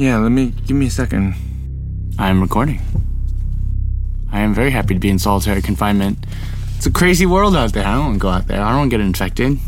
Yeah, 0.00 0.16
let 0.16 0.32
me 0.32 0.54
give 0.66 0.78
me 0.78 0.86
a 0.86 0.90
second. 0.90 1.34
I'm 2.18 2.40
recording. 2.40 2.80
I 4.32 4.40
am 4.40 4.54
very 4.54 4.70
happy 4.70 4.94
to 4.94 4.98
be 4.98 5.10
in 5.10 5.18
solitary 5.18 5.60
confinement. 5.60 6.24
It's 6.78 6.86
a 6.86 6.90
crazy 6.90 7.26
world 7.26 7.54
out 7.54 7.74
there. 7.74 7.86
I 7.86 7.96
don't 7.96 8.06
want 8.06 8.14
to 8.14 8.18
go 8.18 8.30
out 8.30 8.46
there. 8.46 8.62
I 8.62 8.70
don't 8.70 8.78
want 8.78 8.90
to 8.92 8.96
get 8.96 9.04
infected. 9.04 9.58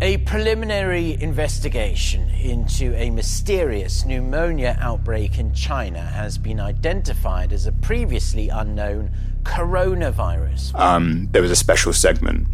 A 0.00 0.16
preliminary 0.16 1.16
investigation 1.22 2.28
into 2.30 2.92
a 2.96 3.10
mysterious 3.10 4.04
pneumonia 4.04 4.76
outbreak 4.80 5.38
in 5.38 5.54
China 5.54 6.00
has 6.00 6.38
been 6.38 6.58
identified 6.58 7.52
as 7.52 7.66
a 7.66 7.72
previously 7.72 8.48
unknown 8.48 9.12
coronavirus. 9.44 10.74
Um, 10.74 11.28
there 11.30 11.42
was 11.42 11.52
a 11.52 11.56
special 11.56 11.92
segment 11.92 12.48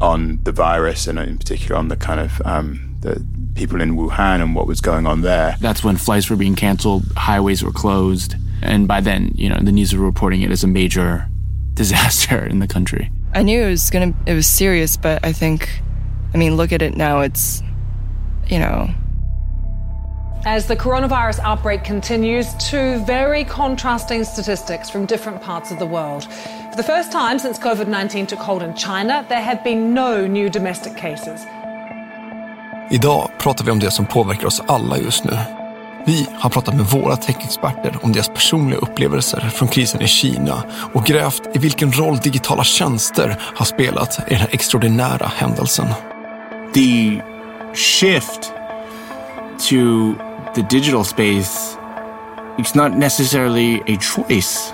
on 0.00 0.40
the 0.44 0.52
virus 0.52 1.06
and 1.06 1.18
in 1.18 1.36
particular 1.36 1.76
on 1.76 1.88
the 1.88 1.96
kind 1.98 2.20
of 2.20 2.40
um, 2.46 2.89
the 3.00 3.24
people 3.54 3.80
in 3.80 3.96
Wuhan 3.96 4.42
and 4.42 4.54
what 4.54 4.66
was 4.66 4.80
going 4.80 5.06
on 5.06 5.22
there. 5.22 5.56
That's 5.60 5.82
when 5.82 5.96
flights 5.96 6.30
were 6.30 6.36
being 6.36 6.54
canceled, 6.54 7.04
highways 7.16 7.62
were 7.62 7.72
closed, 7.72 8.36
and 8.62 8.86
by 8.86 9.00
then, 9.00 9.32
you 9.34 9.48
know, 9.48 9.58
the 9.60 9.72
news 9.72 9.94
were 9.94 10.04
reporting 10.04 10.42
it 10.42 10.50
as 10.50 10.62
a 10.64 10.66
major 10.66 11.26
disaster 11.74 12.44
in 12.44 12.58
the 12.58 12.68
country. 12.68 13.10
I 13.32 13.42
knew 13.42 13.62
it 13.62 13.70
was 13.70 13.90
gonna 13.90 14.12
it 14.26 14.34
was 14.34 14.46
serious, 14.46 14.96
but 14.96 15.24
I 15.24 15.32
think 15.32 15.82
I 16.32 16.38
mean, 16.38 16.56
look 16.56 16.72
at 16.72 16.82
it 16.82 16.96
now. 16.96 17.20
It's, 17.20 17.62
you 18.48 18.58
know. 18.58 18.90
As 20.46 20.66
the 20.66 20.76
coronavirus 20.76 21.40
outbreak 21.40 21.84
continues, 21.84 22.54
two 22.54 23.04
very 23.04 23.44
contrasting 23.44 24.24
statistics 24.24 24.88
from 24.88 25.04
different 25.04 25.42
parts 25.42 25.70
of 25.70 25.78
the 25.78 25.86
world. 25.86 26.24
For 26.24 26.76
the 26.76 26.82
first 26.82 27.12
time 27.12 27.38
since 27.38 27.58
COVID 27.58 27.88
19 27.88 28.28
took 28.28 28.38
hold 28.38 28.62
in 28.62 28.74
China, 28.74 29.26
there 29.28 29.42
have 29.42 29.62
been 29.62 29.92
no 29.92 30.26
new 30.26 30.48
domestic 30.48 30.96
cases. 30.96 31.44
Idag 32.92 33.30
pratar 33.38 33.64
vi 33.64 33.70
om 33.70 33.78
det 33.78 33.90
som 33.90 34.06
påverkar 34.06 34.46
oss 34.46 34.62
alla 34.66 34.98
just 34.98 35.24
nu. 35.24 35.38
Vi 36.06 36.26
har 36.34 36.50
pratat 36.50 36.74
med 36.74 36.86
våra 36.86 37.16
techexperter 37.16 37.98
om 38.02 38.12
deras 38.12 38.28
personliga 38.28 38.78
upplevelser 38.78 39.40
från 39.40 39.68
krisen 39.68 40.02
i 40.02 40.06
Kina 40.06 40.62
och 40.94 41.04
grävt 41.04 41.42
i 41.54 41.58
vilken 41.58 41.92
roll 41.92 42.16
digitala 42.16 42.64
tjänster 42.64 43.36
har 43.54 43.66
spelat 43.66 44.18
i 44.18 44.30
den 44.30 44.38
här 44.38 44.48
extraordinära 44.52 45.32
händelsen. 45.36 45.86
the 46.74 47.22
shift 47.74 48.52
to 49.68 50.14
the 50.54 50.62
digital 50.70 51.04
space 51.04 51.76
it's 52.58 52.74
not 52.74 52.98
necessarily 52.98 53.80
a 53.88 53.98
choice 54.00 54.72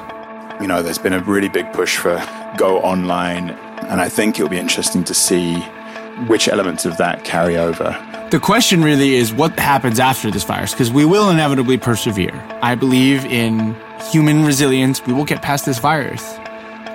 you 0.60 0.66
know 0.66 0.82
there's 0.82 1.02
been 1.02 1.14
a 1.14 1.24
really 1.26 1.48
big 1.48 1.72
push 1.72 1.98
for 1.98 2.20
go 2.58 2.80
online 2.82 3.52
and 3.90 4.00
i 4.00 4.10
think 4.10 4.38
it'll 4.38 4.50
be 4.50 4.60
interesting 4.60 5.04
to 5.04 5.14
see 5.14 5.56
which 6.28 6.48
elements 6.48 6.86
of 6.86 6.96
that 6.96 7.24
carry 7.24 7.58
over 7.58 7.96
the 8.30 8.40
question 8.40 8.82
really 8.82 9.14
is 9.14 9.32
what 9.32 9.56
happens 9.58 10.00
after 10.00 10.30
this 10.30 10.44
virus 10.44 10.72
because 10.72 10.90
we 10.90 11.04
will 11.04 11.30
inevitably 11.30 11.78
persevere 11.78 12.34
i 12.62 12.74
believe 12.74 13.24
in 13.26 13.74
human 14.12 14.44
resilience 14.44 15.04
we 15.06 15.12
will 15.12 15.24
get 15.24 15.42
past 15.42 15.64
this 15.64 15.78
virus 15.78 16.22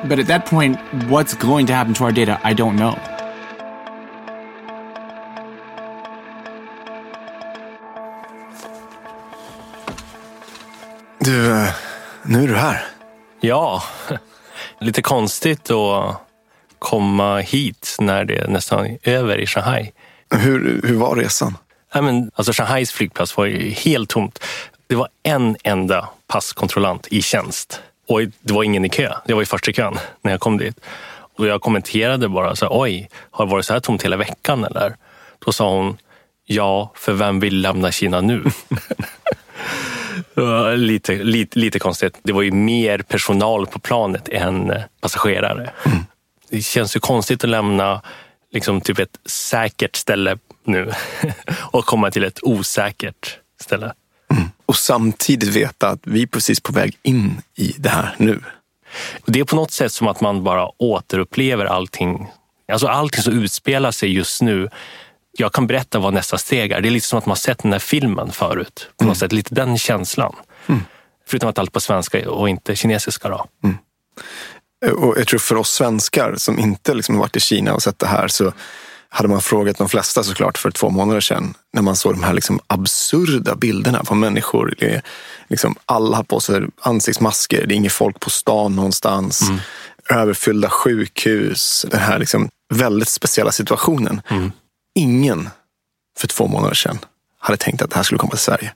but 0.06 0.20
at 0.20 0.28
that 0.28 0.46
point 0.46 0.78
what's 1.10 1.34
going 1.34 1.66
to 1.66 1.74
happen 1.74 1.94
to 1.94 2.04
our 2.04 2.12
data 2.12 2.40
i 2.44 2.54
don't 2.54 2.76
know 2.76 2.98
Du, 11.24 11.52
eh, 11.52 11.74
nu 12.24 12.44
är 12.44 12.48
du 12.48 12.56
här. 12.56 12.86
Ja, 13.40 13.84
lite 14.80 15.02
konstigt 15.02 15.72
att 15.72 16.22
komma 16.80 17.38
hit 17.38 17.96
när 18.00 18.26
det 18.26 18.48
nästan 18.48 18.86
är 18.86 18.98
över 19.04 19.38
i 19.38 19.46
Shanghai. 19.46 19.92
Hur, 20.32 20.82
hur 20.84 20.96
var 20.96 21.16
resan? 21.16 21.58
Ja, 21.94 22.02
men, 22.02 22.32
alltså 22.36 22.54
Shanghais 22.54 22.92
flygplats 22.92 23.38
var 23.38 23.46
ju 23.46 23.70
helt 23.70 24.10
tomt. 24.10 24.40
Det 24.88 24.96
var 24.96 25.08
en 25.24 25.58
enda 25.64 26.10
passkontrollant 26.28 27.08
i 27.08 27.22
tjänst 27.22 27.82
och 28.08 28.22
det 28.42 28.54
var 28.54 28.64
ingen 28.64 28.86
i 28.86 28.90
kö. 28.90 29.14
Jag 29.26 29.36
var 29.36 29.70
i 29.70 29.74
kön 29.74 30.00
när 30.22 30.32
jag 30.32 30.40
kom 30.40 30.58
dit. 30.58 30.80
Och 31.38 31.48
jag 31.48 31.62
kommenterade 31.62 32.30
bara 32.30 32.56
så 32.56 32.66
här, 32.66 32.82
oj, 32.82 33.10
har 33.32 33.46
det 33.46 33.52
varit 33.52 33.66
så 33.66 33.74
här 33.74 33.80
tomt 33.80 34.04
hela 34.04 34.18
veckan 34.18 34.64
eller? 34.64 34.96
Då 35.46 35.52
sa 35.52 35.76
hon, 35.76 35.98
ja, 36.46 36.92
för 36.96 37.14
vem 37.14 37.40
vill 37.40 37.62
lämna 37.62 37.92
Kina 37.92 38.22
nu? 38.22 38.44
lite, 40.76 41.16
lite, 41.16 41.60
lite 41.60 41.80
konstigt. 41.80 42.20
Det 42.24 42.34
var 42.34 42.42
ju 42.42 42.52
mer 42.52 42.98
personal 42.98 43.68
på 43.68 43.80
planet 43.80 44.30
än 44.30 44.74
passagerare. 45.02 45.72
Mm. 45.86 45.98
Det 46.50 46.62
känns 46.62 46.96
ju 46.96 47.00
konstigt 47.00 47.44
att 47.44 47.50
lämna 47.50 48.02
liksom 48.52 48.82
typ 48.82 49.00
ett 49.00 49.20
säkert 49.26 49.96
ställe 49.96 50.38
nu 50.64 50.92
och 51.72 51.86
komma 51.86 52.12
till 52.12 52.24
ett 52.24 52.40
osäkert 52.42 53.38
ställe. 53.62 53.94
Mm. 54.32 54.50
Och 54.66 54.76
samtidigt 54.76 55.50
veta 55.50 55.90
att 55.90 56.00
vi 56.04 56.22
är 56.22 56.28
precis 56.28 56.60
på 56.60 56.74
väg 56.74 56.98
in 57.04 57.42
i 57.56 57.76
det 57.78 57.90
här 57.90 58.16
nu. 58.18 58.44
Det 59.26 59.40
är 59.40 59.44
på 59.44 59.56
något 59.56 59.72
sätt 59.72 59.92
som 59.92 60.08
att 60.08 60.22
man 60.22 60.44
bara 60.44 60.70
återupplever 60.78 61.66
allting. 61.66 62.28
Alltså 62.72 62.88
allting 62.88 63.22
som 63.24 63.34
utspelar 63.44 63.92
sig 63.92 64.14
just 64.14 64.42
nu 64.42 64.70
jag 65.32 65.54
kan 65.54 65.68
berätta 65.68 66.00
vad 66.00 66.14
nästa 66.14 66.38
steg 66.38 66.72
är. 66.72 66.82
Det 66.82 66.88
är 66.88 66.92
lite 66.92 67.08
som 67.08 67.20
att 67.20 67.26
man 67.26 67.38
sett 67.38 67.64
den 67.64 67.72
här 67.72 67.80
filmen 67.80 68.32
förut. 68.32 68.90
På 68.98 69.06
något 69.06 69.08
mm. 69.08 69.16
sätt, 69.16 69.32
lite 69.32 69.56
den 69.56 69.78
känslan. 69.78 70.36
Mm. 70.68 70.82
Förutom 71.28 71.50
att 71.50 71.60
allt 71.60 71.72
på 71.72 71.80
svenska 71.80 72.30
och 72.30 72.50
inte 72.50 72.76
kinesiska. 72.76 73.30
Då. 73.30 73.46
Mm. 73.64 73.78
Och 74.92 75.20
jag 75.20 75.28
tror 75.28 75.40
för 75.40 75.56
oss 75.56 75.70
svenskar 75.70 76.36
som 76.38 76.60
inte 76.60 76.94
liksom 76.94 77.18
varit 77.18 77.36
i 77.36 77.40
Kina 77.40 77.74
och 77.74 77.84
sett 77.84 78.00
det 78.00 78.08
här 78.08 78.28
så 78.28 78.54
hade 79.10 79.30
man 79.30 79.42
frågat 79.42 79.78
de 79.78 79.90
flesta 79.90 80.24
såklart 80.24 80.58
för 80.58 80.72
två 80.72 80.90
månader 80.90 81.22
sedan 81.22 81.54
när 81.74 81.82
man 81.82 81.96
såg 81.96 82.14
de 82.14 82.24
här 82.24 82.34
liksom 82.34 82.60
absurda 82.68 83.56
bilderna 83.56 84.04
på 84.04 84.16
människor. 84.16 84.76
Liksom 85.48 85.76
alla 85.86 86.18
har 86.18 86.24
på 86.24 86.40
sig 86.40 86.62
ansiktsmasker, 86.82 87.66
det 87.68 87.74
är 87.74 87.76
inget 87.76 87.94
folk 87.94 88.20
på 88.20 88.30
stan 88.30 88.76
någonstans. 88.76 89.42
Mm. 89.42 89.60
Överfyllda 90.10 90.70
sjukhus, 90.70 91.86
den 91.92 92.00
här 92.00 92.20
liksom 92.20 92.50
väldigt 92.74 93.10
speciella 93.10 93.52
situationen. 93.52 94.22
Mm 94.30 94.52
ingen 94.96 95.50
för 96.18 96.28
två 96.28 96.48
månader 96.48 96.76
sedan 96.76 97.00
hade 97.40 97.58
tänkt 97.58 97.82
att 97.82 97.90
det 97.90 97.96
här 97.96 98.04
skulle 98.04 98.20
komma 98.20 98.32
till 98.32 98.40
Sverige. 98.40 98.74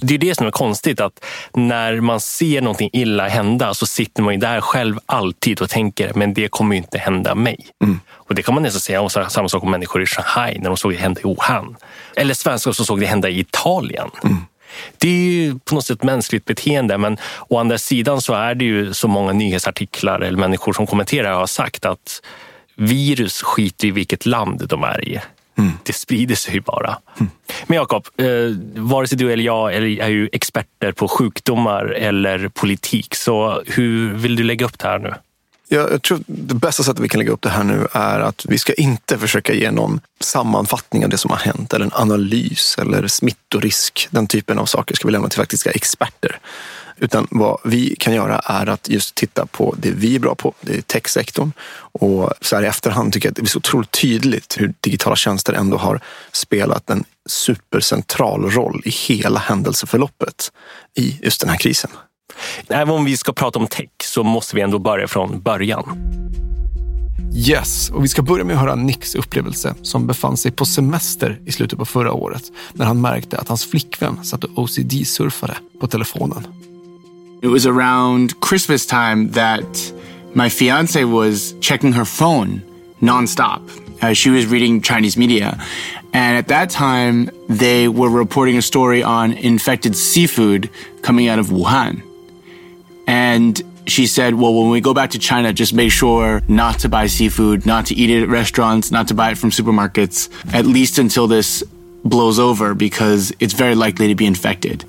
Det 0.00 0.14
är 0.14 0.18
det 0.18 0.34
som 0.34 0.46
är 0.46 0.50
konstigt, 0.50 1.00
att 1.00 1.24
när 1.54 2.00
man 2.00 2.20
ser 2.20 2.60
någonting 2.60 2.90
illa 2.92 3.28
hända 3.28 3.74
så 3.74 3.86
sitter 3.86 4.22
man 4.22 4.34
ju 4.34 4.40
där 4.40 4.60
själv 4.60 4.98
alltid 5.06 5.60
och 5.60 5.70
tänker, 5.70 6.12
men 6.14 6.34
det 6.34 6.48
kommer 6.48 6.74
ju 6.74 6.82
inte 6.82 6.98
hända 6.98 7.34
mig. 7.34 7.66
Mm. 7.84 8.00
Och 8.10 8.34
det 8.34 8.42
kan 8.42 8.54
man 8.54 8.62
nästan 8.62 8.80
säga 8.80 9.00
om 9.00 9.10
samma 9.10 9.48
sak 9.48 9.62
om 9.62 9.70
människor 9.70 10.02
i 10.02 10.06
Shanghai 10.06 10.58
när 10.58 10.70
de 10.70 10.76
såg 10.76 10.92
det 10.92 10.98
hända 10.98 11.20
i 11.20 11.24
Wuhan. 11.24 11.76
Eller 12.16 12.34
svenskar 12.34 12.72
som 12.72 12.86
såg 12.86 13.00
det 13.00 13.06
hända 13.06 13.28
i 13.28 13.40
Italien. 13.40 14.10
Mm. 14.24 14.36
Det 14.98 15.08
är 15.08 15.30
ju 15.30 15.58
på 15.58 15.74
något 15.74 15.86
sätt 15.86 16.02
mänskligt 16.02 16.44
beteende, 16.44 16.98
men 16.98 17.18
å 17.48 17.58
andra 17.58 17.78
sidan 17.78 18.20
så 18.20 18.34
är 18.34 18.54
det 18.54 18.64
ju 18.64 18.94
så 18.94 19.08
många 19.08 19.32
nyhetsartiklar 19.32 20.20
eller 20.20 20.38
människor 20.38 20.72
som 20.72 20.86
kommenterar 20.86 21.32
har 21.32 21.46
sagt 21.46 21.84
att 21.84 22.22
virus 22.76 23.42
skiter 23.42 23.88
i 23.88 23.90
vilket 23.90 24.26
land 24.26 24.68
de 24.68 24.84
är 24.84 25.08
i. 25.08 25.20
Mm. 25.58 25.72
Det 25.82 25.92
sprider 25.92 26.34
sig 26.34 26.54
ju 26.54 26.60
bara. 26.60 26.98
Mm. 27.20 27.30
Men 27.66 27.76
Jakob, 27.76 28.06
eh, 28.16 28.26
vare 28.82 29.06
sig 29.06 29.18
du 29.18 29.32
eller 29.32 29.44
jag 29.44 29.74
är 29.74 30.08
ju 30.08 30.28
experter 30.32 30.92
på 30.92 31.08
sjukdomar 31.08 31.84
eller 31.84 32.48
politik. 32.48 33.14
Så 33.14 33.62
hur 33.66 34.14
vill 34.14 34.36
du 34.36 34.42
lägga 34.42 34.66
upp 34.66 34.78
det 34.78 34.88
här 34.88 34.98
nu? 34.98 35.14
Jag 35.70 36.02
tror 36.02 36.20
det 36.26 36.54
bästa 36.54 36.82
sättet 36.82 37.04
vi 37.04 37.08
kan 37.08 37.18
lägga 37.18 37.32
upp 37.32 37.42
det 37.42 37.48
här 37.48 37.64
nu 37.64 37.86
är 37.92 38.20
att 38.20 38.46
vi 38.48 38.58
ska 38.58 38.72
inte 38.72 39.18
försöka 39.18 39.52
ge 39.52 39.70
någon 39.70 40.00
sammanfattning 40.20 41.04
av 41.04 41.10
det 41.10 41.18
som 41.18 41.30
har 41.30 41.38
hänt 41.38 41.72
eller 41.72 41.84
en 41.84 41.92
analys 41.94 42.76
eller 42.78 43.06
smittorisk. 43.06 44.08
Den 44.10 44.26
typen 44.26 44.58
av 44.58 44.66
saker 44.66 44.94
ska 44.94 45.08
vi 45.08 45.12
lämna 45.12 45.28
till 45.28 45.38
faktiska 45.38 45.70
experter. 45.70 46.38
Utan 47.00 47.26
vad 47.30 47.60
vi 47.64 47.96
kan 47.98 48.14
göra 48.14 48.38
är 48.38 48.66
att 48.66 48.88
just 48.88 49.14
titta 49.14 49.46
på 49.46 49.74
det 49.78 49.90
vi 49.90 50.14
är 50.14 50.18
bra 50.18 50.34
på, 50.34 50.54
det 50.60 50.76
är 50.76 50.82
techsektorn. 50.82 51.52
Och 51.92 52.32
så 52.40 52.56
här 52.56 52.62
i 52.62 52.66
efterhand 52.66 53.12
tycker 53.12 53.26
jag 53.26 53.30
att 53.30 53.36
det 53.36 53.42
blir 53.42 53.50
så 53.50 53.58
otroligt 53.58 53.90
tydligt 53.90 54.56
hur 54.58 54.74
digitala 54.80 55.16
tjänster 55.16 55.52
ändå 55.52 55.76
har 55.76 56.00
spelat 56.32 56.90
en 56.90 57.04
supercentral 57.28 58.50
roll 58.50 58.82
i 58.84 58.90
hela 58.90 59.38
händelseförloppet 59.38 60.52
i 60.94 61.18
just 61.22 61.40
den 61.40 61.50
här 61.50 61.56
krisen. 61.56 61.90
Även 62.68 62.94
om 62.94 63.04
vi 63.04 63.16
ska 63.16 63.32
prata 63.32 63.58
om 63.58 63.66
tech 63.66 63.90
så 64.04 64.22
måste 64.22 64.56
vi 64.56 64.62
ändå 64.62 64.78
börja 64.78 65.08
från 65.08 65.40
början. 65.40 65.98
Yes, 67.34 67.90
och 67.90 68.04
vi 68.04 68.08
ska 68.08 68.22
börja 68.22 68.44
med 68.44 68.56
att 68.56 68.60
höra 68.62 68.74
Nicks 68.74 69.14
upplevelse 69.14 69.74
som 69.82 70.06
befann 70.06 70.36
sig 70.36 70.52
på 70.52 70.64
semester 70.64 71.40
i 71.46 71.52
slutet 71.52 71.78
på 71.78 71.84
förra 71.84 72.12
året 72.12 72.42
när 72.72 72.86
han 72.86 73.00
märkte 73.00 73.38
att 73.38 73.48
hans 73.48 73.66
flickvän 73.66 74.24
satt 74.24 74.44
och 74.44 74.58
OCD-surfade 74.58 75.54
på 75.80 75.86
telefonen. 75.86 76.57
It 77.40 77.48
was 77.48 77.66
around 77.66 78.40
Christmas 78.40 78.84
time 78.84 79.30
that 79.32 79.92
my 80.34 80.48
fiance 80.48 81.04
was 81.04 81.54
checking 81.60 81.92
her 81.92 82.04
phone 82.04 82.62
nonstop. 83.00 83.62
Uh, 84.02 84.12
she 84.12 84.30
was 84.30 84.46
reading 84.46 84.80
Chinese 84.82 85.16
media. 85.16 85.58
And 86.12 86.36
at 86.36 86.48
that 86.48 86.70
time, 86.70 87.30
they 87.48 87.86
were 87.86 88.10
reporting 88.10 88.56
a 88.56 88.62
story 88.62 89.02
on 89.02 89.32
infected 89.32 89.94
seafood 89.94 90.70
coming 91.02 91.28
out 91.28 91.38
of 91.38 91.48
Wuhan. 91.48 92.02
And 93.06 93.60
she 93.86 94.06
said, 94.06 94.34
well, 94.34 94.52
when 94.54 94.70
we 94.70 94.80
go 94.80 94.92
back 94.92 95.10
to 95.10 95.18
China, 95.18 95.52
just 95.52 95.72
make 95.72 95.92
sure 95.92 96.42
not 96.48 96.80
to 96.80 96.88
buy 96.88 97.06
seafood, 97.06 97.66
not 97.66 97.86
to 97.86 97.94
eat 97.94 98.10
it 98.10 98.24
at 98.24 98.28
restaurants, 98.28 98.90
not 98.90 99.08
to 99.08 99.14
buy 99.14 99.30
it 99.30 99.38
from 99.38 99.50
supermarkets, 99.50 100.28
at 100.52 100.66
least 100.66 100.98
until 100.98 101.26
this 101.26 101.62
blows 102.04 102.38
over 102.38 102.74
because 102.74 103.32
it's 103.40 103.54
very 103.54 103.74
likely 103.74 104.08
to 104.08 104.14
be 104.14 104.26
infected. 104.26 104.84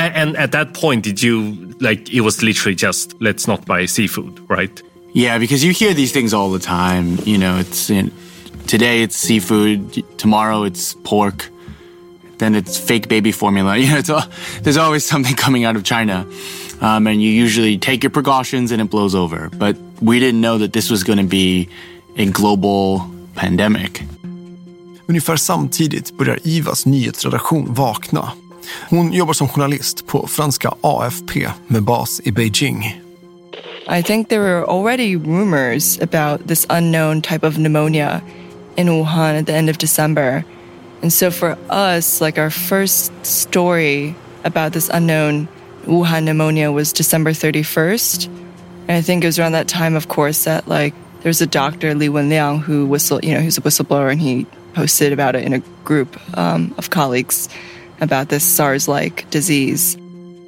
And, 0.00 0.16
and 0.16 0.36
at 0.36 0.52
that 0.52 0.72
point, 0.72 1.04
did 1.04 1.22
you 1.22 1.74
like 1.78 2.10
it 2.10 2.22
was 2.22 2.42
literally 2.42 2.74
just 2.74 3.14
let's 3.20 3.46
not 3.46 3.66
buy 3.66 3.86
seafood, 3.86 4.40
right? 4.48 4.82
Yeah, 5.12 5.38
because 5.38 5.62
you 5.62 5.72
hear 5.72 5.92
these 5.92 6.12
things 6.12 6.32
all 6.32 6.50
the 6.50 6.58
time. 6.58 7.18
You 7.26 7.36
know, 7.36 7.58
it's 7.58 7.90
in, 7.90 8.10
today 8.66 9.02
it's 9.02 9.16
seafood, 9.16 10.02
tomorrow 10.18 10.62
it's 10.64 10.94
pork, 11.04 11.50
then 12.38 12.54
it's 12.54 12.78
fake 12.78 13.08
baby 13.08 13.32
formula. 13.32 13.76
You 13.80 13.90
know, 13.90 13.98
it's 13.98 14.08
all, 14.08 14.24
there's 14.62 14.78
always 14.78 15.04
something 15.04 15.36
coming 15.36 15.64
out 15.64 15.76
of 15.76 15.84
China, 15.84 16.26
um, 16.80 17.06
and 17.06 17.20
you 17.22 17.28
usually 17.28 17.76
take 17.76 18.02
your 18.02 18.10
precautions 18.10 18.72
and 18.72 18.80
it 18.80 18.88
blows 18.88 19.14
over. 19.14 19.50
But 19.50 19.76
we 20.00 20.18
didn't 20.18 20.40
know 20.40 20.56
that 20.58 20.72
this 20.72 20.90
was 20.90 21.04
going 21.04 21.18
to 21.18 21.28
be 21.28 21.68
a 22.16 22.24
global 22.24 23.02
pandemic. 23.34 24.06
Ungefär 25.08 25.36
samtidigt 25.36 26.16
börjar 26.16 26.38
Ivas 26.44 26.86
nyhetsredaktion 26.86 27.74
vakna. 27.74 28.32
Hon 28.90 29.12
jobbar 29.12 29.32
som 29.32 29.48
journalist 29.48 30.06
på 30.06 30.26
franska 30.26 30.74
AFP 30.80 31.32
med 31.66 31.82
bas 31.82 32.20
i 32.24 32.32
Beijing. 32.32 33.00
I 33.98 34.02
think 34.02 34.28
there 34.28 34.40
were 34.40 34.64
already 34.64 35.16
rumors 35.16 35.98
about 35.98 36.46
this 36.48 36.66
unknown 36.70 37.22
type 37.22 37.46
of 37.46 37.58
pneumonia 37.58 38.22
in 38.76 38.88
Wuhan 38.88 39.38
at 39.38 39.46
the 39.46 39.52
end 39.52 39.70
of 39.70 39.78
December. 39.78 40.44
And 41.02 41.12
so 41.12 41.30
for 41.30 41.56
us, 41.70 42.20
like 42.20 42.38
our 42.38 42.50
first 42.50 43.12
story 43.22 44.14
about 44.44 44.72
this 44.72 44.88
unknown 44.92 45.48
Wuhan 45.86 46.24
pneumonia 46.24 46.70
was 46.70 46.92
December 46.92 47.32
31st. 47.32 48.26
And 48.88 48.96
I 48.98 49.00
think 49.00 49.24
it 49.24 49.26
was 49.26 49.38
around 49.38 49.52
that 49.52 49.68
time, 49.68 49.96
of 49.96 50.08
course, 50.08 50.44
that 50.44 50.68
like 50.68 50.94
there 51.22 51.30
was 51.30 51.40
a 51.40 51.46
doctor, 51.46 51.94
Li 51.94 52.08
Wenliang, 52.08 52.60
who 52.60 52.86
whistle, 52.86 53.20
you 53.22 53.34
know, 53.34 53.40
who's 53.40 53.58
a 53.58 53.62
whistleblower 53.62 54.12
and 54.12 54.20
he 54.20 54.46
posted 54.74 55.12
about 55.12 55.34
it 55.34 55.44
in 55.44 55.52
a 55.52 55.58
group 55.84 56.16
um, 56.38 56.74
of 56.78 56.90
colleagues 56.90 57.48
about 58.00 58.28
this 58.28 58.44
SARS-like 58.44 59.28
disease. 59.30 59.96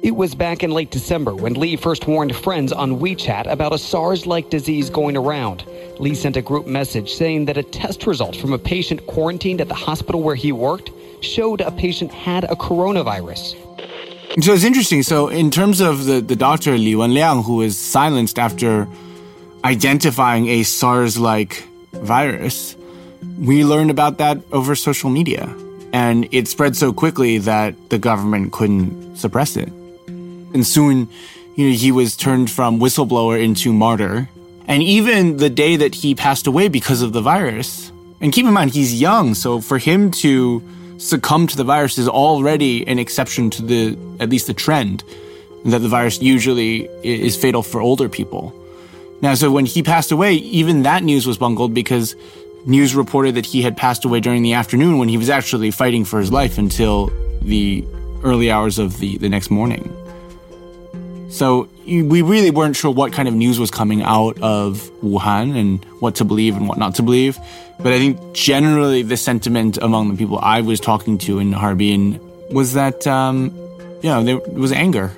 It 0.03 0.17
was 0.17 0.35
back 0.35 0.63
in 0.63 0.71
late 0.71 0.91
December 0.91 1.33
when 1.33 1.53
Lee 1.53 1.77
first 1.77 2.07
warned 2.07 2.35
friends 2.35 2.73
on 2.73 2.99
WeChat 2.99 3.49
about 3.49 3.71
a 3.71 3.77
SARS 3.77 4.27
like 4.27 4.49
disease 4.49 4.89
going 4.89 5.15
around. 5.15 5.65
Lee 5.97 6.13
sent 6.13 6.35
a 6.35 6.41
group 6.41 6.67
message 6.67 7.13
saying 7.13 7.45
that 7.45 7.57
a 7.57 7.63
test 7.63 8.05
result 8.05 8.35
from 8.35 8.51
a 8.51 8.57
patient 8.57 9.07
quarantined 9.07 9.61
at 9.61 9.69
the 9.69 9.73
hospital 9.73 10.21
where 10.21 10.35
he 10.35 10.51
worked 10.51 10.91
showed 11.21 11.61
a 11.61 11.71
patient 11.71 12.11
had 12.11 12.43
a 12.43 12.55
coronavirus. 12.55 13.55
So 14.43 14.51
it's 14.53 14.63
interesting. 14.63 15.03
So, 15.03 15.29
in 15.29 15.51
terms 15.51 15.79
of 15.79 16.05
the, 16.05 16.19
the 16.19 16.35
doctor 16.35 16.77
Li 16.77 16.93
Wenliang, 16.93 17.45
who 17.45 17.57
was 17.57 17.77
silenced 17.77 18.39
after 18.39 18.87
identifying 19.63 20.47
a 20.49 20.63
SARS 20.63 21.17
like 21.17 21.63
virus, 21.93 22.75
we 23.37 23.63
learned 23.63 23.91
about 23.91 24.17
that 24.17 24.39
over 24.51 24.75
social 24.75 25.09
media. 25.09 25.55
And 25.93 26.27
it 26.31 26.47
spread 26.47 26.75
so 26.75 26.91
quickly 26.91 27.37
that 27.37 27.75
the 27.89 27.99
government 27.99 28.51
couldn't 28.51 29.15
suppress 29.15 29.55
it. 29.55 29.69
And 30.07 30.65
soon, 30.65 31.07
you 31.55 31.69
know, 31.69 31.75
he 31.75 31.91
was 31.91 32.17
turned 32.17 32.49
from 32.49 32.79
whistleblower 32.79 33.41
into 33.41 33.71
martyr. 33.71 34.27
And 34.67 34.81
even 34.81 35.37
the 35.37 35.49
day 35.49 35.75
that 35.75 35.93
he 35.93 36.15
passed 36.15 36.47
away 36.47 36.67
because 36.67 37.01
of 37.01 37.13
the 37.13 37.21
virus, 37.21 37.91
and 38.21 38.33
keep 38.33 38.45
in 38.45 38.53
mind, 38.53 38.71
he's 38.71 38.99
young, 38.99 39.35
so 39.35 39.61
for 39.61 39.77
him 39.77 40.09
to 40.11 40.63
succumb 40.97 41.45
to 41.47 41.57
the 41.57 41.63
virus 41.63 41.97
is 41.97 42.07
already 42.07 42.87
an 42.87 42.97
exception 42.97 43.49
to 43.51 43.61
the, 43.61 43.97
at 44.19 44.29
least 44.29 44.47
the 44.47 44.53
trend, 44.53 45.03
that 45.65 45.79
the 45.79 45.89
virus 45.89 46.21
usually 46.21 46.85
is 47.03 47.35
fatal 47.35 47.61
for 47.61 47.81
older 47.81 48.09
people. 48.09 48.53
Now, 49.21 49.35
so 49.35 49.51
when 49.51 49.65
he 49.65 49.83
passed 49.83 50.11
away, 50.11 50.33
even 50.35 50.83
that 50.83 51.03
news 51.03 51.27
was 51.27 51.37
bungled 51.37 51.73
because 51.73 52.15
news 52.65 52.95
reported 52.95 53.35
that 53.35 53.45
he 53.45 53.61
had 53.61 53.75
passed 53.75 54.05
away 54.05 54.19
during 54.19 54.43
the 54.43 54.53
afternoon 54.53 54.97
when 54.97 55.09
he 55.09 55.17
was 55.17 55.29
actually 55.29 55.71
fighting 55.71 56.05
for 56.05 56.19
his 56.19 56.31
life 56.31 56.57
until 56.57 57.11
the 57.41 57.85
early 58.23 58.49
hours 58.51 58.79
of 58.79 58.99
the, 58.99 59.17
the 59.17 59.29
next 59.29 59.49
morning. 59.49 59.91
So 61.29 61.67
we 61.85 62.21
really 62.21 62.51
weren't 62.51 62.75
sure 62.75 62.91
what 62.91 63.11
kind 63.11 63.27
of 63.27 63.33
news 63.33 63.59
was 63.59 63.71
coming 63.71 64.03
out 64.03 64.39
of 64.41 64.89
Wuhan 65.01 65.57
and 65.57 65.83
what 65.99 66.15
to 66.15 66.25
believe 66.25 66.55
and 66.55 66.69
what 66.69 66.77
not 66.77 66.95
to 66.95 67.01
believe. 67.01 67.39
But 67.79 67.91
I 67.91 67.97
think 67.97 68.33
generally 68.33 69.01
the 69.01 69.17
sentiment 69.17 69.77
among 69.77 70.09
the 70.09 70.15
people 70.15 70.37
I 70.37 70.61
was 70.61 70.79
talking 70.79 71.17
to 71.19 71.39
in 71.39 71.51
Harbin 71.51 72.19
was 72.51 72.73
that, 72.73 73.07
um, 73.07 73.45
you 74.03 74.09
know, 74.09 74.23
there 74.23 74.37
was 74.37 74.71
anger. 74.71 75.11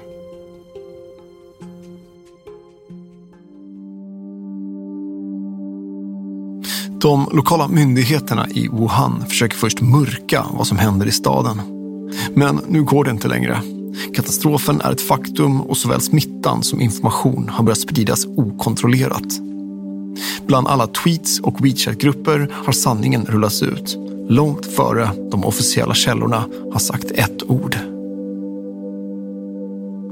De 7.05 7.29
lokala 7.31 7.67
myndigheterna 7.67 8.47
i 8.49 8.67
Wuhan 8.67 9.25
försöker 9.29 9.57
först 9.57 9.81
mörka 9.81 10.45
vad 10.51 10.67
som 10.67 10.77
händer 10.77 11.05
i 11.05 11.11
staden. 11.11 11.61
Men 12.33 12.61
nu 12.67 12.83
går 12.83 13.03
det 13.03 13.11
inte 13.11 13.27
längre. 13.27 13.61
Katastrofen 14.15 14.81
är 14.81 14.91
ett 14.91 15.01
faktum 15.01 15.61
och 15.61 15.77
såväl 15.77 16.01
smittan 16.01 16.63
som 16.63 16.81
information 16.81 17.49
har 17.49 17.63
börjat 17.63 17.79
spridas 17.79 18.25
okontrollerat. 18.25 19.23
Bland 20.47 20.67
alla 20.67 20.87
tweets 20.87 21.39
och 21.39 21.65
WeChat-grupper 21.65 22.51
har 22.65 22.73
sanningen 22.73 23.25
rullats 23.25 23.63
ut 23.63 23.97
långt 24.29 24.65
före 24.65 25.09
de 25.31 25.45
officiella 25.45 25.93
källorna 25.93 26.45
har 26.71 26.79
sagt 26.79 27.11
ett 27.11 27.43
ord. 27.43 27.75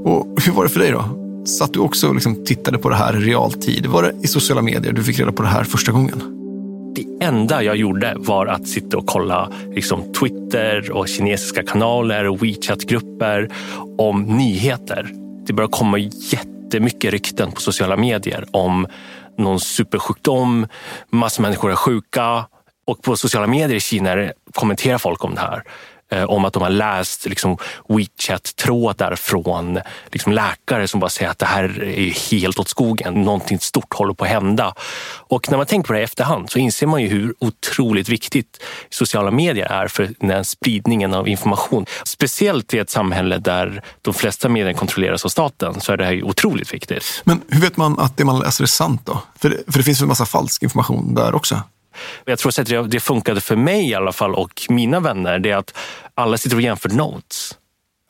Och 0.04 0.42
hur 0.44 0.52
var 0.52 0.62
det 0.62 0.70
för 0.70 0.80
dig 0.80 0.90
då? 0.90 1.04
Satt 1.46 1.72
du 1.72 1.78
också 1.78 2.08
och 2.08 2.14
liksom 2.14 2.44
tittade 2.44 2.78
på 2.78 2.88
det 2.88 2.96
här 2.96 3.16
i 3.16 3.20
realtid? 3.20 3.86
Var 3.86 4.02
det 4.02 4.12
i 4.22 4.26
sociala 4.26 4.62
medier 4.62 4.92
du 4.92 5.04
fick 5.04 5.18
reda 5.18 5.32
på 5.32 5.42
det 5.42 5.48
här 5.48 5.64
första 5.64 5.92
gången? 5.92 6.43
Det 6.94 7.06
enda 7.20 7.62
jag 7.62 7.76
gjorde 7.76 8.14
var 8.16 8.46
att 8.46 8.68
sitta 8.68 8.96
och 8.96 9.06
kolla 9.06 9.52
liksom, 9.74 10.12
Twitter 10.12 10.90
och 10.90 11.08
kinesiska 11.08 11.62
kanaler 11.62 12.28
och 12.28 12.42
WeChat-grupper 12.42 13.50
om 13.98 14.22
nyheter. 14.22 15.10
Det 15.46 15.52
började 15.52 15.72
komma 15.72 15.98
jättemycket 15.98 17.12
rykten 17.12 17.52
på 17.52 17.60
sociala 17.60 17.96
medier 17.96 18.44
om 18.50 18.86
någon 19.38 19.60
supersjukdom, 19.60 20.66
massor 21.10 21.42
människor 21.42 21.70
är 21.70 21.76
sjuka 21.76 22.46
och 22.86 23.02
på 23.02 23.16
sociala 23.16 23.46
medier 23.46 23.76
i 23.76 23.80
Kina 23.80 24.30
kommenterar 24.54 24.98
folk 24.98 25.24
om 25.24 25.34
det 25.34 25.40
här. 25.40 25.62
Eh, 26.14 26.24
om 26.24 26.44
att 26.44 26.52
de 26.52 26.62
har 26.62 26.70
läst 26.70 27.26
liksom, 27.26 27.56
WeChat-trådar 27.88 29.16
från 29.16 29.80
liksom, 30.12 30.32
läkare 30.32 30.88
som 30.88 31.00
bara 31.00 31.10
säger 31.10 31.30
att 31.30 31.38
det 31.38 31.46
här 31.46 31.82
är 31.82 32.30
helt 32.30 32.58
åt 32.58 32.68
skogen. 32.68 33.14
Någonting 33.14 33.58
stort 33.60 33.94
håller 33.94 34.14
på 34.14 34.24
att 34.24 34.30
hända. 34.30 34.74
Och 35.16 35.50
när 35.50 35.56
man 35.56 35.66
tänker 35.66 35.86
på 35.86 35.92
det 35.92 36.00
i 36.00 36.02
efterhand 36.02 36.50
så 36.50 36.58
inser 36.58 36.86
man 36.86 37.02
ju 37.02 37.08
hur 37.08 37.34
otroligt 37.38 38.08
viktigt 38.08 38.62
sociala 38.90 39.30
medier 39.30 39.66
är 39.66 39.88
för 39.88 40.10
den 40.20 40.44
spridningen 40.44 41.14
av 41.14 41.28
information. 41.28 41.86
Speciellt 42.04 42.74
i 42.74 42.78
ett 42.78 42.90
samhälle 42.90 43.38
där 43.38 43.82
de 44.02 44.14
flesta 44.14 44.48
medier 44.48 44.72
kontrolleras 44.72 45.24
av 45.24 45.28
staten 45.28 45.80
så 45.80 45.92
är 45.92 45.96
det 45.96 46.04
här 46.04 46.22
otroligt 46.22 46.74
viktigt. 46.74 47.22
Men 47.24 47.40
hur 47.48 47.60
vet 47.60 47.76
man 47.76 47.98
att 47.98 48.16
det 48.16 48.24
man 48.24 48.38
läser 48.38 48.64
är 48.64 48.68
sant 48.68 49.00
då? 49.04 49.22
För 49.38 49.48
det, 49.48 49.72
för 49.72 49.78
det 49.78 49.84
finns 49.84 50.00
ju 50.00 50.04
en 50.04 50.08
massa 50.08 50.26
falsk 50.26 50.62
information 50.62 51.14
där 51.14 51.34
också. 51.34 51.62
Jag 52.24 52.38
tror 52.38 52.80
att 52.80 52.90
det 52.90 53.00
funkade 53.00 53.40
för 53.40 53.56
mig 53.56 53.90
i 53.90 53.94
alla 53.94 54.12
fall 54.12 54.34
och 54.34 54.62
mina 54.68 55.00
vänner. 55.00 55.38
Det 55.38 55.50
är 55.50 55.56
att 55.56 55.76
alla 56.14 56.38
sitter 56.38 56.56
och 56.56 56.62
jämför 56.62 56.88
notes. 56.88 57.58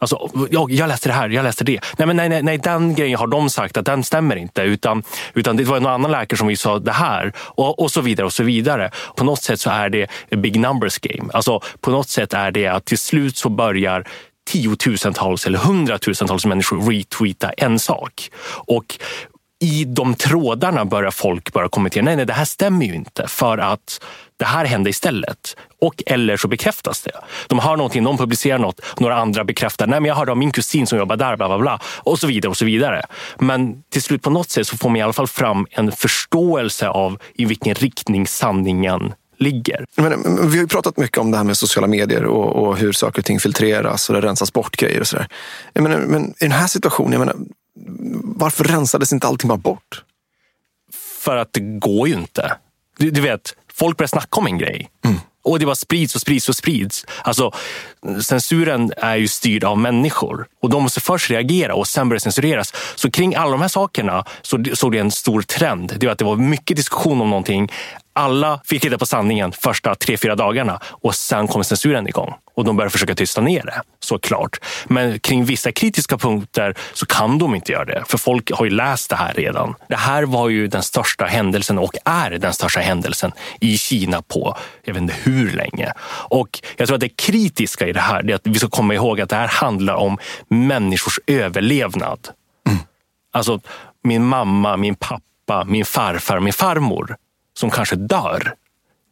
Alltså, 0.00 0.31
jag, 0.50 0.71
jag 0.71 0.88
läste 0.88 1.09
det 1.09 1.12
här, 1.12 1.29
jag 1.29 1.43
läste 1.43 1.64
det. 1.64 1.81
Nej, 1.99 2.07
men 2.07 2.17
nej, 2.17 2.29
nej, 2.29 2.43
nej, 2.43 2.59
den 2.59 2.95
grejen 2.95 3.19
har 3.19 3.26
de 3.26 3.50
sagt 3.50 3.76
att 3.76 3.85
den 3.85 4.05
stämmer 4.05 4.37
inte. 4.37 4.62
Utan, 4.62 5.03
utan 5.35 5.57
det 5.57 5.64
var 5.64 5.81
någon 5.81 5.93
annan 5.93 6.11
läkare 6.11 6.38
som 6.38 6.57
sa 6.57 6.79
det 6.79 6.93
här 6.93 7.33
och, 7.38 7.79
och 7.79 7.91
så 7.91 8.00
vidare. 8.00 8.26
och 8.26 8.33
så 8.33 8.43
vidare. 8.43 8.91
På 9.17 9.25
något 9.25 9.43
sätt 9.43 9.61
så 9.61 9.71
är 9.71 9.88
det 9.88 10.05
a 10.05 10.37
big 10.37 10.61
numbers 10.61 10.99
game. 10.99 11.31
Alltså, 11.33 11.61
på 11.81 11.91
något 11.91 12.09
sätt 12.09 12.35
är 12.35 12.50
det 12.50 12.67
att 12.67 12.85
till 12.85 12.99
slut 12.99 13.37
så 13.37 13.49
börjar 13.49 14.05
tiotusentals 14.50 15.47
eller 15.47 15.59
hundratusentals 15.59 16.47
människor 16.47 16.91
retweeta 16.91 17.50
en 17.50 17.79
sak. 17.79 18.31
Och 18.67 18.99
i 19.64 19.85
de 19.85 20.14
trådarna 20.14 20.85
börjar 20.85 21.11
folk 21.11 21.52
börja 21.52 21.68
kommentera. 21.68 22.04
Nej, 22.04 22.16
nej, 22.16 22.26
det 22.26 22.33
här 22.33 22.44
stämmer 22.44 22.87
ju 22.87 22.94
inte 22.94 23.28
för 23.28 23.59
att 23.59 24.04
det 24.37 24.44
här 24.44 24.64
hände 24.64 24.90
istället. 24.90 25.56
Och 25.80 26.02
eller 26.06 26.37
så 26.37 26.49
bekräftas 26.49 27.02
det. 27.02 27.12
De 27.47 27.59
har 27.59 27.76
någonting, 27.76 28.04
de 28.04 28.18
publicerar 28.18 28.59
något, 28.59 28.80
några 28.99 29.16
andra 29.16 29.44
bekräftar. 29.44 29.87
Nej, 29.87 30.00
men 30.00 30.09
jag 30.09 30.14
hörde 30.14 30.30
av 30.30 30.38
min 30.38 30.50
kusin 30.50 30.87
som 30.87 30.99
jobbar 30.99 31.16
där, 31.16 31.37
bla 31.37 31.49
bla 31.49 31.59
bla. 31.59 31.80
Och 31.99 32.18
så 32.18 32.26
vidare 32.26 32.50
och 32.50 32.56
så 32.56 32.64
vidare. 32.64 33.02
Men 33.38 33.83
till 33.90 34.02
slut 34.02 34.23
på 34.23 34.30
något 34.30 34.50
sätt 34.50 34.66
så 34.66 34.76
får 34.76 34.88
man 34.88 34.97
i 34.97 35.02
alla 35.02 35.12
fall 35.12 35.28
fram 35.28 35.66
en 35.71 35.92
förståelse 35.92 36.88
av 36.88 37.18
i 37.35 37.44
vilken 37.44 37.75
riktning 37.75 38.26
sanningen 38.26 39.14
ligger. 39.38 39.87
Men, 39.97 40.11
vi 40.50 40.56
har 40.56 40.62
ju 40.62 40.66
pratat 40.66 40.97
mycket 40.97 41.18
om 41.18 41.30
det 41.30 41.37
här 41.37 41.44
med 41.44 41.56
sociala 41.56 41.87
medier 41.87 42.25
och, 42.25 42.66
och 42.66 42.76
hur 42.76 42.92
saker 42.92 43.18
och 43.18 43.25
ting 43.25 43.40
filtreras 43.40 44.09
och 44.09 44.14
det 44.14 44.21
rensas 44.21 44.52
bort 44.52 44.76
grejer 44.76 45.00
och 45.00 45.06
sådär. 45.06 45.28
Men, 45.75 45.92
men 45.92 46.30
i 46.30 46.35
den 46.38 46.52
här 46.52 46.66
situationen, 46.66 47.12
jag 47.12 47.18
menar, 47.18 47.37
varför 48.25 48.64
rensades 48.64 49.12
inte 49.12 49.26
allting 49.26 49.49
bara 49.49 49.59
bort? 49.59 50.04
För 51.21 51.37
att 51.37 51.52
det 51.52 51.61
går 51.61 52.09
ju 52.09 52.14
inte. 52.14 52.57
Du, 52.99 53.11
du 53.11 53.21
vet, 53.21 53.54
folk 53.73 53.97
börjar 53.97 54.09
snacka 54.09 54.40
om 54.40 54.47
en 54.47 54.59
grej. 54.59 54.90
Mm. 55.04 55.16
Och 55.45 55.59
det 55.59 55.66
bara 55.66 55.75
sprids 55.75 56.14
och 56.14 56.21
sprids 56.21 56.49
och 56.49 56.57
sprids. 56.57 57.07
Alltså, 57.23 57.50
censuren 58.23 58.93
är 58.97 59.16
ju 59.16 59.28
styrd 59.28 59.64
av 59.64 59.78
människor 59.78 60.47
och 60.62 60.71
de 60.71 60.83
måste 60.83 61.00
först 61.00 61.31
reagera 61.31 61.75
och 61.75 61.88
sen 61.88 62.09
börja 62.09 62.21
censureras. 62.21 62.73
Så 62.95 63.11
kring 63.11 63.35
alla 63.35 63.50
de 63.50 63.61
här 63.61 63.69
sakerna 63.69 64.25
så 64.43 64.64
såg 64.75 64.93
det 64.93 64.99
en 64.99 65.11
stor 65.11 65.43
trend. 65.43 65.95
Det 65.99 66.07
var 66.07 66.12
att 66.12 66.19
det 66.19 66.25
var 66.25 66.37
mycket 66.37 66.76
diskussion 66.76 67.21
om 67.21 67.31
någonting. 67.31 67.73
Alla 68.14 68.61
fick 68.64 68.85
reda 68.85 68.99
på 68.99 69.06
sanningen 69.06 69.52
första 69.52 69.94
tre, 69.94 70.16
fyra 70.16 70.35
dagarna 70.35 70.80
och 70.85 71.14
sen 71.14 71.49
kom 71.49 71.64
censuren 71.64 72.09
igång 72.09 72.35
och 72.54 72.64
de 72.64 72.76
började 72.76 72.90
försöka 72.90 73.14
tysta 73.14 73.40
ner 73.40 73.62
det, 73.62 73.83
såklart. 74.00 74.59
Men 74.87 75.18
kring 75.18 75.44
vissa 75.44 75.73
kritiska 75.73 76.18
punkter 76.18 76.75
så 76.92 77.06
kan 77.06 77.38
de 77.38 77.54
inte 77.54 77.73
göra 77.73 77.85
det, 77.85 78.04
för 78.09 78.18
folk 78.18 78.52
har 78.52 78.64
ju 78.64 78.71
läst 78.71 79.11
det 79.11 79.16
här 79.16 79.33
redan. 79.35 79.75
Det 79.88 79.97
här 79.97 80.23
var 80.23 80.49
ju 80.49 80.68
den 80.68 80.83
största 80.83 81.25
händelsen 81.25 81.78
och 81.78 81.97
är 82.04 82.30
den 82.30 82.52
största 82.52 82.80
händelsen 82.80 83.33
i 83.61 83.78
Kina 83.78 84.23
på 84.23 84.56
jag 84.85 84.94
vet 84.94 85.02
inte 85.02 85.14
hur 85.23 85.52
länge. 85.52 85.92
Och 86.28 86.61
jag 86.76 86.88
tror 86.88 86.94
att 86.94 87.00
det 87.00 87.09
kritiska 87.09 87.87
i 87.88 87.92
det 87.92 88.00
här 88.00 88.30
är 88.30 88.35
att 88.35 88.47
vi 88.47 88.59
ska 88.59 88.68
komma 88.68 88.94
ihåg 88.94 89.21
att 89.21 89.28
det 89.28 89.37
här 89.37 89.49
handlar 89.49 89.94
om 89.94 90.18
människors 90.49 91.18
överlevnad. 91.26 92.28
Mm. 92.68 92.78
Alltså 93.33 93.61
min 94.02 94.25
mamma, 94.25 94.76
min 94.76 94.94
pappa, 94.94 95.64
min 95.64 95.85
farfar, 95.85 96.40
min 96.40 96.52
farmor 96.52 97.16
som 97.54 97.70
kanske 97.70 97.96
dör. 97.96 98.54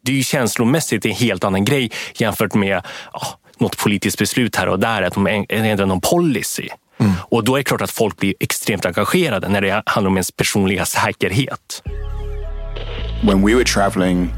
Det 0.04 0.12
är 0.12 0.16
ju 0.16 0.22
känslomässigt 0.22 1.06
en 1.06 1.12
helt 1.12 1.44
annan 1.44 1.64
grej 1.64 1.90
jämfört 2.14 2.54
med 2.54 2.76
oh, 3.12 3.28
något 3.58 3.78
politiskt 3.78 4.18
beslut 4.18 4.56
här 4.56 4.68
och 4.68 4.78
där, 4.78 5.02
att 5.02 5.14
de 5.14 5.46
ändrar 5.49 5.87
någon 5.87 6.00
policy. 6.00 6.68
Mm. 6.99 7.12
Och 7.20 7.44
då 7.44 7.54
är 7.54 7.58
det 7.58 7.64
klart 7.64 7.82
att 7.82 7.90
folk 7.90 8.16
blir 8.16 8.34
extremt 8.40 8.87
engagerade 8.87 9.49
när 9.49 9.61
det 9.61 9.82
handlar 9.87 10.11
om 10.11 10.16
ens 10.16 10.30
personliga 10.30 10.84
säkerhet. 10.84 11.82
When 13.22 13.46
we 13.46 13.54
were 13.54 13.64
traveling, 13.64 14.30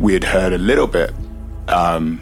we 0.00 0.12
had 0.12 0.24
heard 0.24 0.52
a 0.52 0.56
little 0.56 0.86
bit 0.86 1.10
um, 1.68 2.20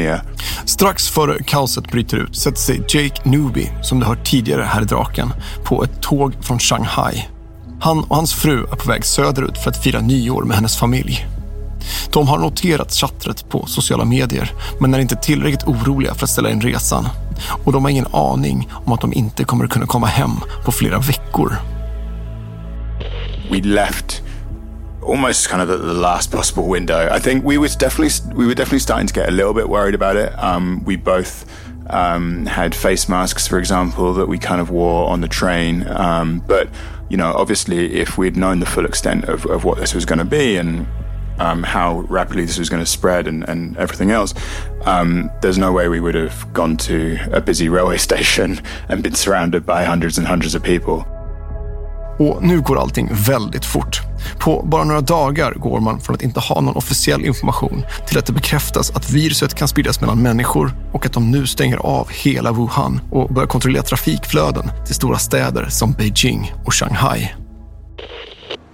uh. 0.00 0.20
Strax 0.64 1.08
före 1.08 1.42
kaoset 1.42 1.90
bryter 1.92 2.16
ut 2.16 2.36
sätter 2.36 2.56
sig 2.56 2.82
Jake 2.88 3.28
Newby, 3.28 3.68
som 3.82 4.00
du 4.00 4.06
hört 4.06 4.26
tidigare 4.26 4.62
här 4.62 4.82
i 4.82 4.84
Draken, 4.84 5.32
på 5.64 5.84
ett 5.84 6.02
tåg 6.02 6.34
från 6.40 6.58
Shanghai. 6.58 7.28
Han 7.80 8.04
och 8.04 8.16
hans 8.16 8.34
fru 8.34 8.62
är 8.62 8.76
på 8.76 8.88
väg 8.88 9.04
söderut 9.04 9.58
för 9.58 9.70
att 9.70 9.82
fira 9.82 10.00
nyår 10.00 10.42
med 10.42 10.56
hennes 10.56 10.76
familj. 10.76 11.26
De 12.12 12.28
har 12.28 12.38
noterat 12.38 12.92
chattret 12.92 13.48
på 13.48 13.66
sociala 13.66 14.04
medier 14.04 14.52
men 14.80 14.94
är 14.94 14.98
inte 14.98 15.16
tillräckligt 15.16 15.64
oroliga 15.64 16.14
för 16.14 16.24
att 16.24 16.30
ställa 16.30 16.50
in 16.50 16.60
resan. 16.60 17.08
Och 17.64 17.72
de 17.72 17.84
har 17.84 17.90
ingen 17.90 18.06
aning 18.12 18.68
om 18.72 18.92
att 18.92 19.00
de 19.00 19.12
inte 19.12 19.44
kommer 19.44 19.66
kunna 19.66 19.86
komma 19.86 20.06
hem 20.06 20.30
på 20.64 20.72
flera 20.72 20.98
veckor. 20.98 21.56
We 23.50 23.60
left 23.60 24.22
almost 25.04 25.48
kind 25.48 25.62
of 25.62 25.68
the 25.68 25.94
last 25.94 26.32
possible 26.32 26.66
window. 26.66 27.08
I 27.10 27.18
think 27.18 27.44
we 27.44 27.58
was 27.58 27.76
definitely 27.76 28.34
we 28.34 28.46
were 28.46 28.54
definitely 28.54 28.80
starting 28.80 29.06
to 29.06 29.14
get 29.14 29.28
a 29.28 29.32
little 29.32 29.54
bit 29.54 29.68
worried 29.68 29.94
about 29.94 30.16
it. 30.16 30.32
Um, 30.38 30.82
we 30.84 30.96
both 30.96 31.44
um, 31.90 32.46
had 32.46 32.74
face 32.74 33.08
masks, 33.08 33.46
for 33.46 33.58
example, 33.58 34.14
that 34.14 34.26
we 34.26 34.38
kind 34.38 34.60
of 34.60 34.70
wore 34.70 35.08
on 35.08 35.20
the 35.20 35.28
train. 35.28 35.86
Um, 35.88 36.40
but 36.46 36.68
you 37.08 37.16
know, 37.16 37.32
obviously, 37.34 37.94
if 37.94 38.18
we'd 38.18 38.36
known 38.36 38.60
the 38.60 38.66
full 38.66 38.86
extent 38.86 39.24
of, 39.24 39.46
of 39.46 39.64
what 39.64 39.78
this 39.78 39.94
was 39.94 40.04
going 40.04 40.18
to 40.18 40.24
be 40.24 40.56
and 40.56 40.86
um, 41.38 41.62
how 41.62 42.00
rapidly 42.08 42.44
this 42.44 42.58
was 42.58 42.68
going 42.68 42.82
to 42.82 42.90
spread 42.90 43.26
and, 43.26 43.48
and 43.48 43.76
everything 43.76 44.10
else, 44.10 44.34
um, 44.84 45.30
there's 45.42 45.58
no 45.58 45.72
way 45.72 45.88
we 45.88 46.00
would 46.00 46.14
have 46.14 46.52
gone 46.52 46.76
to 46.76 47.18
a 47.32 47.40
busy 47.40 47.68
railway 47.68 47.98
station 48.08 48.60
and 48.88 49.02
been 49.02 49.14
surrounded 49.14 49.66
by 49.66 49.84
hundreds 49.84 50.18
and 50.18 50.26
hundreds 50.26 50.54
of 50.54 50.62
people. 50.62 51.04
Och 52.18 52.42
nu 52.42 52.60
går 52.60 52.76
allting 52.76 53.08
väldigt 53.12 53.64
fort. 53.64 54.02
På 54.38 54.62
bara 54.66 54.84
några 54.84 55.00
dagar 55.00 55.52
går 55.52 55.80
man 55.80 56.00
från 56.00 56.16
att 56.16 56.22
inte 56.22 56.40
ha 56.40 56.60
någon 56.60 56.76
officiell 56.76 57.24
information 57.24 57.84
till 58.06 58.18
att 58.18 58.26
det 58.26 58.32
bekräftas 58.32 58.90
att 58.90 59.10
viruset 59.10 59.54
kan 59.54 59.68
spridas 59.68 60.00
mellan 60.00 60.22
människor 60.22 60.72
och 60.92 61.06
att 61.06 61.12
de 61.12 61.30
nu 61.30 61.46
stänger 61.46 61.76
av 61.76 62.08
hela 62.10 62.52
Wuhan 62.52 63.00
och 63.10 63.28
börjar 63.28 63.48
kontrollera 63.48 63.82
trafikflöden 63.82 64.70
till 64.86 64.94
stora 64.94 65.18
städer 65.18 65.66
som 65.68 65.92
Beijing 65.92 66.52
och 66.64 66.74
Shanghai. 66.74 67.34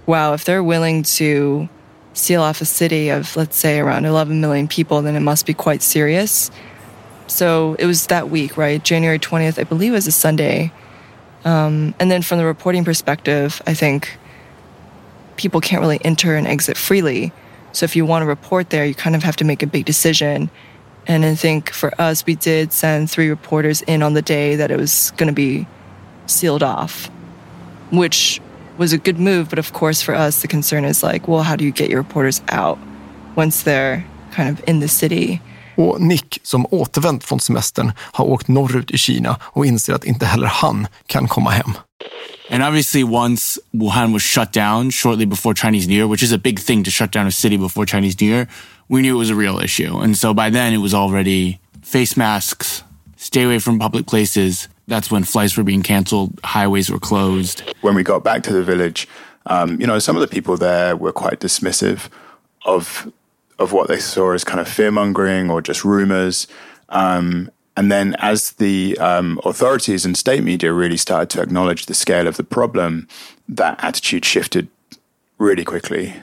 Wow, 0.05 0.35
if 0.35 0.45
they're 0.45 0.69
willing 0.69 1.03
to 1.03 1.67
seal 2.13 2.41
off 2.41 2.61
a 2.61 2.65
city 2.65 3.09
of, 3.09 3.35
let's 3.37 3.57
say, 3.57 3.79
around 3.79 4.05
11 4.05 4.41
million 4.41 4.67
people, 4.67 5.01
then 5.01 5.15
it 5.15 5.21
must 5.21 5.45
be 5.45 5.53
quite 5.53 5.81
serious. 5.81 6.51
So 7.27 7.75
it 7.79 7.85
was 7.85 8.07
that 8.07 8.29
week, 8.29 8.57
right? 8.57 8.83
January 8.83 9.19
20th, 9.19 9.59
I 9.59 9.63
believe, 9.63 9.93
was 9.93 10.07
a 10.07 10.11
Sunday. 10.11 10.71
Um, 11.45 11.93
and 11.99 12.11
then 12.11 12.21
from 12.21 12.39
the 12.39 12.45
reporting 12.45 12.83
perspective, 12.83 13.61
I 13.65 13.73
think 13.73 14.17
people 15.41 15.59
can't 15.61 15.81
really 15.81 15.99
enter 16.05 16.35
and 16.35 16.47
exit 16.47 16.77
freely. 16.77 17.31
So 17.71 17.83
if 17.85 17.95
you 17.95 18.05
want 18.05 18.21
to 18.21 18.27
report 18.27 18.69
there, 18.69 18.85
you 18.85 18.93
kind 18.93 19.15
of 19.15 19.23
have 19.23 19.35
to 19.37 19.45
make 19.45 19.63
a 19.63 19.67
big 19.67 19.85
decision. 19.85 20.49
And 21.07 21.25
I 21.25 21.35
think 21.35 21.71
for 21.71 21.91
us, 21.99 22.25
we 22.25 22.35
did 22.35 22.71
send 22.71 23.09
three 23.09 23.29
reporters 23.29 23.81
in 23.81 24.03
on 24.03 24.13
the 24.13 24.21
day 24.21 24.55
that 24.55 24.69
it 24.69 24.77
was 24.77 25.11
going 25.17 25.27
to 25.27 25.33
be 25.33 25.65
sealed 26.27 26.63
off, 26.63 27.09
which 27.91 28.39
was 28.77 28.93
a 28.93 28.97
good 28.97 29.19
move. 29.19 29.49
But 29.49 29.59
of 29.59 29.73
course, 29.73 30.01
for 30.01 30.13
us, 30.13 30.41
the 30.41 30.47
concern 30.47 30.85
is 30.85 31.03
like, 31.03 31.27
well, 31.27 31.43
how 31.43 31.55
do 31.55 31.65
you 31.65 31.71
get 31.71 31.89
your 31.89 32.01
reporters 32.01 32.41
out 32.49 32.77
once 33.35 33.63
they're 33.63 34.05
kind 34.31 34.49
of 34.49 34.63
in 34.67 34.79
the 34.79 34.87
city? 34.87 35.41
Och 35.77 36.01
Nick, 36.01 36.39
som 36.43 36.65
återvänt 36.71 37.23
från 37.23 37.39
semestern, 37.39 37.91
har 37.97 38.25
åkt 38.25 38.47
norrut 38.47 38.91
i 38.91 38.97
Kina 38.97 39.37
och 39.41 39.65
inser 39.65 39.93
att 39.93 40.03
inte 40.03 40.25
heller 40.25 40.47
han 40.47 40.87
kan 41.07 41.27
komma 41.27 41.49
hem. 41.49 41.73
And 42.51 42.61
obviously, 42.61 43.05
once 43.05 43.57
Wuhan 43.73 44.11
was 44.11 44.21
shut 44.21 44.51
down 44.51 44.89
shortly 44.89 45.23
before 45.23 45.53
Chinese 45.53 45.87
New 45.87 45.95
Year, 45.95 46.05
which 46.05 46.21
is 46.21 46.33
a 46.33 46.37
big 46.37 46.59
thing 46.59 46.83
to 46.83 46.91
shut 46.91 47.09
down 47.09 47.25
a 47.25 47.31
city 47.31 47.55
before 47.55 47.85
Chinese 47.85 48.19
New 48.19 48.27
Year, 48.27 48.49
we 48.89 49.01
knew 49.01 49.15
it 49.15 49.19
was 49.19 49.29
a 49.29 49.35
real 49.35 49.57
issue. 49.59 49.99
And 49.99 50.17
so 50.17 50.33
by 50.33 50.49
then, 50.49 50.73
it 50.73 50.79
was 50.79 50.93
already 50.93 51.61
face 51.81 52.17
masks, 52.17 52.83
stay 53.15 53.43
away 53.43 53.59
from 53.59 53.79
public 53.79 54.05
places. 54.05 54.67
That's 54.85 55.09
when 55.09 55.23
flights 55.23 55.55
were 55.55 55.63
being 55.63 55.81
canceled, 55.81 56.41
highways 56.43 56.89
were 56.89 56.99
closed. 56.99 57.63
When 57.79 57.95
we 57.95 58.03
got 58.03 58.21
back 58.21 58.43
to 58.43 58.53
the 58.53 58.63
village, 58.63 59.07
um, 59.45 59.79
you 59.79 59.87
know, 59.87 59.99
some 59.99 60.17
of 60.17 60.21
the 60.21 60.27
people 60.27 60.57
there 60.57 60.97
were 60.97 61.13
quite 61.13 61.39
dismissive 61.39 62.09
of 62.65 63.09
of 63.59 63.71
what 63.71 63.87
they 63.87 63.99
saw 63.99 64.33
as 64.33 64.43
kind 64.43 64.59
of 64.59 64.67
fear 64.67 64.91
mongering 64.91 65.49
or 65.49 65.61
just 65.61 65.85
rumors. 65.85 66.47
Um, 66.89 67.49
and 67.77 67.91
then, 67.91 68.15
as 68.19 68.51
the 68.53 68.97
um, 68.97 69.39
authorities 69.45 70.05
and 70.05 70.17
state 70.17 70.43
media 70.43 70.73
really 70.73 70.97
started 70.97 71.29
to 71.31 71.41
acknowledge 71.41 71.85
the 71.85 71.93
scale 71.93 72.27
of 72.27 72.37
the 72.37 72.43
problem, 72.43 73.07
that 73.47 73.81
attitude 73.83 74.25
shifted 74.25 74.67
really 75.37 75.63
quickly. 75.63 76.13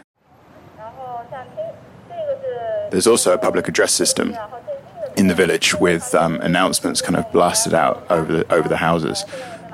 There's 2.90 3.06
also 3.06 3.32
a 3.32 3.38
public 3.38 3.68
address 3.68 3.92
system 3.92 4.36
in 5.16 5.26
the 5.26 5.34
village 5.34 5.74
with 5.74 6.14
um, 6.14 6.40
announcements 6.40 7.02
kind 7.02 7.16
of 7.16 7.30
blasted 7.32 7.74
out 7.74 8.06
over 8.10 8.32
the, 8.32 8.52
over 8.52 8.68
the 8.68 8.76
houses. 8.76 9.24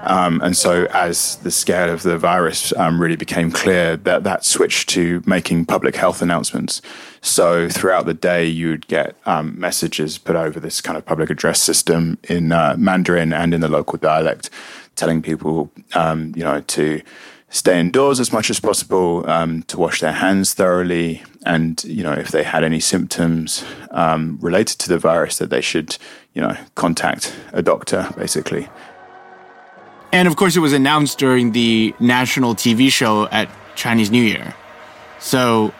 Um, 0.04 0.40
and 0.42 0.56
so, 0.56 0.86
as 0.86 1.36
the 1.36 1.50
scale 1.50 1.90
of 1.90 2.02
the 2.02 2.18
virus 2.18 2.72
um, 2.76 3.00
really 3.00 3.16
became 3.16 3.50
clear, 3.50 3.96
that 3.96 4.24
that 4.24 4.44
switched 4.44 4.88
to 4.90 5.22
making 5.26 5.66
public 5.66 5.96
health 5.96 6.20
announcements. 6.22 6.82
So, 7.20 7.68
throughout 7.68 8.06
the 8.06 8.14
day, 8.14 8.46
you'd 8.46 8.86
get 8.86 9.16
um, 9.26 9.58
messages 9.58 10.18
put 10.18 10.36
over 10.36 10.60
this 10.60 10.80
kind 10.80 10.98
of 10.98 11.06
public 11.06 11.30
address 11.30 11.60
system 11.60 12.18
in 12.24 12.52
uh, 12.52 12.76
Mandarin 12.78 13.32
and 13.32 13.54
in 13.54 13.60
the 13.60 13.68
local 13.68 13.98
dialect, 13.98 14.50
telling 14.94 15.22
people, 15.22 15.70
um, 15.94 16.32
you 16.36 16.44
know, 16.44 16.60
to 16.60 17.00
stay 17.48 17.78
indoors 17.78 18.18
as 18.20 18.32
much 18.32 18.50
as 18.50 18.58
possible, 18.58 19.28
um, 19.30 19.62
to 19.64 19.78
wash 19.78 20.00
their 20.00 20.12
hands 20.12 20.54
thoroughly, 20.54 21.22
and 21.46 21.82
you 21.84 22.02
know, 22.02 22.12
if 22.12 22.30
they 22.30 22.42
had 22.42 22.64
any 22.64 22.80
symptoms 22.80 23.64
um, 23.90 24.38
related 24.42 24.78
to 24.80 24.88
the 24.88 24.98
virus, 24.98 25.38
that 25.38 25.50
they 25.50 25.60
should, 25.60 25.96
you 26.34 26.42
know, 26.42 26.56
contact 26.74 27.34
a 27.52 27.62
doctor, 27.62 28.12
basically. 28.16 28.68
And 30.14 30.28
of 30.28 30.36
course, 30.36 30.54
it 30.54 30.60
was 30.60 30.72
announced 30.72 31.18
during 31.18 31.50
the 31.50 31.92
national 31.98 32.54
TV 32.54 32.88
show 32.88 33.26
at 33.32 33.50
Chinese 33.74 34.12
New 34.12 34.22
Year. 34.22 34.54
So, 35.18 35.74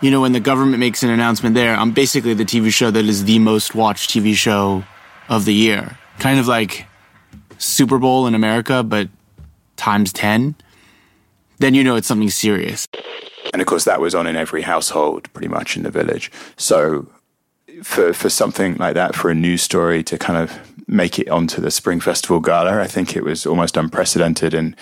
you 0.00 0.12
know, 0.12 0.20
when 0.20 0.30
the 0.30 0.38
government 0.38 0.78
makes 0.78 1.02
an 1.02 1.10
announcement 1.10 1.56
there, 1.56 1.74
I'm 1.74 1.90
basically 1.90 2.34
the 2.34 2.44
TV 2.44 2.72
show 2.72 2.92
that 2.92 3.04
is 3.04 3.24
the 3.24 3.40
most 3.40 3.74
watched 3.74 4.10
TV 4.10 4.34
show 4.34 4.84
of 5.28 5.44
the 5.44 5.52
year. 5.52 5.98
Kind 6.20 6.38
of 6.38 6.46
like 6.46 6.86
Super 7.58 7.98
Bowl 7.98 8.28
in 8.28 8.36
America, 8.36 8.84
but 8.84 9.08
times 9.74 10.12
10. 10.12 10.54
Then 11.58 11.74
you 11.74 11.82
know 11.82 11.96
it's 11.96 12.06
something 12.06 12.30
serious. 12.30 12.86
And 13.52 13.60
of 13.60 13.66
course, 13.66 13.86
that 13.86 14.00
was 14.00 14.14
on 14.14 14.28
in 14.28 14.36
every 14.36 14.62
household 14.62 15.32
pretty 15.32 15.48
much 15.48 15.76
in 15.76 15.82
the 15.82 15.90
village. 15.90 16.30
So, 16.56 17.08
for, 17.82 18.12
for 18.12 18.30
something 18.30 18.76
like 18.76 18.94
that, 18.94 19.14
for 19.14 19.30
a 19.30 19.34
news 19.34 19.62
story 19.62 20.02
to 20.04 20.18
kind 20.18 20.38
of 20.38 20.50
make 20.86 21.18
it 21.18 21.28
onto 21.28 21.60
the 21.60 21.70
Spring 21.70 22.00
Festival 22.00 22.40
Gala. 22.40 22.82
I 22.84 22.88
think 22.88 23.16
it 23.16 23.24
was 23.24 23.46
almost 23.46 23.76
unprecedented. 23.76 24.54
And 24.54 24.74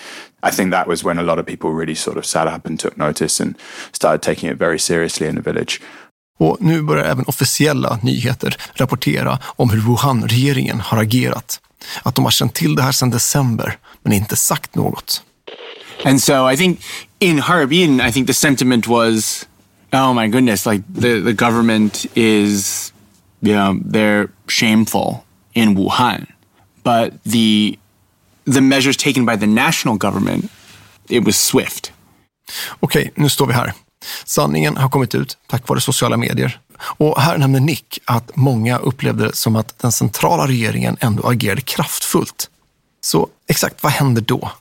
I 0.43 0.51
think 0.51 0.71
that 0.71 0.87
was 0.87 1.03
when 1.03 1.19
a 1.19 1.23
lot 1.23 1.39
of 1.39 1.45
people 1.45 1.71
really 1.71 1.95
sort 1.95 2.17
of 2.17 2.25
sat 2.25 2.47
up 2.47 2.65
and 2.65 2.79
took 2.79 2.97
notice 2.97 3.43
and 3.43 3.55
started 3.91 4.21
taking 4.21 4.49
it 4.49 4.57
very 4.59 4.79
seriously 4.79 5.27
in 5.27 5.35
the 5.35 5.41
village. 5.41 5.81
Och 6.39 6.57
nu 6.59 6.81
börjar 6.81 7.05
även 7.05 7.25
officiella 7.27 7.99
nyheter 8.01 8.57
rapportera 8.73 9.39
om 9.55 9.69
hur 9.69 9.81
Wuhan-regeringen 9.81 10.79
har 10.79 10.97
agerat. 10.97 11.59
Att 12.03 12.15
de 12.15 12.23
har 12.25 12.31
känt 12.31 12.53
till 12.53 12.75
det 12.75 12.81
här 12.81 12.91
sedan 12.91 13.09
december, 13.09 13.77
men 14.03 14.13
inte 14.13 14.35
sagt 14.35 14.75
något. 14.75 15.21
And 16.05 16.23
so 16.23 16.51
I 16.51 16.57
think 16.57 16.81
in 17.19 17.39
Harbin, 17.39 18.01
I 18.01 18.11
think 18.11 18.27
the 18.27 18.33
sentiment 18.33 18.87
was, 18.87 19.47
oh 19.93 20.13
my 20.13 20.27
goodness, 20.27 20.65
like 20.65 20.83
the, 20.93 21.19
the 21.19 21.33
government 21.33 22.05
is, 22.15 22.91
you 23.41 23.53
know, 23.53 23.79
they're 23.85 24.29
shameful 24.47 25.23
in 25.53 25.75
Wuhan. 25.75 26.27
But 26.83 27.23
the 27.23 27.77
the 28.45 28.61
measures 28.61 28.97
taken 28.97 29.25
by 29.25 29.37
the 29.37 29.47
national 29.47 29.97
government 29.97 30.51
it 31.09 31.25
was 31.25 31.37
swift. 31.37 31.91
Okej, 32.79 33.11
nu 33.15 33.29
står 33.29 33.47
vi 33.47 33.53
här. 33.53 33.73
Sanningen 34.25 34.77
har 34.77 34.89
kommit 34.89 35.15
ut 35.15 35.37
tack 35.47 35.67
vare 35.67 35.81
sociala 35.81 36.17
medier. 36.17 36.59
Och 36.79 37.21
här 37.21 37.37
nämner 37.37 37.59
Nick 37.59 37.99
att 38.05 38.35
många 38.35 38.77
upplevde 38.77 39.27
det 39.27 39.35
som 39.35 39.55
att 39.55 39.79
den 39.79 39.91
centrala 39.91 40.47
regeringen 40.47 40.97
ändå 40.99 41.27
agerade 41.27 41.61
kraftfullt. 41.61 42.49
Så 43.01 43.29
exakt 43.47 43.83
vad 43.83 43.91
händer 43.91 44.21
då? 44.21 44.51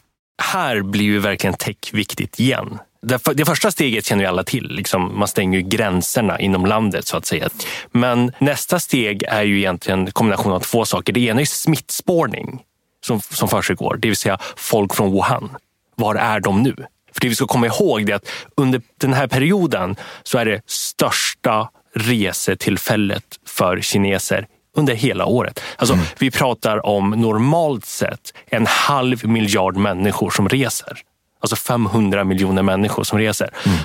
Här 0.43 0.83
blir 0.83 1.05
ju 1.05 1.19
verkligen 1.19 1.55
tech 1.55 1.77
viktigt 1.93 2.41
igen. 2.41 2.79
Det, 3.07 3.19
det 3.35 3.45
första 3.45 3.71
steget 3.71 4.07
känner 4.07 4.25
ju 4.25 4.29
alla 4.29 4.45
till. 4.45 4.69
Liksom, 4.69 5.19
man 5.19 5.29
stänger 5.29 5.59
ju 5.59 5.65
gränserna 5.65 6.41
inom 6.41 6.67
landet 6.67 7.07
så 7.07 7.17
att 7.17 7.27
säga. 7.27 7.49
Men 7.91 8.33
nästa 8.39 8.81
steg 8.81 9.23
är 9.23 9.43
ju 9.43 9.59
egentligen 9.59 10.01
en 10.01 10.13
kombination 10.13 10.53
av 10.53 10.61
två 10.61 10.85
saker. 10.85 11.13
Det 11.13 11.21
ena 11.21 11.41
är 11.41 11.45
smittspårning 11.45 12.63
som, 13.05 13.21
som 13.21 13.49
försiggår, 13.49 13.97
det 13.97 14.09
vill 14.09 14.17
säga 14.17 14.39
folk 14.57 14.95
från 14.95 15.13
Wuhan. 15.13 15.51
Var 15.97 16.15
är 16.15 16.41
de 16.41 16.63
nu? 16.63 16.75
För 17.13 17.21
det 17.21 17.29
vi 17.29 17.35
ska 17.35 17.47
komma 17.47 17.67
ihåg 17.67 18.11
är 18.11 18.15
att 18.15 18.29
under 18.57 18.83
den 19.01 19.13
här 19.13 19.27
perioden 19.27 19.97
så 20.23 20.39
är 20.39 20.45
det 20.45 20.63
största 20.67 21.69
resetillfället 21.95 23.25
för 23.47 23.81
kineser 23.81 24.47
under 24.77 24.95
hela 24.95 25.27
året. 25.27 25.61
Alltså, 25.77 25.95
mm. 25.95 26.07
Vi 26.19 26.31
pratar 26.31 26.87
om 26.87 27.11
normalt 27.11 27.85
sett 27.85 28.35
en 28.47 28.67
halv 28.67 29.27
miljard 29.27 29.77
människor 29.77 30.31
som 30.31 30.49
reser. 30.49 30.99
Alltså 31.43 31.57
500 31.57 32.25
miljoner 32.25 32.63
människor 32.63 33.05
som 33.05 33.19
reser. 33.19 33.51
Mm. 33.67 33.79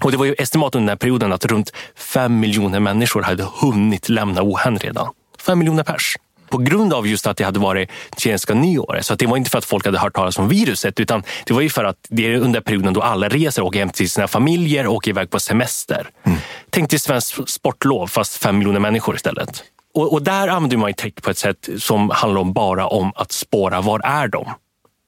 Och 0.00 0.10
Det 0.10 0.16
var 0.16 0.24
ju 0.24 0.34
estimat 0.38 0.74
under 0.74 0.86
den 0.86 0.88
här 0.88 0.96
perioden 0.96 1.32
att 1.32 1.44
runt 1.44 1.72
5 1.96 2.40
miljoner 2.40 2.80
människor 2.80 3.22
hade 3.22 3.46
hunnit 3.60 4.08
lämna 4.08 4.42
Wuhan 4.42 4.78
redan. 4.78 5.08
5 5.38 5.58
miljoner 5.58 5.82
pers 5.82 6.16
på 6.52 6.58
grund 6.58 6.92
av 6.92 7.06
just 7.06 7.26
att 7.26 7.36
det 7.36 7.44
hade 7.44 7.58
varit 7.58 7.90
kinesiska 8.16 8.54
nyåret. 8.54 9.06
Så 9.06 9.14
det 9.14 9.26
var 9.26 9.36
inte 9.36 9.50
för 9.50 9.58
att 9.58 9.64
folk 9.64 9.84
hade 9.84 9.98
hört 9.98 10.14
talas 10.14 10.38
om 10.38 10.48
viruset 10.48 11.00
utan 11.00 11.22
det 11.46 11.54
var 11.54 11.60
ju 11.60 11.70
för 11.70 11.84
att 11.84 11.96
det 12.08 12.26
är 12.26 12.36
under 12.38 12.60
perioden 12.60 12.92
då 12.92 13.02
alla 13.02 13.28
reser, 13.28 13.62
åker 13.62 13.78
hem 13.78 13.90
till 13.90 14.10
sina 14.10 14.28
familjer 14.28 14.86
och 14.86 14.94
åker 14.94 15.10
iväg 15.10 15.30
på 15.30 15.40
semester. 15.40 16.08
Mm. 16.22 16.38
Tänk 16.70 16.90
dig 16.90 16.98
svenskt 16.98 17.50
sportlov 17.50 18.06
fast 18.06 18.36
fem 18.36 18.58
miljoner 18.58 18.80
människor 18.80 19.14
istället. 19.14 19.62
Och, 19.94 20.12
och 20.12 20.22
där 20.22 20.48
använder 20.48 20.76
man 20.76 20.90
ju 20.90 20.94
tech 20.94 21.14
på 21.22 21.30
ett 21.30 21.38
sätt 21.38 21.68
som 21.78 22.10
handlar 22.10 22.40
om 22.40 22.52
bara 22.52 22.86
om 22.86 23.12
att 23.14 23.32
spåra 23.32 23.80
var 23.80 24.00
är 24.04 24.28
de? 24.28 24.50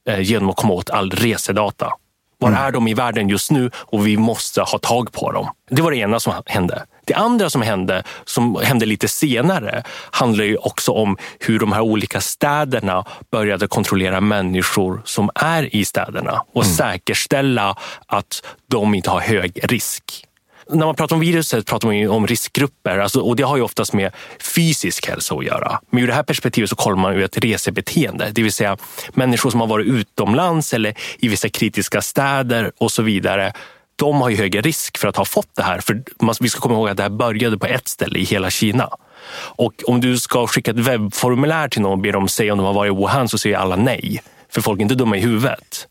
Eh, 0.09 0.21
genom 0.21 0.51
att 0.51 0.57
komma 0.57 0.75
åt 0.75 0.91
all 0.91 1.11
resedata. 1.11 1.93
Var 2.39 2.49
mm. 2.49 2.63
är 2.63 2.73
de 2.73 2.89
i 2.89 2.95
världen 2.95 3.29
just 3.29 3.51
nu 3.51 3.71
och 3.77 4.07
vi 4.07 4.17
måste 4.17 4.61
ha 4.61 4.79
tag 4.79 5.13
på 5.13 5.33
dem. 5.33 5.49
Det 5.71 5.83
var 5.83 5.91
det 5.91 5.97
ena 5.97 6.21
som 6.21 6.33
hände. 6.47 6.85
Det 7.07 7.15
andra 7.15 7.51
som 7.51 7.63
hände, 7.63 8.03
som 8.25 8.57
hände 8.63 8.87
lite 8.87 9.09
senare, 9.09 9.83
handlar 10.11 10.45
ju 10.45 10.57
också 10.57 10.93
om 10.93 11.17
hur 11.41 11.59
de 11.59 11.73
här 11.73 11.81
olika 11.81 12.21
städerna 12.21 13.05
började 13.31 13.67
kontrollera 13.67 14.21
människor 14.21 15.03
som 15.05 15.31
är 15.35 15.77
i 15.77 15.85
städerna 15.85 16.43
och 16.53 16.65
mm. 16.65 16.77
säkerställa 16.77 17.77
att 18.07 18.47
de 18.71 18.95
inte 18.95 19.11
har 19.11 19.21
hög 19.21 19.61
risk 19.63 20.27
när 20.69 20.87
man 20.87 20.95
pratar 20.95 21.17
om 21.17 21.21
viruset 21.21 21.67
pratar 21.67 21.89
man 21.89 22.09
om 22.09 22.27
riskgrupper 22.27 22.99
alltså, 22.99 23.21
och 23.21 23.37
det 23.37 23.43
har 23.43 23.57
ju 23.57 23.63
oftast 23.63 23.93
med 23.93 24.13
fysisk 24.55 25.09
hälsa 25.09 25.35
att 25.35 25.45
göra. 25.45 25.81
Men 25.91 26.03
ur 26.03 26.07
det 26.07 26.13
här 26.13 26.23
perspektivet 26.23 26.71
så 26.71 26.77
kollar 26.77 26.97
man 26.97 27.15
ju 27.15 27.25
ett 27.25 27.39
resebeteende, 27.39 28.31
det 28.33 28.43
vill 28.43 28.53
säga 28.53 28.77
människor 29.13 29.51
som 29.51 29.61
har 29.61 29.67
varit 29.67 29.87
utomlands 29.87 30.75
eller 30.75 30.95
i 31.19 31.29
vissa 31.29 31.49
kritiska 31.49 32.03
städer 32.03 32.73
och 32.79 32.93
så 32.93 33.03
vidare. 33.03 33.53
De 33.97 34.21
har 34.21 34.29
ju 34.29 34.37
högre 34.37 34.61
risk 34.61 34.99
för 34.99 35.09
att 35.09 35.17
ha 35.17 35.25
fått 35.25 35.57
det 35.57 35.63
här. 35.63 35.81
För 35.81 36.03
vi 36.41 36.49
ska 36.49 36.61
komma 36.61 36.75
ihåg 36.75 36.89
att 36.89 36.97
det 36.97 37.03
här 37.03 37.11
började 37.11 37.59
på 37.59 37.67
ett 37.67 37.89
ställe 37.89 38.19
i 38.19 38.25
hela 38.25 38.51
Kina. 38.51 38.89
Och 39.37 39.73
om 39.87 40.01
du 40.01 40.19
ska 40.19 40.47
skicka 40.47 40.71
ett 40.71 40.77
webbformulär 40.77 41.69
till 41.69 41.83
någon 41.83 41.93
och 41.93 41.99
be 41.99 42.13
dem 42.13 42.29
säga 42.29 42.53
om 42.53 42.59
de 42.59 42.67
har 42.67 42.73
varit 42.73 42.93
i 42.93 42.97
Wuhan 42.97 43.29
så 43.29 43.39
säger 43.39 43.57
alla 43.57 43.77
nej. 43.77 44.23
För 44.53 44.61
folk 44.61 44.81
är 44.81 44.83
inte 44.83 44.95
dumma 44.95 45.17
i 45.17 45.21
huvudet. 45.21 45.89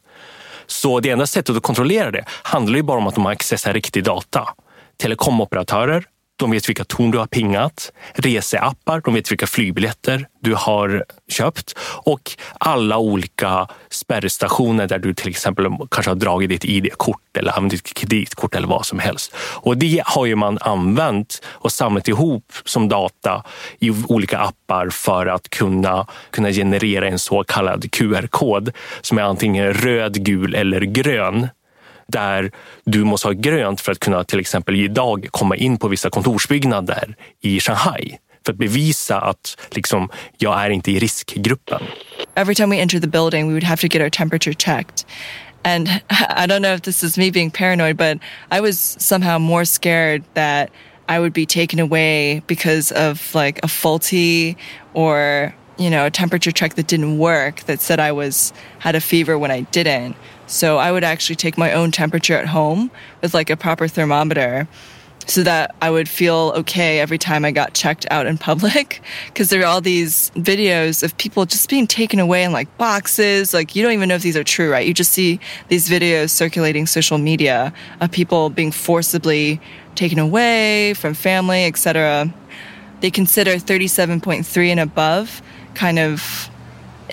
Så 0.67 0.99
det 0.99 1.09
enda 1.09 1.27
sättet 1.27 1.55
att 1.55 1.63
kontrollera 1.63 2.11
det 2.11 2.25
handlar 2.27 2.75
ju 2.75 2.83
bara 2.83 2.97
om 2.97 3.07
att 3.07 3.15
de 3.15 3.25
har 3.25 3.31
accessat 3.31 3.73
riktig 3.73 4.03
data 4.03 4.49
telekomoperatörer. 4.97 6.05
De 6.35 6.51
vet 6.51 6.69
vilka 6.69 6.83
torn 6.83 7.11
du 7.11 7.17
har 7.17 7.27
pingat. 7.27 7.91
Reseappar, 8.13 9.01
de 9.05 9.13
vet 9.13 9.31
vilka 9.31 9.47
flygbiljetter 9.47 10.27
du 10.41 10.55
har 10.55 11.05
köpt. 11.27 11.73
Och 12.05 12.31
alla 12.57 12.97
olika 12.97 13.67
spärrstationer 13.89 14.87
där 14.87 14.99
du 14.99 15.13
till 15.13 15.29
exempel 15.29 15.67
kanske 15.91 16.11
har 16.11 16.15
dragit 16.15 16.49
ditt 16.49 16.65
ID-kort 16.65 17.37
eller 17.37 17.51
använt 17.51 17.71
ditt 17.71 17.93
kreditkort 17.93 18.55
eller 18.55 18.67
vad 18.67 18.85
som 18.85 18.99
helst. 18.99 19.35
Och 19.37 19.77
det 19.77 20.01
har 20.05 20.25
ju 20.25 20.35
man 20.35 20.57
använt 20.61 21.41
och 21.45 21.71
samlat 21.71 22.07
ihop 22.07 22.53
som 22.65 22.89
data 22.89 23.43
i 23.79 23.91
olika 24.07 24.39
appar 24.39 24.89
för 24.89 25.25
att 25.25 25.49
kunna, 25.49 26.07
kunna 26.31 26.51
generera 26.51 27.07
en 27.07 27.19
så 27.19 27.43
kallad 27.43 27.91
QR-kod 27.91 28.71
som 29.01 29.17
är 29.17 29.21
antingen 29.21 29.73
röd, 29.73 30.25
gul 30.25 30.55
eller 30.55 30.81
grön 30.81 31.47
där 32.07 32.51
du 32.83 33.03
måste 33.03 33.27
ha 33.27 33.33
grönt 33.33 33.81
för 33.81 33.91
att 33.91 33.99
kunna 33.99 34.23
till 34.23 34.39
exempel 34.39 34.75
idag 34.75 35.27
komma 35.31 35.55
in 35.55 35.77
på 35.77 35.87
vissa 35.87 36.09
kontorsbyggnader 36.09 37.15
i 37.41 37.59
Shanghai 37.59 38.19
för 38.45 38.53
att 38.53 38.57
bevisa 38.57 39.21
att 39.21 39.57
liksom, 39.71 40.09
jag 40.37 40.61
är 40.61 40.69
inte 40.69 40.91
i 40.91 40.99
riskgruppen. 40.99 41.81
Every 42.35 42.55
time 42.55 42.75
we 42.75 42.81
entered 42.81 43.01
the 43.01 43.07
building 43.07 43.47
we 43.47 43.53
would 43.53 43.63
have 43.63 43.81
to 43.81 43.87
get 43.87 44.01
our 44.01 44.09
temperature 44.09 44.53
checked. 44.53 45.05
And 45.63 45.87
I 46.09 46.47
don't 46.47 46.61
know 46.61 46.73
if 46.73 46.81
this 46.81 47.03
is 47.03 47.17
me 47.17 47.31
being 47.31 47.51
paranoid, 47.51 47.97
but 47.97 48.17
I 48.51 48.61
was 48.61 48.97
somehow 48.99 49.39
more 49.39 49.65
scared 49.65 50.23
that 50.33 50.69
I 51.07 51.19
would 51.19 51.33
be 51.33 51.45
taken 51.45 51.79
away 51.79 52.41
because 52.47 52.91
of 52.91 53.35
like 53.35 53.59
a 53.63 53.67
faulty 53.67 54.57
or 54.93 55.53
you 55.77 55.89
know 55.89 56.05
a 56.05 56.11
temperature 56.11 56.51
check 56.51 56.75
that 56.75 56.87
didn't 56.87 57.17
work 57.17 57.61
that 57.65 57.81
said 57.81 57.99
I 57.99 58.11
was 58.11 58.53
had 58.79 58.95
a 58.95 59.01
fever 59.01 59.37
when 59.37 59.51
I 59.51 59.61
didn't. 59.71 60.15
So 60.47 60.77
I 60.77 60.91
would 60.91 61.03
actually 61.03 61.35
take 61.35 61.57
my 61.57 61.71
own 61.71 61.91
temperature 61.91 62.37
at 62.37 62.47
home 62.47 62.91
with 63.21 63.33
like 63.33 63.49
a 63.49 63.57
proper 63.57 63.87
thermometer 63.87 64.67
so 65.25 65.43
that 65.43 65.73
I 65.81 65.89
would 65.89 66.09
feel 66.09 66.53
okay 66.57 66.99
every 66.99 67.17
time 67.17 67.45
I 67.45 67.51
got 67.51 67.73
checked 67.73 68.05
out 68.11 68.25
in 68.25 68.37
public. 68.37 69.01
Because 69.27 69.49
there 69.49 69.61
are 69.61 69.65
all 69.65 69.81
these 69.81 70.31
videos 70.35 71.01
of 71.01 71.17
people 71.17 71.45
just 71.45 71.67
being 71.67 71.87
taken 71.87 72.19
away 72.19 72.43
in 72.43 72.51
like 72.51 72.77
boxes. 72.77 73.51
Like 73.51 73.75
you 73.75 73.81
don't 73.81 73.93
even 73.93 74.09
know 74.09 74.15
if 74.15 74.21
these 74.21 74.37
are 74.37 74.43
true, 74.43 74.71
right? 74.71 74.85
You 74.85 74.93
just 74.93 75.11
see 75.11 75.39
these 75.69 75.89
videos 75.89 76.29
circulating 76.29 76.85
social 76.85 77.17
media 77.17 77.73
of 77.99 78.11
people 78.11 78.51
being 78.51 78.71
forcibly 78.71 79.59
taken 79.95 80.19
away 80.19 80.93
from 80.93 81.15
family, 81.15 81.65
etc. 81.65 82.31
They 83.01 83.09
consider 83.09 83.55
37.3 83.55 84.67
and 84.67 84.79
above 84.79 85.41
kind 85.73 85.97
of 85.97 86.49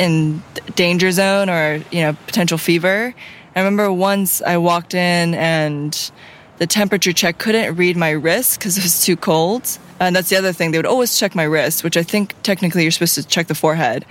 in 0.00 0.42
danger 0.74 1.12
zone 1.12 1.50
or 1.50 1.82
you 1.92 2.00
know 2.00 2.16
potential 2.26 2.58
fever. 2.58 3.14
I 3.54 3.58
remember 3.58 3.92
once 3.92 4.40
I 4.40 4.56
walked 4.56 4.94
in 4.94 5.34
and 5.34 6.10
the 6.56 6.66
temperature 6.66 7.12
check 7.12 7.38
couldn't 7.38 7.76
read 7.76 7.96
my 7.96 8.10
wrist 8.10 8.58
because 8.58 8.78
it 8.78 8.82
was 8.82 9.04
too 9.04 9.16
cold. 9.16 9.78
And 10.00 10.16
that's 10.16 10.30
the 10.30 10.36
other 10.36 10.54
thing; 10.54 10.70
they 10.70 10.78
would 10.78 10.86
always 10.86 11.18
check 11.18 11.34
my 11.34 11.44
wrist, 11.44 11.84
which 11.84 11.98
I 11.98 12.02
think 12.02 12.34
technically 12.42 12.82
you're 12.82 12.90
supposed 12.90 13.14
to 13.16 13.22
check 13.22 13.46
the 13.48 13.54
forehead, 13.54 14.06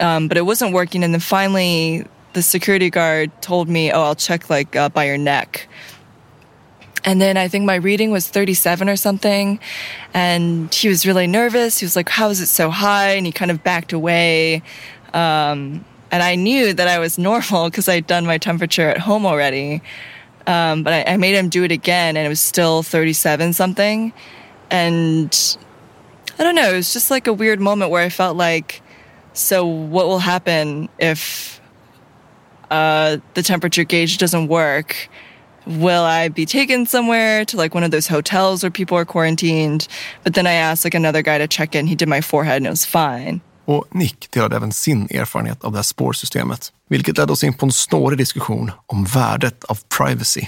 um, 0.00 0.26
but 0.26 0.36
it 0.36 0.42
wasn't 0.42 0.72
working. 0.74 1.04
And 1.04 1.14
then 1.14 1.20
finally, 1.20 2.04
the 2.32 2.42
security 2.42 2.90
guard 2.90 3.30
told 3.40 3.68
me, 3.68 3.92
"Oh, 3.92 4.02
I'll 4.02 4.16
check 4.16 4.50
like 4.50 4.74
uh, 4.74 4.88
by 4.88 5.04
your 5.04 5.18
neck." 5.18 5.68
And 7.06 7.20
then 7.20 7.36
I 7.36 7.48
think 7.48 7.66
my 7.66 7.74
reading 7.74 8.10
was 8.10 8.26
37 8.28 8.88
or 8.88 8.96
something. 8.96 9.60
And 10.14 10.72
he 10.74 10.88
was 10.88 11.06
really 11.06 11.26
nervous. 11.26 11.78
He 11.78 11.84
was 11.84 11.96
like, 11.96 12.08
How 12.08 12.30
is 12.30 12.40
it 12.40 12.46
so 12.46 12.70
high? 12.70 13.10
And 13.10 13.26
he 13.26 13.32
kind 13.32 13.50
of 13.50 13.62
backed 13.62 13.92
away. 13.92 14.62
Um, 15.14 15.84
and 16.10 16.22
I 16.22 16.34
knew 16.34 16.74
that 16.74 16.88
I 16.88 16.98
was 16.98 17.18
normal 17.18 17.70
because 17.70 17.88
I'd 17.88 18.06
done 18.06 18.26
my 18.26 18.36
temperature 18.38 18.88
at 18.88 18.98
home 18.98 19.24
already. 19.24 19.80
Um, 20.46 20.82
but 20.82 20.92
I, 20.92 21.14
I, 21.14 21.16
made 21.16 21.34
him 21.34 21.48
do 21.48 21.64
it 21.64 21.72
again 21.72 22.18
and 22.18 22.26
it 22.26 22.28
was 22.28 22.40
still 22.40 22.82
37 22.82 23.54
something. 23.54 24.12
And 24.70 25.56
I 26.38 26.42
don't 26.42 26.54
know, 26.54 26.70
it 26.70 26.76
was 26.76 26.92
just 26.92 27.10
like 27.10 27.26
a 27.26 27.32
weird 27.32 27.60
moment 27.60 27.90
where 27.90 28.02
I 28.02 28.10
felt 28.10 28.36
like, 28.36 28.82
so 29.32 29.64
what 29.64 30.06
will 30.06 30.18
happen 30.18 30.90
if 30.98 31.62
uh, 32.70 33.16
the 33.32 33.42
temperature 33.42 33.84
gauge 33.84 34.18
doesn't 34.18 34.48
work? 34.48 35.08
will 35.66 36.02
I 36.02 36.28
be 36.28 36.44
taken 36.46 36.86
somewhere 36.86 37.44
to 37.46 37.56
like 37.56 37.74
one 37.74 37.84
of 37.84 37.90
those 37.90 38.06
hotels 38.06 38.62
where 38.62 38.70
people 38.70 38.98
are 38.98 39.04
quarantined? 39.04 39.88
But 40.22 40.34
then 40.34 40.46
I 40.46 40.52
asked 40.52 40.84
like 40.84 40.94
another 40.94 41.22
guy 41.22 41.38
to 41.38 41.48
check 41.48 41.74
in. 41.74 41.86
He 41.86 41.94
did 41.94 42.08
my 42.08 42.20
forehead 42.20 42.58
and 42.58 42.66
it 42.66 42.70
was 42.70 42.84
fine. 42.84 43.40
Och 43.64 43.84
Nick 43.90 44.30
delade 44.30 44.56
även 44.56 44.72
sin 44.72 45.08
erfarenhet 45.10 45.64
av 45.64 45.72
det 45.72 45.78
här 45.78 45.82
spårsystemet, 45.82 46.72
vilket 46.88 47.18
ledde 47.18 47.32
oss 47.32 47.44
in 47.44 47.54
på 47.54 47.66
en 47.66 47.72
snårig 47.72 48.18
diskussion 48.18 48.70
om 48.86 49.04
värdet 49.04 49.64
av 49.64 49.78
privacy. 49.98 50.46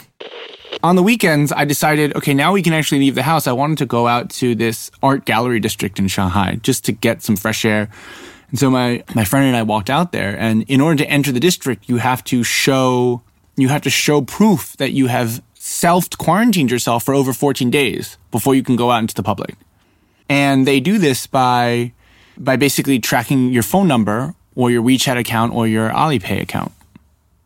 On 0.83 0.97
the 0.97 1.03
weekends, 1.03 1.53
I 1.53 1.65
decided, 1.65 2.17
okay, 2.17 2.35
now 2.35 2.55
we 2.55 2.63
can 2.63 2.73
actually 2.73 3.05
leave 3.05 3.23
the 3.23 3.31
house. 3.31 3.51
I 3.51 3.53
wanted 3.53 3.79
to 3.79 3.87
go 3.87 4.09
out 4.09 4.31
to 4.41 4.55
this 4.55 4.91
art 5.03 5.25
gallery 5.25 5.61
district 5.61 5.99
in 5.99 6.09
Shanghai 6.09 6.61
just 6.63 6.85
to 6.85 6.93
get 6.93 7.23
some 7.23 7.37
fresh 7.37 7.65
air. 7.65 7.89
And 8.51 8.59
so 8.59 8.71
my, 8.71 9.03
my 9.15 9.25
friend 9.25 9.47
and 9.47 9.57
I 9.57 9.63
walked 9.63 9.91
out 9.91 10.13
there. 10.13 10.37
And 10.39 10.65
in 10.69 10.81
order 10.81 11.05
to 11.05 11.11
enter 11.11 11.33
the 11.33 11.41
district, 11.41 11.89
you 11.89 11.97
have 11.99 12.23
to 12.25 12.45
show 12.45 13.23
you 13.57 13.69
have 13.69 13.83
to 13.83 13.91
show 13.91 14.21
proof 14.21 14.77
that 14.77 14.93
you 14.93 15.07
have 15.07 15.43
self 15.55 16.11
quarantined 16.19 16.71
yourself 16.71 17.05
for 17.05 17.15
over 17.15 17.33
14 17.33 17.71
days 17.71 18.19
before 18.31 18.55
you 18.55 18.63
can 18.63 18.77
go 18.77 18.91
out 18.91 19.01
into 19.01 19.15
the 19.15 19.23
public. 19.23 19.57
And 20.29 20.67
they 20.67 20.81
do 20.81 20.99
this 20.99 21.27
by, 21.27 21.93
by 22.39 22.57
basically 22.57 22.99
tracking 22.99 23.53
your 23.53 23.63
phone 23.63 23.89
number 23.89 24.35
or 24.55 24.71
your 24.71 24.83
WeChat 24.83 25.19
account 25.19 25.55
or 25.55 25.69
your 25.69 25.91
Alipay 25.91 26.41
account, 26.41 26.73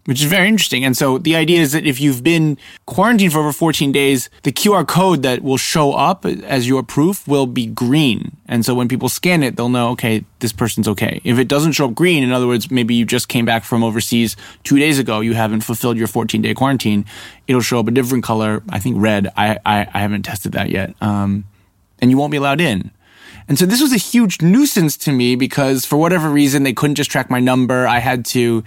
which 0.05 0.20
is 0.22 0.31
very 0.31 0.48
interesting. 0.48 0.85
And 0.85 0.96
so 0.96 1.18
the 1.18 1.37
idea 1.37 1.61
is 1.61 1.72
that 1.72 1.85
if 1.85 2.00
you've 2.00 2.22
been 2.22 2.57
quarantined 2.87 3.33
for 3.33 3.40
over 3.40 3.53
14 3.53 3.92
days, 3.92 4.31
the 4.44 4.53
QR 4.53 4.87
code 4.87 5.22
that 5.22 5.42
will 5.42 5.57
show 5.57 5.92
up 5.92 6.24
as 6.24 6.68
your 6.68 6.83
proof 6.83 7.26
will 7.26 7.46
be 7.46 7.66
green. 7.66 8.37
And 8.46 8.64
so 8.64 8.74
when 8.74 8.88
people 8.88 9.09
scan 9.09 9.42
it, 9.42 9.57
they'll 9.57 9.68
know, 9.68 9.90
okay, 9.90 10.24
this 10.38 10.53
person's 10.53 10.88
okay. 10.88 11.20
If 11.24 11.38
it 11.38 11.48
doesn't 11.48 11.72
show 11.72 11.87
up 11.87 11.94
green, 11.94 12.22
in 12.22 12.33
other 12.33 12.46
words, 12.46 12.70
maybe 12.70 12.94
you 12.94 13.05
just 13.05 13.29
came 13.29 13.44
back 13.44 13.64
from 13.64 13.83
overseas 13.83 14.37
two 14.62 14.79
days 14.79 14.98
ago, 14.98 15.20
you 15.20 15.35
haven't 15.35 15.62
fulfilled 15.62 15.96
your 15.96 16.09
14 16.09 16.40
day 16.40 16.55
quarantine, 16.55 17.05
it'll 17.48 17.61
show 17.61 17.81
up 17.81 17.88
a 17.88 17.92
different 17.92 18.24
color. 18.24 18.62
I 18.68 18.79
think 18.79 18.96
red. 18.98 19.29
I, 19.37 19.59
I, 19.66 19.87
I 19.92 19.98
haven't 20.00 20.22
tested 20.22 20.53
that 20.53 20.70
yet. 20.70 20.94
Um, 21.03 21.44
and 22.00 22.11
you 22.11 22.16
won't 22.16 22.31
be 22.31 22.37
allowed 22.37 22.61
in. 22.61 22.92
And 23.49 23.59
so 23.59 23.66
this 23.66 23.81
was 23.81 23.93
a 23.93 23.97
huge 23.97 24.40
nuisance 24.43 24.97
to 24.99 25.12
me 25.12 25.35
because 25.35 25.85
for 25.85 25.97
whatever 25.97 26.29
reason, 26.31 26.62
they 26.62 26.73
couldn't 26.73 26.97
just 26.97 27.11
track 27.11 27.31
my 27.31 27.40
number. 27.40 27.87
I 27.87 27.99
had 27.99 28.25
to 28.27 28.62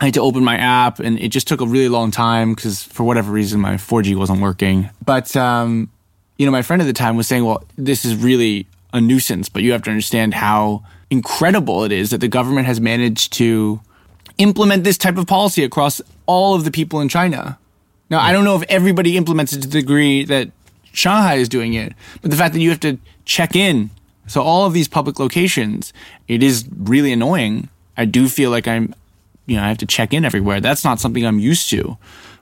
I 0.00 0.06
had 0.06 0.14
to 0.14 0.20
open 0.20 0.42
my 0.42 0.56
app 0.56 0.98
and 0.98 1.18
it 1.20 1.28
just 1.28 1.46
took 1.46 1.60
a 1.60 1.66
really 1.66 1.88
long 1.88 2.10
time 2.10 2.54
because 2.54 2.82
for 2.82 3.04
whatever 3.04 3.30
reason 3.30 3.60
my 3.60 3.74
4G 3.74 4.16
wasn't 4.16 4.40
working. 4.40 4.90
But 5.04 5.36
um, 5.36 5.90
you 6.36 6.46
know, 6.46 6.52
my 6.52 6.62
friend 6.62 6.82
at 6.82 6.86
the 6.86 6.92
time 6.92 7.16
was 7.16 7.28
saying, 7.28 7.44
"Well, 7.44 7.62
this 7.76 8.04
is 8.04 8.16
really 8.16 8.66
a 8.92 9.00
nuisance, 9.00 9.48
but 9.48 9.62
you 9.62 9.72
have 9.72 9.82
to 9.82 9.90
understand 9.90 10.34
how 10.34 10.84
incredible 11.10 11.84
it 11.84 11.92
is 11.92 12.10
that 12.10 12.20
the 12.20 12.28
government 12.28 12.66
has 12.66 12.80
managed 12.80 13.32
to 13.34 13.80
implement 14.38 14.82
this 14.82 14.98
type 14.98 15.16
of 15.16 15.26
policy 15.28 15.62
across 15.62 16.00
all 16.26 16.54
of 16.54 16.64
the 16.64 16.70
people 16.70 17.00
in 17.00 17.08
China." 17.08 17.58
Now, 18.10 18.20
I 18.20 18.32
don't 18.32 18.44
know 18.44 18.56
if 18.56 18.64
everybody 18.68 19.16
implements 19.16 19.52
it 19.52 19.62
to 19.62 19.68
the 19.68 19.80
degree 19.80 20.24
that 20.24 20.50
Shanghai 20.92 21.36
is 21.36 21.48
doing 21.48 21.74
it, 21.74 21.94
but 22.20 22.30
the 22.30 22.36
fact 22.36 22.52
that 22.54 22.60
you 22.60 22.70
have 22.70 22.80
to 22.80 22.98
check 23.24 23.56
in 23.56 23.90
so 24.26 24.42
all 24.42 24.66
of 24.66 24.72
these 24.72 24.88
public 24.88 25.18
locations, 25.18 25.92
it 26.28 26.42
is 26.42 26.66
really 26.76 27.12
annoying. 27.12 27.68
I 27.96 28.04
do 28.04 28.28
feel 28.28 28.50
like 28.50 28.66
I'm 28.66 28.94
you 29.46 29.56
know, 29.56 29.62
I 29.62 29.68
have 29.68 29.78
to 29.78 29.86
check 29.86 30.12
in 30.12 30.24
everywhere. 30.24 30.60
That's 30.60 30.84
not 30.84 31.00
something 31.00 31.26
I'm 31.26 31.38
used 31.38 31.68
to, 31.70 31.98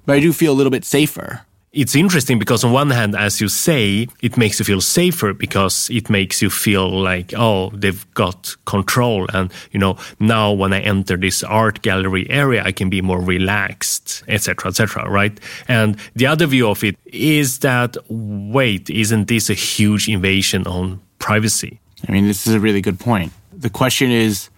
but 0.07 0.17
I 0.17 0.21
do 0.21 0.33
feel 0.33 0.53
a 0.53 0.55
little 0.55 0.71
bit 0.71 0.85
safer. 0.85 1.45
It's 1.73 1.97
interesting 1.97 2.39
because 2.39 2.65
on 2.65 2.73
one 2.73 2.91
hand, 2.91 3.17
as 3.17 3.41
you 3.41 3.49
say, 3.49 4.07
it 4.21 4.37
makes 4.37 4.59
you 4.59 4.65
feel 4.67 4.83
safer 4.83 5.33
because 5.33 5.89
it 5.89 6.11
makes 6.11 6.43
you 6.43 6.51
feel 6.51 6.91
like, 6.91 7.33
oh, 7.35 7.71
they've 7.71 8.07
got 8.13 8.55
control. 8.67 9.27
And, 9.33 9.51
you 9.71 9.81
know, 9.81 9.97
now 10.21 10.53
when 10.53 10.75
I 10.75 10.81
enter 10.81 11.17
this 11.17 11.43
art 11.43 11.81
gallery 11.81 12.29
area, 12.29 12.63
I 12.63 12.73
can 12.73 12.91
be 12.91 13.01
more 13.01 13.23
relaxed, 13.23 14.23
etc., 14.29 14.69
etc., 14.69 15.09
right? 15.09 15.41
And 15.67 15.97
the 16.15 16.27
other 16.27 16.47
view 16.47 16.69
of 16.69 16.85
it 16.85 16.99
is 17.07 17.61
that, 17.61 17.97
wait, 18.11 18.91
isn't 18.91 19.29
this 19.29 19.49
a 19.49 19.55
huge 19.55 20.11
invasion 20.11 20.67
on 20.67 21.01
privacy? 21.23 21.81
I 22.07 22.13
mean, 22.13 22.27
this 22.27 22.47
is 22.47 22.55
a 22.55 22.61
really 22.61 22.83
good 22.83 23.01
point. 23.01 23.33
The 23.53 23.71
question 23.71 24.11
is, 24.11 24.51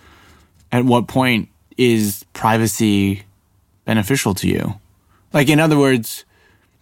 at 0.72 0.84
what 0.84 1.06
point 1.06 1.48
is 1.76 2.24
privacy 2.32 3.22
beneficial 3.84 4.34
to 4.34 4.48
you? 4.48 4.74
Like, 5.32 5.48
in 5.48 5.60
other 5.60 5.78
words, 5.78 6.24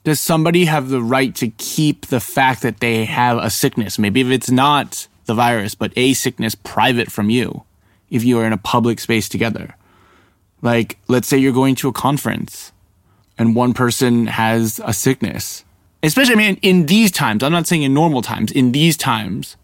does 0.04 0.20
somebody 0.20 0.64
have 0.66 0.88
the 0.88 1.02
right 1.02 1.34
to 1.34 1.48
keep 1.48 2.06
the 2.06 2.20
fact 2.20 2.62
that 2.62 2.80
they 2.80 3.04
have 3.04 3.38
a 3.38 3.50
sickness? 3.50 3.98
Maybe 3.98 4.20
if 4.20 4.28
it's 4.28 4.50
not 4.50 5.08
the 5.26 5.34
virus, 5.34 5.74
but 5.74 5.92
a 5.96 6.14
sickness 6.14 6.54
private 6.54 7.10
from 7.10 7.28
you, 7.28 7.64
if 8.10 8.24
you 8.24 8.38
are 8.38 8.46
in 8.46 8.52
a 8.52 8.58
public 8.58 9.00
space 9.00 9.28
together. 9.28 9.74
Like, 10.60 10.96
let's 11.08 11.26
say 11.26 11.38
you're 11.38 11.52
going 11.52 11.74
to 11.76 11.88
a 11.88 11.92
conference 11.92 12.72
and 13.36 13.56
one 13.56 13.74
person 13.74 14.26
has 14.28 14.80
a 14.84 14.92
sickness. 14.92 15.64
Especially, 16.02 16.34
I 16.34 16.38
mean, 16.38 16.58
in 16.62 16.86
these 16.86 17.10
times, 17.10 17.42
I'm 17.42 17.52
not 17.52 17.66
saying 17.66 17.82
in 17.82 17.94
normal 17.94 18.22
times, 18.22 18.52
in 18.52 18.72
these 18.72 18.96
times, 18.96 19.56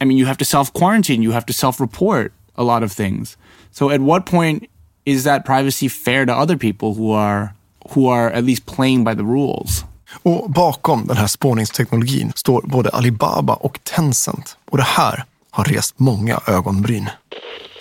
I 0.00 0.04
mean, 0.04 0.18
you 0.18 0.26
have 0.26 0.38
to 0.38 0.44
self 0.44 0.72
quarantine, 0.72 1.22
you 1.22 1.32
have 1.32 1.46
to 1.46 1.52
self 1.52 1.80
report 1.80 2.32
a 2.56 2.62
lot 2.62 2.82
of 2.82 2.92
things. 2.92 3.36
So 3.72 3.90
at 3.90 4.00
what 4.00 4.26
point 4.26 4.68
is 5.04 5.24
that 5.24 5.44
privacy 5.44 5.88
fair 5.88 6.26
to 6.26 6.32
other 6.32 6.56
people 6.56 6.94
who 6.94 7.12
are, 7.12 7.54
who 7.90 8.08
are 8.08 8.30
at 8.30 8.44
least 8.44 8.66
playing 8.66 9.04
by 9.04 9.14
the 9.14 9.24
rules? 9.24 9.84
Och 10.22 10.50
bakom 10.50 11.06
den 11.06 11.16
här 11.16 11.26
spårningsteknologin 11.26 12.32
står 12.36 12.62
både 12.62 12.90
Alibaba 12.90 13.54
och 13.54 13.78
Tencent. 13.84 14.56
Och 14.70 14.76
det 14.76 14.84
här 14.84 15.24
har 15.50 15.64
rest 15.64 15.98
många 15.98 16.40
ögonbryn. 16.46 17.10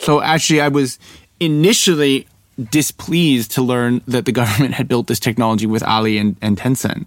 So 0.05 0.21
actually 0.21 0.61
I 0.61 0.69
was 0.69 0.99
initially 1.39 2.27
displeased 2.57 3.51
to 3.51 3.61
learn 3.61 4.01
that 4.07 4.25
the 4.25 4.31
government 4.31 4.75
had 4.75 4.87
built 4.87 5.07
this 5.07 5.19
technology 5.19 5.65
with 5.65 5.83
Ali 5.83 6.17
and, 6.17 6.35
and 6.41 6.57
Tencent. 6.57 7.05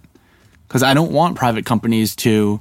Because 0.67 0.83
I 0.83 0.93
don't 0.93 1.11
want 1.11 1.37
private 1.37 1.65
companies 1.65 2.15
to, 2.17 2.59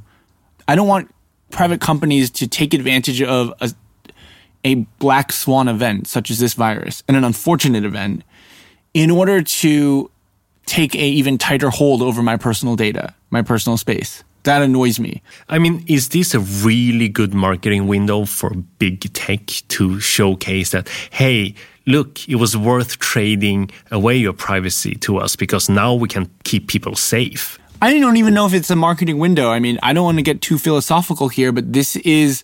I 0.67 0.75
don't 0.75 0.89
want 0.89 1.09
private 1.51 1.81
companies 1.81 2.31
to 2.31 2.47
take 2.47 2.75
advantage 2.75 3.23
of 3.23 3.53
a, 3.61 3.73
a 4.65 4.75
black 4.99 5.33
swan 5.33 5.69
event, 5.69 6.07
such 6.07 6.31
as 6.31 6.39
this 6.39 6.55
virus, 6.55 7.03
and 7.09 7.17
an 7.17 7.25
unfortunate 7.25 7.85
event, 7.85 8.23
in 8.95 9.11
order 9.11 9.43
to 9.43 10.11
take 10.67 10.95
a 10.95 10.99
even 10.99 11.39
tighter 11.39 11.71
hold 11.71 12.03
over 12.03 12.23
my 12.23 12.37
personal 12.37 12.77
data, 12.77 13.15
my 13.31 13.43
personal 13.43 13.77
space. 13.77 14.23
That 14.45 14.63
annoys 14.63 15.01
me. 15.01 15.23
I 15.49 15.59
mean, 15.59 15.85
is 15.89 16.11
this 16.11 16.35
a 16.35 16.41
really 16.41 17.09
good 17.09 17.35
marketing 17.35 17.87
window 17.87 18.25
for 18.25 18.51
big 18.79 19.13
tech 19.13 19.47
to 19.69 20.01
showcase 20.01 20.71
that, 20.71 20.89
hey, 21.11 21.55
look, 21.87 22.29
it 22.29 22.37
was 22.37 22.57
worth 22.57 22.99
trading 22.99 23.71
away 23.91 24.17
your 24.17 24.33
privacy 24.33 24.95
to 24.97 25.19
us 25.19 25.37
because 25.37 25.69
now 25.69 25.93
we 25.95 26.09
can 26.09 26.31
keep 26.45 26.69
people 26.69 26.95
safe? 26.95 27.59
I 27.81 27.99
don't 27.99 28.17
even 28.17 28.35
know 28.35 28.47
if 28.47 28.55
it's 28.55 28.71
a 28.71 28.77
marketing 28.77 29.19
window. 29.19 29.51
I 29.51 29.61
mean, 29.61 29.79
I 29.83 29.93
don't 29.93 30.05
want 30.05 30.19
to 30.19 30.23
get 30.23 30.41
too 30.41 30.59
philosophical 30.59 31.29
here, 31.29 31.53
but 31.53 31.73
this 31.73 31.95
is 31.97 32.43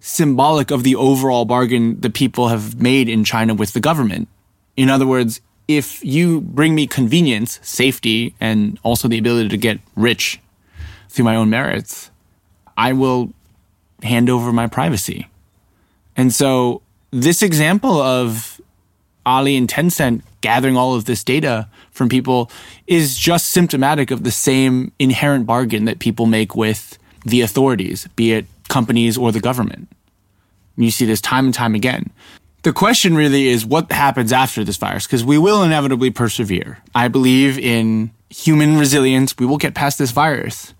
symbolic 0.00 0.70
of 0.70 0.82
the 0.82 0.94
overall 0.96 1.46
bargain 1.46 1.98
the 2.00 2.10
people 2.10 2.48
have 2.48 2.80
made 2.80 3.08
in 3.08 3.24
China 3.24 3.54
with 3.54 3.72
the 3.72 3.80
government. 3.80 4.28
In 4.76 4.90
other 4.90 5.06
words, 5.06 5.40
if 5.68 6.04
you 6.04 6.42
bring 6.42 6.74
me 6.74 6.86
convenience, 6.86 7.58
safety, 7.62 8.34
and 8.40 8.78
also 8.82 9.08
the 9.08 9.16
ability 9.16 9.48
to 9.48 9.56
get 9.56 9.80
rich 9.96 10.38
through 11.08 11.24
my 11.24 11.36
own 11.36 11.48
merits, 11.48 12.10
I 12.76 12.92
will 12.92 13.32
hand 14.02 14.28
over 14.28 14.52
my 14.52 14.66
privacy. 14.66 15.28
And 16.14 16.34
so 16.34 16.82
this 17.10 17.42
example 17.42 18.02
of 18.02 18.53
Ali 19.26 19.56
and 19.56 19.68
Tencent 19.68 20.22
gathering 20.40 20.76
all 20.76 20.94
of 20.94 21.06
this 21.06 21.24
data 21.24 21.68
from 21.90 22.08
people 22.08 22.50
is 22.86 23.16
just 23.16 23.48
symptomatic 23.48 24.10
of 24.10 24.24
the 24.24 24.30
same 24.30 24.92
inherent 24.98 25.46
bargain 25.46 25.86
that 25.86 25.98
people 25.98 26.26
make 26.26 26.54
with 26.54 26.98
the 27.24 27.40
authorities, 27.40 28.06
be 28.16 28.32
it 28.32 28.46
companies 28.68 29.16
or 29.16 29.32
the 29.32 29.40
government. 29.40 29.88
You 30.76 30.90
see 30.90 31.06
this 31.06 31.20
time 31.20 31.46
and 31.46 31.54
time 31.54 31.74
again. 31.74 32.10
The 32.62 32.72
question 32.72 33.14
really 33.14 33.48
is 33.48 33.64
what 33.64 33.92
happens 33.92 34.32
after 34.32 34.64
this 34.64 34.76
virus, 34.76 35.06
because 35.06 35.24
we 35.24 35.38
will 35.38 35.62
inevitably 35.62 36.10
persevere. 36.10 36.78
I 36.94 37.08
believe 37.08 37.58
in 37.58 38.10
human 38.30 38.78
resilience. 38.78 39.38
We 39.38 39.46
will 39.46 39.58
get 39.58 39.74
past 39.74 39.98
this 39.98 40.10
virus. 40.10 40.74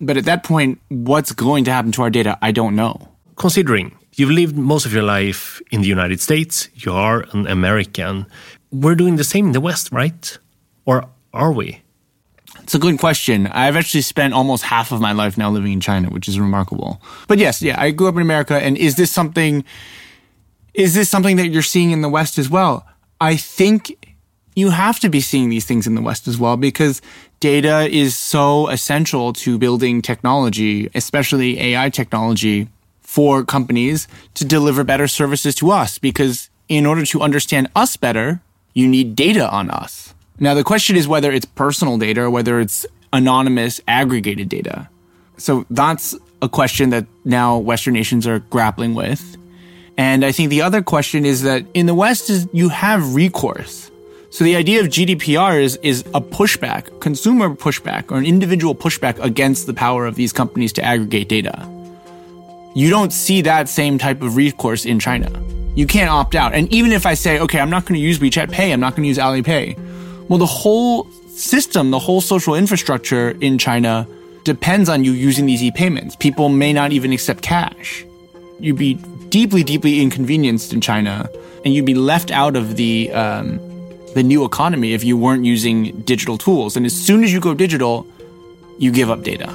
But 0.00 0.16
at 0.16 0.24
that 0.24 0.44
point, 0.44 0.80
what's 0.88 1.32
going 1.32 1.64
to 1.64 1.72
happen 1.72 1.92
to 1.92 2.02
our 2.02 2.10
data? 2.10 2.38
I 2.40 2.52
don't 2.52 2.76
know. 2.76 3.08
Considering 3.36 3.96
you've 4.18 4.30
lived 4.30 4.56
most 4.56 4.86
of 4.86 4.92
your 4.92 5.02
life 5.02 5.60
in 5.70 5.80
the 5.80 5.88
United 5.88 6.20
States, 6.20 6.68
you 6.74 6.92
are 6.92 7.24
an 7.32 7.46
American. 7.46 8.26
We're 8.70 8.94
doing 8.94 9.16
the 9.16 9.24
same 9.24 9.46
in 9.46 9.52
the 9.52 9.60
West, 9.60 9.92
right? 9.92 10.38
Or 10.84 11.08
are 11.32 11.52
we? 11.52 11.82
It's 12.62 12.74
a 12.74 12.78
good 12.78 12.98
question. 12.98 13.46
I've 13.48 13.76
actually 13.76 14.02
spent 14.02 14.32
almost 14.32 14.64
half 14.64 14.92
of 14.92 15.00
my 15.00 15.12
life 15.12 15.36
now 15.36 15.50
living 15.50 15.72
in 15.72 15.80
China, 15.80 16.08
which 16.08 16.28
is 16.28 16.40
remarkable. 16.40 17.02
But 17.28 17.38
yes, 17.38 17.60
yeah, 17.60 17.80
I 17.80 17.90
grew 17.90 18.08
up 18.08 18.14
in 18.14 18.22
America. 18.22 18.54
And 18.54 18.76
is 18.78 18.96
this 18.96 19.10
something, 19.10 19.64
is 20.72 20.94
this 20.94 21.10
something 21.10 21.36
that 21.36 21.48
you're 21.48 21.62
seeing 21.62 21.90
in 21.90 22.00
the 22.00 22.08
West 22.08 22.38
as 22.38 22.48
well? 22.48 22.86
I 23.20 23.36
think 23.36 24.16
you 24.56 24.70
have 24.70 25.00
to 25.00 25.08
be 25.08 25.20
seeing 25.20 25.50
these 25.50 25.66
things 25.66 25.86
in 25.86 25.94
the 25.94 26.00
West 26.00 26.28
as 26.28 26.38
well 26.38 26.56
because 26.56 27.02
data 27.40 27.88
is 27.90 28.16
so 28.16 28.68
essential 28.68 29.32
to 29.34 29.58
building 29.58 30.00
technology, 30.00 30.88
especially 30.94 31.60
AI 31.60 31.90
technology 31.90 32.68
for 33.14 33.44
companies 33.44 34.08
to 34.34 34.44
deliver 34.44 34.82
better 34.82 35.06
services 35.06 35.54
to 35.54 35.70
us 35.70 35.98
because 35.98 36.50
in 36.68 36.84
order 36.84 37.06
to 37.06 37.20
understand 37.20 37.68
us 37.76 37.96
better, 37.96 38.40
you 38.72 38.88
need 38.88 39.14
data 39.14 39.48
on 39.48 39.70
us. 39.70 40.12
Now, 40.40 40.54
the 40.54 40.64
question 40.64 40.96
is 40.96 41.06
whether 41.06 41.30
it's 41.30 41.44
personal 41.44 41.96
data 41.96 42.22
or 42.22 42.30
whether 42.30 42.58
it's 42.58 42.84
anonymous 43.12 43.80
aggregated 43.86 44.48
data. 44.48 44.88
So 45.36 45.64
that's 45.70 46.16
a 46.42 46.48
question 46.48 46.90
that 46.90 47.06
now 47.24 47.56
Western 47.56 47.94
nations 47.94 48.26
are 48.26 48.40
grappling 48.40 48.96
with. 48.96 49.36
And 49.96 50.24
I 50.24 50.32
think 50.32 50.50
the 50.50 50.62
other 50.62 50.82
question 50.82 51.24
is 51.24 51.42
that 51.42 51.64
in 51.72 51.86
the 51.86 51.94
West 51.94 52.30
is 52.30 52.48
you 52.52 52.68
have 52.70 53.14
recourse. 53.14 53.92
So 54.30 54.42
the 54.42 54.56
idea 54.56 54.80
of 54.80 54.88
GDPR 54.88 55.62
is, 55.62 55.78
is 55.84 56.00
a 56.14 56.20
pushback, 56.20 57.00
consumer 57.00 57.50
pushback 57.50 58.10
or 58.10 58.16
an 58.16 58.26
individual 58.26 58.74
pushback 58.74 59.22
against 59.22 59.68
the 59.68 59.74
power 59.74 60.04
of 60.04 60.16
these 60.16 60.32
companies 60.32 60.72
to 60.72 60.82
aggregate 60.82 61.28
data. 61.28 61.70
You 62.74 62.90
don't 62.90 63.12
see 63.12 63.40
that 63.42 63.68
same 63.68 63.98
type 63.98 64.20
of 64.20 64.36
recourse 64.36 64.84
in 64.84 64.98
China. 64.98 65.30
You 65.76 65.86
can't 65.86 66.10
opt 66.10 66.34
out. 66.34 66.54
And 66.54 66.72
even 66.72 66.90
if 66.92 67.06
I 67.06 67.14
say, 67.14 67.38
okay, 67.40 67.60
I'm 67.60 67.70
not 67.70 67.84
going 67.84 67.94
to 67.94 68.04
use 68.04 68.18
WeChat 68.18 68.50
Pay, 68.50 68.72
I'm 68.72 68.80
not 68.80 68.96
going 68.96 69.04
to 69.04 69.08
use 69.08 69.18
Alipay, 69.18 69.78
well, 70.28 70.38
the 70.38 70.46
whole 70.46 71.08
system, 71.28 71.90
the 71.90 71.98
whole 71.98 72.20
social 72.20 72.54
infrastructure 72.54 73.30
in 73.40 73.58
China 73.58 74.06
depends 74.42 74.88
on 74.88 75.04
you 75.04 75.12
using 75.12 75.46
these 75.46 75.62
e-payments. 75.62 76.16
People 76.16 76.48
may 76.48 76.72
not 76.72 76.92
even 76.92 77.12
accept 77.12 77.42
cash. 77.42 78.04
You'd 78.58 78.78
be 78.78 78.94
deeply, 79.28 79.62
deeply 79.62 80.00
inconvenienced 80.00 80.72
in 80.72 80.80
China, 80.80 81.28
and 81.64 81.74
you'd 81.74 81.86
be 81.86 81.94
left 81.94 82.30
out 82.30 82.56
of 82.56 82.76
the 82.76 83.12
um, 83.12 83.58
the 84.14 84.22
new 84.22 84.44
economy 84.44 84.92
if 84.92 85.02
you 85.02 85.16
weren't 85.16 85.44
using 85.44 86.00
digital 86.02 86.38
tools. 86.38 86.76
And 86.76 86.86
as 86.86 86.94
soon 86.94 87.24
as 87.24 87.32
you 87.32 87.40
go 87.40 87.52
digital, 87.52 88.06
you 88.78 88.92
give 88.92 89.10
up 89.10 89.22
data. 89.22 89.50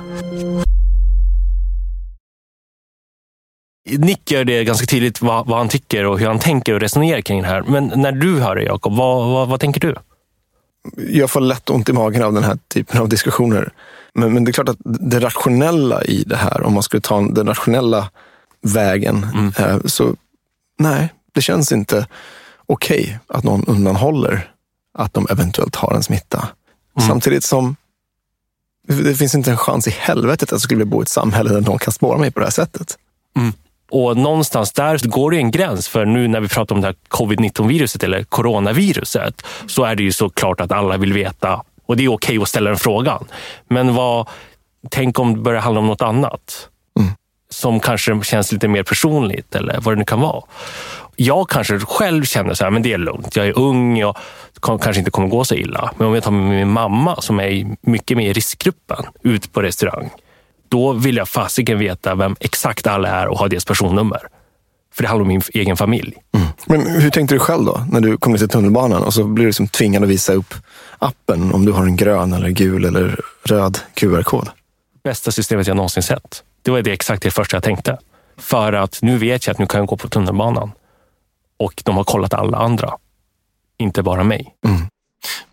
Nick 3.86 4.32
gör 4.32 4.46
det 4.46 4.64
ganska 4.64 4.86
tydligt 4.86 5.22
vad, 5.22 5.48
vad, 5.48 5.58
han 5.58 5.70
tycker 5.70 6.06
och 6.06 6.20
hur 6.20 6.28
han 6.28 6.40
tänker 6.40 6.74
och 6.74 6.80
resonerar 6.80 7.22
kring 7.22 7.42
det 7.42 7.48
här. 7.48 7.62
Men 7.62 7.92
när 7.96 8.12
du 8.12 8.40
hör 8.40 8.56
det, 8.56 8.64
Jakob, 8.64 8.96
vad, 8.96 9.32
vad, 9.32 9.48
vad, 9.48 9.60
tänker 9.60 9.82
du? 9.82 9.96
Jag 11.10 11.32
får 11.32 11.42
lätt 11.42 11.70
ont 11.70 11.90
i 11.90 11.94
magen 11.94 12.24
av 12.24 12.34
den 12.34 12.44
här 12.44 12.58
typen 12.68 13.02
av 13.02 13.10
diskussioner. 13.10 13.74
Men, 14.14 14.34
men 14.34 14.44
det 14.44 14.52
är 14.52 14.54
klart 14.54 14.70
att 14.70 14.78
det 14.84 15.20
rationella 15.20 16.04
i 16.04 16.24
det 16.24 16.36
här, 16.36 16.64
om 16.64 16.74
man 16.74 16.84
skulle 16.84 17.02
ta 17.02 17.22
den 17.22 17.48
rationella 17.48 18.10
vägen, 18.62 19.28
mm. 19.34 19.54
Eh, 19.58 19.80
så 19.86 20.16
nej, 20.80 21.14
det 21.32 21.42
känns 21.42 21.72
inte 21.72 22.08
okej 22.66 23.02
okay 23.02 23.18
att 23.28 23.44
någon 23.44 23.66
undanhåller 23.66 24.52
att 24.94 25.14
de 25.14 25.28
eventuellt 25.30 25.76
har 25.76 25.94
en 25.94 26.04
smitta. 26.04 26.48
Mm. 26.98 27.10
Samtidigt 27.10 27.44
som 27.44 27.76
det 28.88 29.16
finns 29.16 29.36
inte 29.36 29.52
en 29.52 29.58
chans 29.58 29.88
i 29.88 29.92
helvetet 29.92 30.44
att 30.44 30.52
jag 30.52 30.62
skulle 30.62 30.86
bo 30.86 31.02
i 31.02 31.04
ett 31.04 31.10
samhälle 31.10 31.54
där 31.54 31.62
någon 31.62 31.80
kan 31.80 31.94
spåra 31.94 32.18
mig 32.18 32.32
på 32.32 32.40
det 32.40 32.46
här 32.46 32.52
sättet. 32.52 32.98
Mm. 33.36 33.54
Och 33.90 34.18
någonstans 34.18 34.72
där 34.72 35.08
går 35.08 35.32
det 35.32 35.38
en 35.38 35.52
gräns. 35.52 35.88
För 35.88 36.06
nu 36.06 36.28
när 36.28 36.40
vi 36.40 36.48
pratar 36.48 36.76
om 36.76 36.82
det 36.82 36.88
här 36.88 36.96
covid-19-viruset 37.08 38.04
eller 38.04 38.24
coronaviruset 38.24 39.46
så 39.68 39.84
är 39.84 39.96
det 39.96 40.04
ju 40.04 40.12
såklart 40.12 40.62
att 40.62 40.72
alla 40.72 40.98
vill 40.98 41.14
veta 41.14 41.64
och 41.86 41.98
det 41.98 42.06
är 42.06 42.14
okej 42.14 42.38
att 42.42 42.50
ställa 42.50 42.70
den 42.70 42.80
frågan. 42.80 43.28
Men 43.68 43.96
vad, 43.96 44.28
tänk 44.90 45.20
om 45.20 45.34
det 45.34 45.40
börjar 45.40 45.62
handla 45.62 45.80
om 45.80 45.88
något 45.88 46.02
annat 46.02 46.70
mm. 47.00 47.12
som 47.50 47.80
kanske 47.80 48.24
känns 48.24 48.52
lite 48.52 48.68
mer 48.68 48.84
personligt 48.84 49.56
eller 49.56 49.80
vad 49.82 49.94
det 49.94 50.00
nu 50.00 50.06
kan 50.06 50.20
vara. 50.20 50.44
Jag 51.16 51.50
kanske 51.50 51.80
själv 51.80 52.24
känner 52.24 52.54
så 52.54 52.64
här, 52.64 52.72
men 52.72 52.82
det 52.82 52.94
är 52.94 52.98
lugnt. 52.98 53.36
Jag 53.36 53.48
är 53.48 53.58
ung, 53.58 53.98
jag 53.98 54.16
kanske 54.62 55.00
inte 55.00 55.12
kommer 55.12 55.28
gå 55.28 55.44
så 55.44 55.56
illa. 55.56 55.92
Men 55.98 56.08
om 56.08 56.14
jag 56.14 56.24
tar 56.24 56.32
med 56.32 56.50
min 56.50 56.70
mamma 56.70 57.22
som 57.22 57.40
är 57.40 57.76
mycket 57.82 58.18
mer 58.18 58.30
i 58.30 58.34
riskgruppen 58.34 59.06
ut 59.24 59.54
på 59.54 59.62
restaurang 59.62 60.10
då 60.70 60.94
vill 60.94 61.18
jag 61.18 61.30
fasiken 61.30 61.80
veta 61.80 62.16
vem 62.16 62.36
exakt 62.40 62.88
alla 62.88 63.10
är 63.10 63.28
och 63.28 63.40
ha 63.40 63.48
deras 63.48 63.66
personnummer. 63.66 64.22
För 64.94 65.04
det 65.04 65.10
handlar 65.10 65.22
om 65.22 65.28
min 65.28 65.42
egen 65.54 65.78
familj. 65.78 66.14
Mm. 66.34 66.48
Men 66.66 67.02
hur 67.02 67.10
tänkte 67.10 67.36
du 67.36 67.40
själv 67.40 67.66
då, 67.66 67.86
när 67.92 68.02
du 68.02 68.18
kom 68.18 68.38
till 68.38 68.50
tunnelbanan 68.50 69.04
och 69.04 69.14
så 69.14 69.24
blir 69.24 69.44
du 69.46 69.50
liksom 69.50 69.68
tvingad 69.68 70.04
att 70.04 70.10
visa 70.10 70.34
upp 70.34 70.54
appen 71.00 71.54
om 71.54 71.66
du 71.66 71.72
har 71.72 71.84
en 71.84 71.96
grön, 71.96 72.34
eller 72.34 72.50
gul 72.50 72.86
eller 72.86 73.20
röd 73.44 73.80
QR-kod? 73.94 74.50
Bästa 75.04 75.32
systemet 75.32 75.68
jag 75.68 75.76
någonsin 75.78 76.04
sett. 76.04 76.44
Det 76.62 76.72
var 76.72 76.82
det 76.82 76.92
exakt 76.92 77.24
det 77.24 77.32
första 77.32 77.56
jag 77.56 77.64
tänkte. 77.64 77.98
För 78.38 78.74
att 78.74 79.00
nu 79.02 79.18
vet 79.18 79.48
jag 79.48 79.54
att 79.54 79.60
nu 79.60 79.68
kan 79.68 79.80
jag 79.80 79.88
gå 79.88 79.98
på 79.98 80.08
tunnelbanan. 80.08 80.72
Och 81.60 81.82
de 81.86 81.98
har 81.98 82.04
kollat 82.04 82.34
alla 82.34 82.58
andra. 82.58 82.94
Inte 83.78 84.04
bara 84.04 84.24
mig. 84.24 84.56
Mm. 84.66 84.82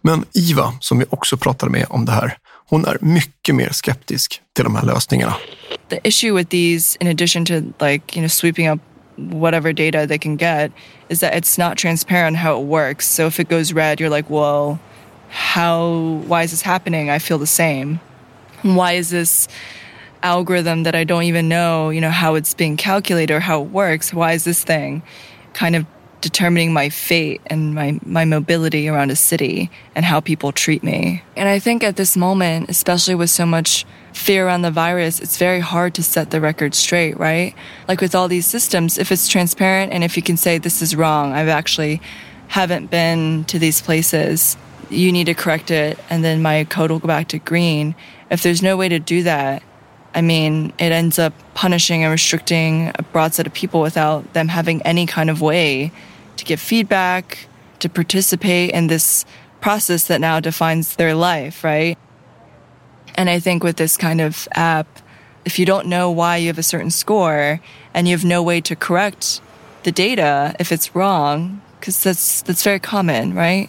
Men 0.00 0.24
Iva, 0.32 0.72
som 0.80 0.98
vi 0.98 1.04
också 1.10 1.36
pratade 1.36 1.72
med 1.72 1.86
om 1.88 2.04
det 2.04 2.12
här, 2.12 2.38
hon 2.70 2.84
är 2.84 2.98
mycket 3.00 3.54
mer 3.54 3.68
skeptisk 3.72 4.40
till 4.54 4.64
de 4.64 4.76
här 4.76 4.84
lösningarna. 4.86 5.36
The 5.88 6.00
issue 6.02 6.34
with 6.34 6.48
these, 6.48 6.96
in 7.00 7.06
addition 7.06 7.44
to 7.44 7.54
like, 7.80 8.16
you 8.16 8.22
know, 8.22 8.28
sweeping 8.28 8.68
up 8.68 8.80
whatever 9.16 9.72
data 9.72 10.06
they 10.06 10.18
can 10.18 10.36
get, 10.36 10.72
is 11.08 11.20
that 11.20 11.34
it's 11.34 11.58
not 11.58 11.78
transparent 11.78 12.36
how 12.36 12.60
it 12.60 12.66
works. 12.66 13.06
So 13.08 13.26
if 13.26 13.40
it 13.40 13.48
goes 13.48 13.72
red, 13.72 14.00
you're 14.00 14.10
like, 14.10 14.28
well, 14.30 14.78
how, 15.30 16.22
why 16.26 16.42
is 16.42 16.50
this 16.50 16.62
happening? 16.62 17.10
I 17.10 17.18
feel 17.18 17.38
the 17.38 17.46
same. 17.46 18.00
Why 18.62 18.92
is 18.92 19.10
this 19.10 19.48
algorithm 20.22 20.82
that 20.82 20.94
I 20.94 21.04
don't 21.04 21.22
even 21.22 21.48
know, 21.48 21.90
you 21.90 22.00
know, 22.00 22.10
how 22.10 22.34
it's 22.34 22.54
being 22.54 22.76
calculated 22.76 23.32
or 23.32 23.40
how 23.40 23.62
it 23.62 23.70
works? 23.70 24.12
Why 24.12 24.32
is 24.32 24.44
this 24.44 24.64
thing 24.64 25.02
kind 25.52 25.76
of 25.76 25.86
determining 26.20 26.72
my 26.72 26.88
fate 26.88 27.40
and 27.46 27.74
my, 27.74 27.98
my 28.04 28.24
mobility 28.24 28.88
around 28.88 29.10
a 29.10 29.16
city 29.16 29.70
and 29.94 30.04
how 30.04 30.20
people 30.20 30.52
treat 30.52 30.82
me. 30.82 31.22
And 31.36 31.48
I 31.48 31.58
think 31.58 31.84
at 31.84 31.96
this 31.96 32.16
moment, 32.16 32.70
especially 32.70 33.14
with 33.14 33.30
so 33.30 33.46
much 33.46 33.84
fear 34.12 34.46
around 34.46 34.62
the 34.62 34.70
virus, 34.70 35.20
it's 35.20 35.36
very 35.36 35.60
hard 35.60 35.94
to 35.94 36.02
set 36.02 36.30
the 36.30 36.40
record 36.40 36.74
straight, 36.74 37.18
right? 37.18 37.54
Like 37.86 38.00
with 38.00 38.14
all 38.14 38.28
these 38.28 38.46
systems, 38.46 38.98
if 38.98 39.12
it's 39.12 39.28
transparent 39.28 39.92
and 39.92 40.02
if 40.02 40.16
you 40.16 40.22
can 40.22 40.36
say 40.36 40.58
this 40.58 40.80
is 40.80 40.96
wrong, 40.96 41.32
I've 41.32 41.48
actually 41.48 42.00
haven't 42.48 42.90
been 42.90 43.44
to 43.44 43.58
these 43.58 43.82
places, 43.82 44.56
you 44.88 45.12
need 45.12 45.24
to 45.24 45.34
correct 45.34 45.70
it 45.70 45.98
and 46.08 46.24
then 46.24 46.42
my 46.42 46.64
code 46.64 46.90
will 46.90 46.98
go 46.98 47.08
back 47.08 47.28
to 47.28 47.38
green. 47.38 47.94
If 48.30 48.42
there's 48.42 48.62
no 48.62 48.76
way 48.76 48.88
to 48.88 48.98
do 48.98 49.22
that, 49.24 49.62
I 50.16 50.22
mean, 50.22 50.72
it 50.78 50.92
ends 50.92 51.18
up 51.18 51.34
punishing 51.52 52.02
and 52.02 52.10
restricting 52.10 52.90
a 52.94 53.02
broad 53.02 53.34
set 53.34 53.46
of 53.46 53.52
people 53.52 53.82
without 53.82 54.32
them 54.32 54.48
having 54.48 54.80
any 54.82 55.04
kind 55.04 55.28
of 55.28 55.42
way 55.42 55.92
to 56.38 56.44
give 56.46 56.58
feedback, 56.58 57.46
to 57.80 57.90
participate 57.90 58.70
in 58.70 58.86
this 58.86 59.26
process 59.60 60.06
that 60.06 60.22
now 60.22 60.40
defines 60.40 60.96
their 60.96 61.14
life, 61.14 61.62
right? 61.62 61.98
And 63.14 63.28
I 63.28 63.38
think 63.40 63.62
with 63.62 63.76
this 63.76 63.98
kind 63.98 64.22
of 64.22 64.48
app, 64.52 64.86
if 65.44 65.58
you 65.58 65.66
don't 65.66 65.86
know 65.86 66.10
why 66.10 66.38
you 66.38 66.46
have 66.46 66.58
a 66.58 66.62
certain 66.62 66.90
score 66.90 67.60
and 67.92 68.08
you 68.08 68.14
have 68.14 68.24
no 68.24 68.42
way 68.42 68.62
to 68.62 68.74
correct 68.74 69.42
the 69.82 69.92
data 69.92 70.56
if 70.58 70.72
it's 70.72 70.94
wrong, 70.96 71.60
because 71.78 72.02
that's 72.02 72.40
that's 72.42 72.64
very 72.64 72.80
common, 72.80 73.34
right? 73.34 73.68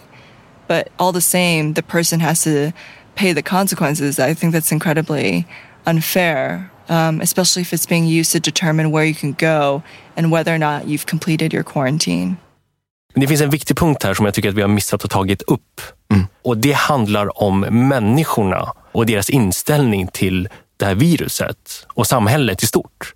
But 0.66 0.90
all 0.98 1.12
the 1.12 1.20
same, 1.20 1.74
the 1.74 1.82
person 1.82 2.20
has 2.20 2.42
to 2.44 2.72
pay 3.16 3.34
the 3.34 3.42
consequences. 3.42 4.18
I 4.18 4.32
think 4.32 4.52
that's 4.52 4.72
incredibly 4.72 5.46
unfair, 5.90 6.70
um, 6.88 7.20
especially 7.20 7.62
if 7.62 7.72
it's 7.72 7.88
being 7.88 8.06
used 8.20 8.32
to 8.32 8.50
determine 8.50 8.90
where 8.90 9.04
you 9.04 9.14
can 9.14 9.32
go 9.32 9.82
and 10.16 10.32
whether 10.32 10.54
or 10.54 10.58
not 10.58 10.86
you've 10.86 11.06
completed 11.06 11.52
your 11.52 11.64
quarantine. 11.64 12.36
Men 13.14 13.20
det 13.20 13.26
finns 13.28 13.40
en 13.40 13.50
viktig 13.50 13.76
punkt 13.76 14.02
här 14.02 14.14
som 14.14 14.24
jag 14.24 14.34
tycker 14.34 14.48
att 14.48 14.54
vi 14.54 14.60
har 14.62 14.68
missat 14.68 15.04
att 15.04 15.10
tagit 15.10 15.42
upp. 15.42 15.80
Mm. 16.12 16.26
Och 16.42 16.56
det 16.56 16.72
handlar 16.72 17.42
om 17.42 17.60
människorna 17.60 18.72
och 18.92 19.06
deras 19.06 19.30
inställning 19.30 20.08
till 20.08 20.48
det 20.78 20.86
här 20.86 20.94
viruset 20.94 21.86
och 21.94 22.06
samhället 22.06 22.62
i 22.62 22.66
stort. 22.66 23.14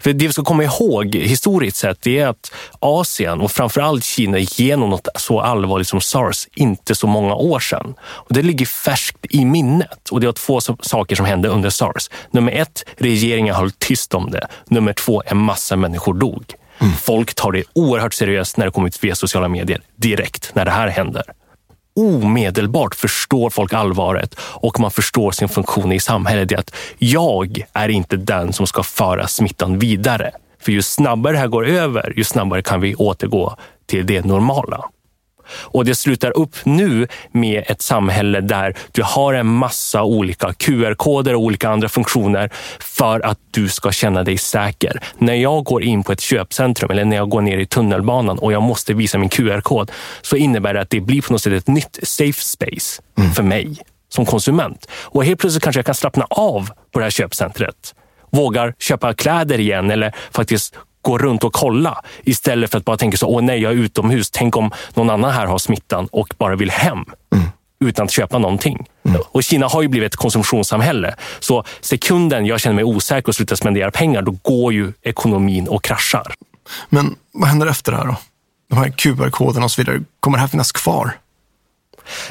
För 0.00 0.12
det 0.12 0.26
vi 0.26 0.32
ska 0.32 0.44
komma 0.44 0.64
ihåg 0.64 1.14
historiskt 1.14 1.76
sett 1.76 2.02
det 2.02 2.18
är 2.18 2.26
att 2.26 2.52
Asien 2.78 3.40
och 3.40 3.52
framförallt 3.52 4.04
Kina 4.04 4.38
gick 4.38 4.60
igenom 4.60 4.90
något 4.90 5.08
så 5.14 5.40
allvarligt 5.40 5.88
som 5.88 6.00
sars 6.00 6.48
inte 6.54 6.94
så 6.94 7.06
många 7.06 7.34
år 7.34 7.60
sedan. 7.60 7.94
Och 8.00 8.34
det 8.34 8.42
ligger 8.42 8.66
färskt 8.66 9.26
i 9.30 9.44
minnet 9.44 10.08
och 10.10 10.20
det 10.20 10.26
var 10.26 10.32
två 10.32 10.60
saker 10.80 11.16
som 11.16 11.26
hände 11.26 11.48
under 11.48 11.70
sars. 11.70 12.10
Nummer 12.30 12.52
ett, 12.52 12.84
regeringen 12.96 13.54
höll 13.54 13.70
tyst 13.70 14.14
om 14.14 14.30
det. 14.30 14.46
Nummer 14.66 14.92
två, 14.92 15.22
en 15.26 15.38
massa 15.38 15.76
människor 15.76 16.14
dog. 16.14 16.44
Mm. 16.78 16.92
Folk 16.92 17.34
tar 17.34 17.52
det 17.52 17.64
oerhört 17.72 18.14
seriöst 18.14 18.56
när 18.56 18.66
det 18.66 18.72
kommer 18.72 18.88
ut 18.88 19.04
via 19.04 19.14
sociala 19.14 19.48
medier 19.48 19.80
direkt 19.96 20.50
när 20.54 20.64
det 20.64 20.70
här 20.70 20.88
händer 20.88 21.22
omedelbart 21.96 22.94
förstår 22.94 23.50
folk 23.50 23.72
allvaret 23.72 24.34
och 24.40 24.80
man 24.80 24.90
förstår 24.90 25.30
sin 25.30 25.48
funktion 25.48 25.92
i 25.92 26.00
samhället. 26.00 26.48
Det 26.48 26.54
är 26.54 26.58
att 26.58 26.74
jag 26.98 27.64
är 27.72 27.88
inte 27.88 28.16
den 28.16 28.52
som 28.52 28.66
ska 28.66 28.82
föra 28.82 29.26
smittan 29.26 29.78
vidare. 29.78 30.30
För 30.60 30.72
ju 30.72 30.82
snabbare 30.82 31.32
det 31.32 31.38
här 31.38 31.48
går 31.48 31.66
över, 31.66 32.12
ju 32.16 32.24
snabbare 32.24 32.62
kan 32.62 32.80
vi 32.80 32.94
återgå 32.94 33.56
till 33.86 34.06
det 34.06 34.24
normala. 34.24 34.84
Och 35.48 35.84
det 35.84 35.94
slutar 35.94 36.36
upp 36.38 36.56
nu 36.64 37.08
med 37.32 37.64
ett 37.66 37.82
samhälle 37.82 38.40
där 38.40 38.74
du 38.92 39.02
har 39.02 39.34
en 39.34 39.46
massa 39.46 40.02
olika 40.02 40.52
QR-koder 40.52 41.34
och 41.34 41.40
olika 41.40 41.68
andra 41.68 41.88
funktioner 41.88 42.50
för 42.80 43.20
att 43.20 43.38
du 43.50 43.68
ska 43.68 43.92
känna 43.92 44.22
dig 44.22 44.38
säker. 44.38 45.00
När 45.18 45.34
jag 45.34 45.64
går 45.64 45.82
in 45.82 46.02
på 46.02 46.12
ett 46.12 46.20
köpcentrum 46.20 46.90
eller 46.90 47.04
när 47.04 47.16
jag 47.16 47.28
går 47.28 47.40
ner 47.40 47.58
i 47.58 47.66
tunnelbanan 47.66 48.38
och 48.38 48.52
jag 48.52 48.62
måste 48.62 48.94
visa 48.94 49.18
min 49.18 49.28
QR-kod 49.28 49.90
så 50.22 50.36
innebär 50.36 50.74
det 50.74 50.80
att 50.80 50.90
det 50.90 51.00
blir 51.00 51.22
på 51.22 51.32
något 51.32 51.42
sätt 51.42 51.52
ett 51.52 51.68
nytt 51.68 51.98
safe 52.02 52.40
space 52.40 53.02
mm. 53.18 53.32
för 53.32 53.42
mig 53.42 53.76
som 54.08 54.26
konsument. 54.26 54.88
Och 54.92 55.24
helt 55.24 55.40
plötsligt 55.40 55.62
kanske 55.62 55.78
jag 55.78 55.86
kan 55.86 55.94
slappna 55.94 56.26
av 56.30 56.70
på 56.92 56.98
det 56.98 57.04
här 57.04 57.10
köpcentret 57.10 57.94
vågar 58.34 58.74
köpa 58.78 59.14
kläder 59.14 59.60
igen 59.60 59.90
eller 59.90 60.12
faktiskt 60.30 60.74
gå 61.04 61.18
runt 61.18 61.44
och 61.44 61.52
kolla 61.52 62.02
istället 62.22 62.70
för 62.70 62.78
att 62.78 62.84
bara 62.84 62.96
tänka 62.96 63.16
så, 63.16 63.26
åh 63.26 63.42
nej, 63.42 63.58
jag 63.58 63.72
är 63.72 63.76
utomhus. 63.76 64.30
Tänk 64.30 64.56
om 64.56 64.70
någon 64.94 65.10
annan 65.10 65.30
här 65.30 65.46
har 65.46 65.58
smittan 65.58 66.08
och 66.12 66.34
bara 66.38 66.56
vill 66.56 66.70
hem. 66.70 67.04
Mm 67.34 67.44
utan 67.80 68.04
att 68.04 68.10
köpa 68.10 68.38
någonting. 68.38 68.86
Mm. 69.04 69.20
Och 69.24 69.42
Kina 69.42 69.66
har 69.66 69.82
ju 69.82 69.88
blivit 69.88 70.12
ett 70.12 70.16
konsumtionssamhälle. 70.16 71.14
Så 71.40 71.64
sekunden 71.80 72.46
jag 72.46 72.60
känner 72.60 72.74
mig 72.74 72.84
osäker 72.84 73.28
och 73.28 73.34
slutar 73.34 73.56
spendera 73.56 73.90
pengar, 73.90 74.22
då 74.22 74.36
går 74.42 74.72
ju 74.72 74.92
ekonomin 75.02 75.68
och 75.68 75.84
kraschar. 75.84 76.34
Men 76.88 77.16
vad 77.32 77.48
händer 77.48 77.66
efter 77.66 77.92
det 77.92 77.98
här 77.98 78.06
då? 78.06 78.16
De 78.70 78.78
här 78.78 78.90
QR-koderna 78.90 79.64
och 79.64 79.70
så 79.70 79.82
vidare, 79.82 80.02
kommer 80.20 80.38
det 80.38 80.40
här 80.40 80.48
finnas 80.48 80.72
kvar? 80.72 81.12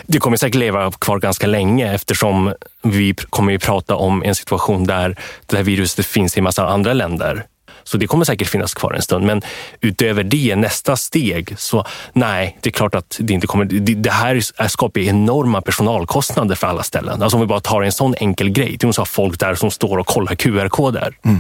Det 0.05 0.19
kommer 0.19 0.37
säkert 0.37 0.55
leva 0.55 0.91
kvar 0.91 1.19
ganska 1.19 1.47
länge 1.47 1.93
eftersom 1.93 2.53
vi 2.83 3.15
kommer 3.29 3.55
att 3.55 3.61
prata 3.61 3.95
om 3.95 4.23
en 4.23 4.35
situation 4.35 4.83
där 4.83 5.19
det 5.45 5.57
här 5.57 5.63
viruset 5.63 6.05
finns 6.05 6.37
i 6.37 6.39
en 6.39 6.43
massa 6.43 6.67
andra 6.67 6.93
länder. 6.93 7.45
Så 7.83 7.97
det 7.97 8.07
kommer 8.07 8.25
säkert 8.25 8.47
finnas 8.47 8.73
kvar 8.73 8.93
en 8.93 9.01
stund. 9.01 9.25
Men 9.25 9.41
utöver 9.81 10.23
det, 10.23 10.55
nästa 10.55 10.95
steg, 10.95 11.55
så 11.57 11.85
nej, 12.13 12.57
det 12.61 12.69
är 12.69 12.71
klart 12.71 12.95
att 12.95 13.17
det 13.19 13.33
inte 13.33 13.47
kommer... 13.47 13.65
Det, 13.65 13.93
det 13.93 14.11
här 14.11 14.67
skapar 14.67 15.01
enorma 15.01 15.61
personalkostnader 15.61 16.55
för 16.55 16.67
alla 16.67 16.83
ställen. 16.83 17.21
Alltså 17.21 17.37
om 17.37 17.41
vi 17.41 17.47
bara 17.47 17.59
tar 17.59 17.81
en 17.81 17.91
sån 17.91 18.15
enkel 18.17 18.49
grej. 18.49 18.77
Du 18.79 18.87
måste 18.87 19.01
ha 19.01 19.05
folk 19.05 19.39
där 19.39 19.55
som 19.55 19.71
står 19.71 19.97
och 19.97 20.07
kollar 20.07 20.35
QR-koder. 20.35 21.17
Mm. 21.25 21.39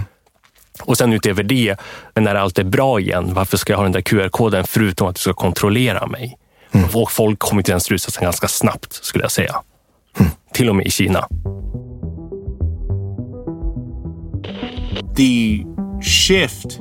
Och 0.81 0.97
sen 0.97 1.13
utöver 1.13 1.43
det, 1.43 1.75
när 2.15 2.35
allt 2.35 2.59
är 2.59 2.63
bra 2.63 2.99
igen, 2.99 3.33
varför 3.33 3.57
ska 3.57 3.73
jag 3.73 3.77
ha 3.77 3.83
den 3.83 3.91
där 3.91 4.01
QR-koden 4.01 4.63
förutom 4.67 5.07
att 5.07 5.15
du 5.15 5.19
ska 5.19 5.33
kontrollera 5.33 6.07
mig? 6.07 6.37
Mm. 6.71 6.89
Och 6.93 7.11
folk 7.11 7.39
kommer 7.39 7.63
till 7.63 7.71
den 7.71 7.81
slutsatsen 7.81 8.23
ganska 8.23 8.47
snabbt, 8.47 8.93
skulle 8.93 9.23
jag 9.23 9.31
säga. 9.31 9.55
Mm. 10.19 10.31
Till 10.53 10.69
och 10.69 10.75
med 10.75 10.85
i 10.85 10.91
Kina. 10.91 11.27
The 15.17 15.63
shift 16.03 16.79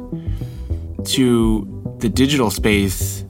to 1.04 1.96
the 1.98 2.08
digital 2.08 2.50
space 2.50 3.24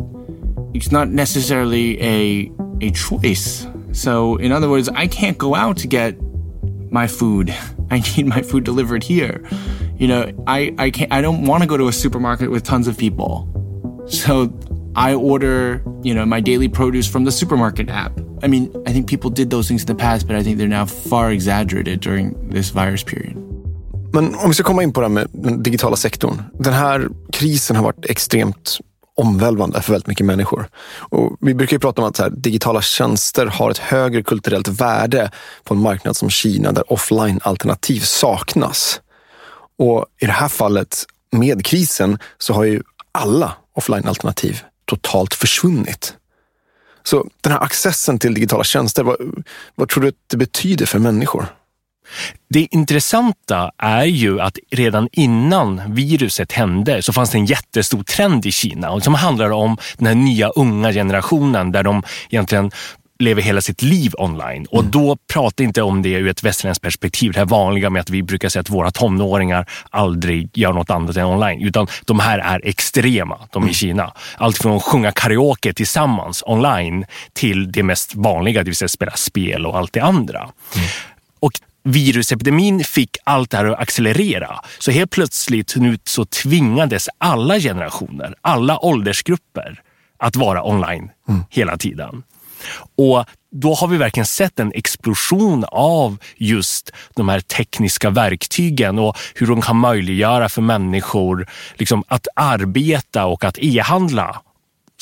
it's 0.74 0.90
not 0.90 1.09
necessarily 1.09 2.00
a 2.02 2.52
a 2.81 2.90
choice. 2.90 3.66
So 3.92 4.37
in 4.37 4.52
other 4.52 4.68
words, 4.68 4.88
I 4.88 5.07
can't 5.07 5.38
go 5.38 5.55
out 5.55 5.76
to 5.78 5.87
get 5.87 6.16
my 6.90 7.07
food. 7.07 7.55
I 7.90 8.02
need 8.16 8.26
my 8.26 8.42
food 8.42 8.64
delivered 8.64 9.02
here. 9.02 9.44
You 9.96 10.09
know, 10.09 10.33
I, 10.46 10.74
I 10.78 10.90
can't 10.90 11.12
I 11.12 11.20
don't 11.20 11.44
want 11.46 11.62
to 11.62 11.68
go 11.68 11.76
to 11.76 11.88
a 11.88 11.92
supermarket 11.92 12.50
with 12.50 12.64
tons 12.64 12.88
of 12.88 12.96
people. 12.96 13.48
So 14.07 14.52
I 14.96 15.14
order, 15.14 15.83
you 16.02 16.14
know, 16.14 16.24
my 16.26 16.40
daily 16.40 16.68
produce 16.68 17.07
from 17.07 17.24
the 17.24 17.33
supermarket 17.33 17.88
app. 17.88 18.18
I 18.42 18.48
mean, 18.48 18.74
I 18.87 18.92
think 18.92 19.09
people 19.09 19.31
did 19.31 19.50
those 19.50 19.68
things 19.68 19.83
in 19.83 19.87
the 19.87 19.94
past, 19.94 20.26
but 20.26 20.35
I 20.35 20.42
think 20.42 20.59
they're 20.59 20.66
now 20.66 20.87
far 20.87 21.31
exaggerated 21.31 22.00
during 22.00 22.48
this 22.48 22.70
virus 22.70 23.02
period. 23.02 23.37
Men 24.12 24.35
om 24.35 24.48
vi 24.48 24.55
ska 24.55 24.64
komma 24.64 24.83
in 24.83 24.92
på 24.92 25.01
det 25.01 25.07
här 25.07 25.14
med 25.14 25.29
den 25.33 25.62
digitala 25.62 25.96
sektorn. 25.96 26.42
Den 26.53 26.72
här 26.72 27.09
krisen 27.33 27.77
har 27.77 27.85
varit 27.85 28.07
extremt 28.07 28.79
omvälvande 29.16 29.83
för 29.83 29.92
väldigt 29.92 30.07
mycket 30.07 30.27
människor. 30.27 30.68
Och 30.96 31.37
vi 31.40 31.55
brukar 31.55 31.77
ju 31.77 31.81
prata 31.81 32.03
om 32.03 32.09
att 32.09 32.18
här, 32.18 32.31
digitala 32.31 32.83
tjänster 32.83 33.46
har 33.46 33.70
ett 33.70 33.79
högre 33.79 34.22
kulturellt 34.22 34.68
värde 34.68 35.31
på 35.64 35.75
en 35.75 35.81
marknad 35.81 36.16
som 36.16 36.31
Kina 36.31 36.72
där 36.72 36.92
offline-alternativ 36.92 38.01
saknas. 38.01 39.01
Och 39.79 40.07
i 40.20 40.27
det 40.27 40.33
här 40.33 40.48
fallet 40.48 41.05
med 41.33 41.64
krisen 41.64 42.18
så 42.38 42.55
har 42.55 42.64
ju 42.64 42.83
alla 43.12 43.53
offline-alternativ 43.72 44.61
totalt 44.85 45.35
försvunnit. 45.35 46.16
Så 47.03 47.27
den 47.40 47.53
här 47.53 47.61
accessen 47.61 48.18
till 48.18 48.35
digitala 48.35 48.64
tjänster, 48.64 49.03
vad, 49.03 49.16
vad 49.75 49.88
tror 49.88 50.03
du 50.03 50.09
att 50.09 50.14
det 50.27 50.37
betyder 50.37 50.87
för 50.87 50.98
människor? 50.98 51.46
Det 52.48 52.68
intressanta 52.70 53.70
är 53.79 54.05
ju 54.05 54.40
att 54.40 54.59
redan 54.70 55.09
innan 55.12 55.94
viruset 55.94 56.53
hände 56.53 57.03
så 57.03 57.12
fanns 57.12 57.31
det 57.31 57.38
en 57.38 57.46
jättestor 57.46 58.03
trend 58.03 58.46
i 58.46 58.53
Kina 58.53 59.01
som 59.01 59.14
handlar 59.14 59.51
om 59.51 59.77
den 59.96 60.07
här 60.07 60.14
nya 60.14 60.48
unga 60.48 60.92
generationen 60.92 61.72
där 61.72 61.83
de 61.83 62.03
egentligen 62.31 62.70
lever 63.22 63.42
hela 63.42 63.61
sitt 63.61 63.83
liv 63.83 64.12
online. 64.18 64.66
Och 64.70 64.81
mm. 64.81 64.90
då 64.90 65.16
pratar 65.33 65.64
inte 65.64 65.83
om 65.83 66.03
det 66.03 66.09
ur 66.09 66.29
ett 66.29 66.42
västerländskt 66.42 66.83
perspektiv, 66.83 67.33
det 67.33 67.38
här 67.38 67.46
vanliga 67.46 67.90
med 67.90 68.01
att 68.01 68.11
vi 68.11 68.22
brukar 68.22 68.48
säga 68.48 68.61
att 68.61 68.70
våra 68.70 68.90
tonåringar 68.90 69.66
aldrig 69.90 70.51
gör 70.55 70.72
något 70.72 70.90
annat 70.90 71.16
än 71.16 71.27
online. 71.27 71.62
Utan 71.62 71.87
de 72.05 72.20
här 72.20 72.38
är 72.38 72.61
extrema, 72.64 73.38
de 73.53 73.62
i 73.62 73.66
mm. 73.66 73.75
Kina. 73.75 74.12
Allt 74.37 74.59
från 74.59 74.77
att 74.77 74.83
sjunga 74.83 75.12
karaoke 75.12 75.75
tillsammans 75.75 76.42
online 76.46 77.05
till 77.33 77.72
det 77.72 77.83
mest 77.83 78.14
vanliga, 78.14 78.61
det 78.61 78.70
vill 78.70 78.77
säga 78.77 78.88
spela 78.88 79.12
spel 79.12 79.66
och 79.66 79.79
allt 79.79 79.92
det 79.92 80.01
andra. 80.01 80.38
Mm. 80.40 80.88
Och 81.40 81.53
virusepidemin 81.85 82.85
fick 82.85 83.16
allt 83.25 83.51
det 83.51 83.57
här 83.57 83.64
att 83.64 83.79
accelerera. 83.79 84.61
Så 84.79 84.90
helt 84.90 85.11
plötsligt 85.11 85.77
nu 85.77 85.99
så 86.05 86.25
tvingades 86.25 87.09
alla 87.18 87.59
generationer, 87.59 88.35
alla 88.40 88.85
åldersgrupper 88.85 89.81
att 90.18 90.37
vara 90.37 90.64
online 90.64 91.11
mm. 91.29 91.45
hela 91.51 91.77
tiden. 91.77 92.23
Och 92.97 93.25
då 93.53 93.75
har 93.75 93.88
vi 93.88 93.97
verkligen 93.97 94.27
sett 94.27 94.61
en 94.61 94.73
explosion 94.75 95.64
av 95.68 96.16
just 96.37 96.90
de 97.14 97.29
här 97.29 97.40
tekniska 97.40 98.11
verktygen 98.11 98.99
och 98.99 99.18
hur 99.35 99.47
de 99.47 99.61
kan 99.61 99.77
möjliggöra 99.77 100.49
för 100.49 100.62
människor 100.62 101.47
liksom, 101.75 102.05
att 102.09 102.27
arbeta 102.37 103.25
och 103.25 103.45
att 103.45 103.59
e-handla 103.59 104.42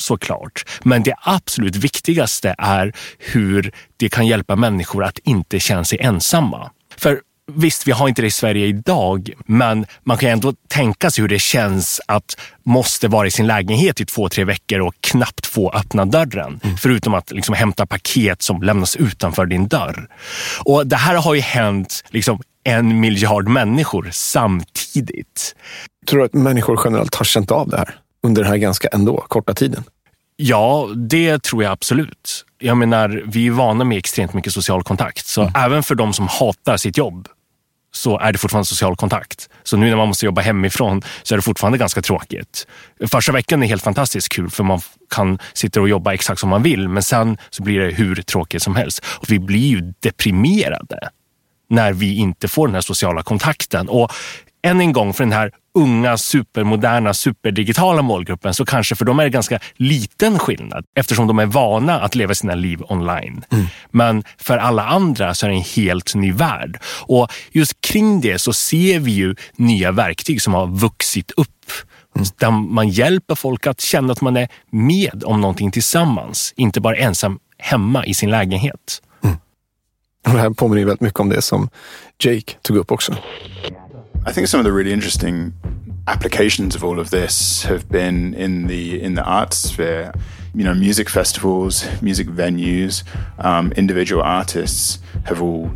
såklart. 0.01 0.65
Men 0.83 1.03
det 1.03 1.15
absolut 1.21 1.75
viktigaste 1.75 2.55
är 2.57 2.93
hur 3.19 3.71
det 3.97 4.09
kan 4.09 4.27
hjälpa 4.27 4.55
människor 4.55 5.03
att 5.03 5.19
inte 5.19 5.59
känna 5.59 5.83
sig 5.83 5.99
ensamma. 6.01 6.71
För 6.97 7.21
Visst, 7.55 7.87
vi 7.87 7.91
har 7.91 8.07
inte 8.07 8.21
det 8.21 8.27
i 8.27 8.31
Sverige 8.31 8.67
idag, 8.67 9.31
men 9.45 9.85
man 10.03 10.17
kan 10.17 10.29
ändå 10.29 10.53
tänka 10.67 11.11
sig 11.11 11.21
hur 11.21 11.29
det 11.29 11.39
känns 11.39 12.01
att 12.05 12.37
måste 12.63 13.07
vara 13.07 13.27
i 13.27 13.31
sin 13.31 13.47
lägenhet 13.47 14.01
i 14.01 14.05
två, 14.05 14.29
tre 14.29 14.43
veckor 14.43 14.79
och 14.79 14.93
knappt 15.01 15.45
få 15.45 15.71
öppna 15.71 16.05
dörren. 16.05 16.59
Mm. 16.63 16.77
Förutom 16.77 17.13
att 17.13 17.31
liksom 17.31 17.55
hämta 17.55 17.85
paket 17.85 18.41
som 18.41 18.61
lämnas 18.61 18.95
utanför 18.95 19.45
din 19.45 19.67
dörr. 19.67 20.07
Och 20.63 20.87
Det 20.87 20.95
här 20.95 21.15
har 21.15 21.33
ju 21.33 21.41
hänt 21.41 22.03
liksom 22.09 22.41
en 22.63 22.99
miljard 22.99 23.47
människor 23.47 24.09
samtidigt. 24.11 25.55
Tror 26.07 26.19
du 26.19 26.25
att 26.25 26.33
människor 26.33 26.81
generellt 26.83 27.15
har 27.15 27.25
känt 27.25 27.51
av 27.51 27.69
det 27.69 27.77
här 27.77 27.95
under 28.23 28.41
den 28.41 28.51
här 28.51 28.57
ganska 28.57 28.87
ändå 28.87 29.25
korta 29.27 29.53
tiden? 29.53 29.83
Ja, 30.35 30.89
det 30.95 31.43
tror 31.43 31.63
jag 31.63 31.71
absolut. 31.71 32.45
Jag 32.59 32.77
menar, 32.77 33.23
vi 33.25 33.47
är 33.47 33.51
vana 33.51 33.83
med 33.83 33.97
extremt 33.97 34.33
mycket 34.33 34.53
social 34.53 34.83
kontakt. 34.83 35.25
Så 35.25 35.41
mm. 35.41 35.53
även 35.55 35.83
för 35.83 35.95
de 35.95 36.13
som 36.13 36.27
hatar 36.27 36.77
sitt 36.77 36.97
jobb 36.97 37.27
så 37.91 38.19
är 38.19 38.31
det 38.31 38.37
fortfarande 38.37 38.65
social 38.65 38.95
kontakt. 38.95 39.49
Så 39.63 39.77
nu 39.77 39.89
när 39.89 39.95
man 39.95 40.07
måste 40.07 40.25
jobba 40.25 40.41
hemifrån 40.41 41.01
så 41.23 41.35
är 41.35 41.37
det 41.37 41.41
fortfarande 41.41 41.77
ganska 41.77 42.01
tråkigt. 42.01 42.67
Första 43.11 43.31
veckan 43.31 43.63
är 43.63 43.67
helt 43.67 43.83
fantastiskt 43.83 44.29
kul 44.29 44.49
för 44.49 44.63
man 44.63 44.81
kan 45.09 45.39
sitta 45.53 45.81
och 45.81 45.89
jobba 45.89 46.13
exakt 46.13 46.39
som 46.39 46.49
man 46.49 46.63
vill. 46.63 46.89
Men 46.89 47.03
sen 47.03 47.37
så 47.49 47.63
blir 47.63 47.79
det 47.79 47.91
hur 47.91 48.15
tråkigt 48.15 48.63
som 48.63 48.75
helst. 48.75 49.05
Och 49.05 49.31
vi 49.31 49.39
blir 49.39 49.67
ju 49.67 49.93
deprimerade 49.99 51.09
när 51.69 51.93
vi 51.93 52.15
inte 52.15 52.47
får 52.47 52.67
den 52.67 52.73
här 52.73 52.81
sociala 52.81 53.23
kontakten. 53.23 53.89
Och 53.89 54.11
än 54.63 54.81
en 54.81 54.93
gång 54.93 55.13
för 55.13 55.23
den 55.23 55.33
här 55.33 55.51
unga, 55.73 56.17
supermoderna, 56.17 57.13
superdigitala 57.13 58.01
målgruppen 58.01 58.53
så 58.53 58.65
kanske 58.65 58.95
för 58.95 59.05
dem 59.05 59.19
är 59.19 59.23
det 59.23 59.29
ganska 59.29 59.59
liten 59.75 60.39
skillnad 60.39 60.85
eftersom 60.95 61.27
de 61.27 61.39
är 61.39 61.45
vana 61.45 61.99
att 61.99 62.15
leva 62.15 62.35
sina 62.35 62.55
liv 62.55 62.81
online. 62.89 63.45
Mm. 63.51 63.65
Men 63.91 64.23
för 64.37 64.57
alla 64.57 64.85
andra 64.85 65.33
så 65.33 65.45
är 65.45 65.49
det 65.49 65.55
en 65.55 65.61
helt 65.61 66.15
ny 66.15 66.31
värld. 66.31 66.79
Och 66.83 67.31
just 67.51 67.81
kring 67.81 68.21
det 68.21 68.39
så 68.39 68.53
ser 68.53 68.99
vi 68.99 69.11
ju 69.11 69.35
nya 69.55 69.91
verktyg 69.91 70.41
som 70.41 70.53
har 70.53 70.67
vuxit 70.67 71.31
upp 71.31 71.49
Mm. 72.15 72.27
Där 72.37 72.51
man 72.51 72.89
hjälper 72.89 73.35
folk 73.35 73.67
att 73.67 73.81
känna 73.81 74.13
att 74.13 74.21
man 74.21 74.37
är 74.37 74.47
med 74.69 75.23
om 75.25 75.41
någonting 75.41 75.71
tillsammans, 75.71 76.53
inte 76.57 76.81
bara 76.81 76.95
ensam 76.95 77.39
hemma 77.57 78.05
i 78.05 78.13
sin 78.13 78.29
lägenhet. 78.29 79.01
Mm. 79.23 79.37
det 80.23 80.29
här 80.29 80.49
påminner 80.49 80.85
väldigt 80.85 81.01
mycket 81.01 81.19
om 81.19 81.29
det 81.29 81.41
som 81.41 81.69
Jake 82.23 82.53
tog 82.61 82.77
upp 82.77 82.91
också. 82.91 83.15
I 84.23 84.31
think 84.31 84.47
some 84.47 84.59
of 84.59 84.65
the 84.65 84.71
really 84.71 84.93
interesting 84.93 85.53
applications 86.07 86.75
of 86.75 86.83
all 86.83 86.99
of 86.99 87.09
this 87.09 87.63
have 87.63 87.89
been 87.89 88.35
in 88.35 88.67
the 88.67 89.01
in 89.01 89.15
the 89.15 89.23
arts 89.23 89.57
sphere. 89.57 90.13
You 90.53 90.63
know, 90.63 90.75
music 90.75 91.09
festivals, 91.09 91.85
music 92.01 92.27
venues, 92.27 93.03
um, 93.39 93.71
individual 93.71 94.21
artists 94.21 94.99
have 95.23 95.41
all 95.41 95.71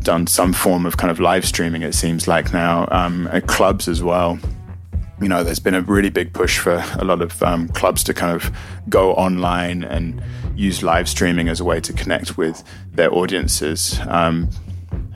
done 0.00 0.26
some 0.26 0.52
form 0.52 0.86
of 0.86 0.96
kind 0.96 1.10
of 1.10 1.20
live 1.20 1.44
streaming. 1.44 1.82
It 1.82 1.94
seems 1.94 2.26
like 2.26 2.52
now 2.52 2.88
um, 2.90 3.26
at 3.32 3.46
clubs 3.46 3.86
as 3.86 4.02
well. 4.02 4.38
You 5.20 5.28
know, 5.28 5.44
there's 5.44 5.58
been 5.58 5.74
a 5.74 5.82
really 5.82 6.08
big 6.08 6.32
push 6.32 6.58
for 6.58 6.82
a 6.94 7.04
lot 7.04 7.20
of 7.20 7.42
um, 7.42 7.68
clubs 7.68 8.02
to 8.04 8.14
kind 8.14 8.34
of 8.34 8.50
go 8.88 9.12
online 9.14 9.84
and 9.84 10.22
use 10.56 10.82
live 10.82 11.06
streaming 11.06 11.48
as 11.48 11.60
a 11.60 11.64
way 11.64 11.80
to 11.80 11.92
connect 11.92 12.38
with 12.38 12.64
their 12.92 13.12
audiences. 13.12 14.00
Um, 14.08 14.48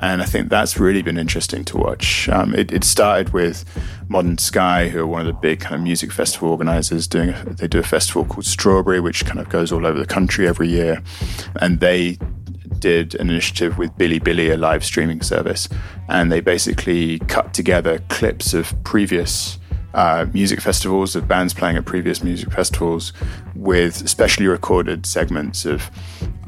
and 0.01 0.23
I 0.23 0.25
think 0.25 0.49
that's 0.49 0.79
really 0.79 1.03
been 1.03 1.19
interesting 1.19 1.65
to 1.67 1.77
watch. 1.77 2.29
Um, 2.29 2.55
it, 2.55 2.73
it, 2.73 2.85
started 2.85 3.33
with 3.33 3.65
Modern 4.09 4.39
Sky, 4.39 4.89
who 4.89 5.01
are 5.01 5.07
one 5.07 5.21
of 5.21 5.27
the 5.27 5.33
big 5.33 5.61
kind 5.61 5.75
of 5.75 5.81
music 5.81 6.13
festival 6.13 6.51
organizers. 6.51 7.07
Doing 7.07 7.31
a, 7.31 7.45
they 7.45 7.69
do 7.69 7.79
a 7.79 7.85
festival 7.85 8.25
called 8.25 8.45
Strawberry, 8.45 9.01
which 9.01 9.25
kind 9.25 9.41
of 9.41 9.49
goes 9.49 9.73
all 9.73 9.87
over 9.87 9.99
the 9.99 10.07
country 10.07 10.47
every 10.47 10.69
year, 10.69 11.03
and 11.61 11.81
they 11.81 12.19
did 12.79 13.15
an 13.15 13.31
initiative 13.31 13.79
with 13.79 13.97
Billy 13.97 14.19
Billy, 14.19 14.51
a 14.51 14.57
live 14.57 14.85
streaming 14.85 15.23
service, 15.23 15.69
and 16.09 16.31
they 16.31 16.41
basically 16.41 17.19
cut 17.21 17.55
together 17.55 18.01
clips 18.09 18.53
of 18.53 18.75
previous 18.85 19.59
uh, 19.95 20.27
music 20.33 20.61
festivals, 20.61 21.17
of 21.17 21.27
bands 21.27 21.55
playing 21.55 21.77
at 21.77 21.85
previous 21.85 22.23
music 22.23 22.53
festivals, 22.53 23.13
with 23.55 24.09
specially 24.09 24.47
recorded 24.47 25.07
segments 25.07 25.65
of 25.65 25.91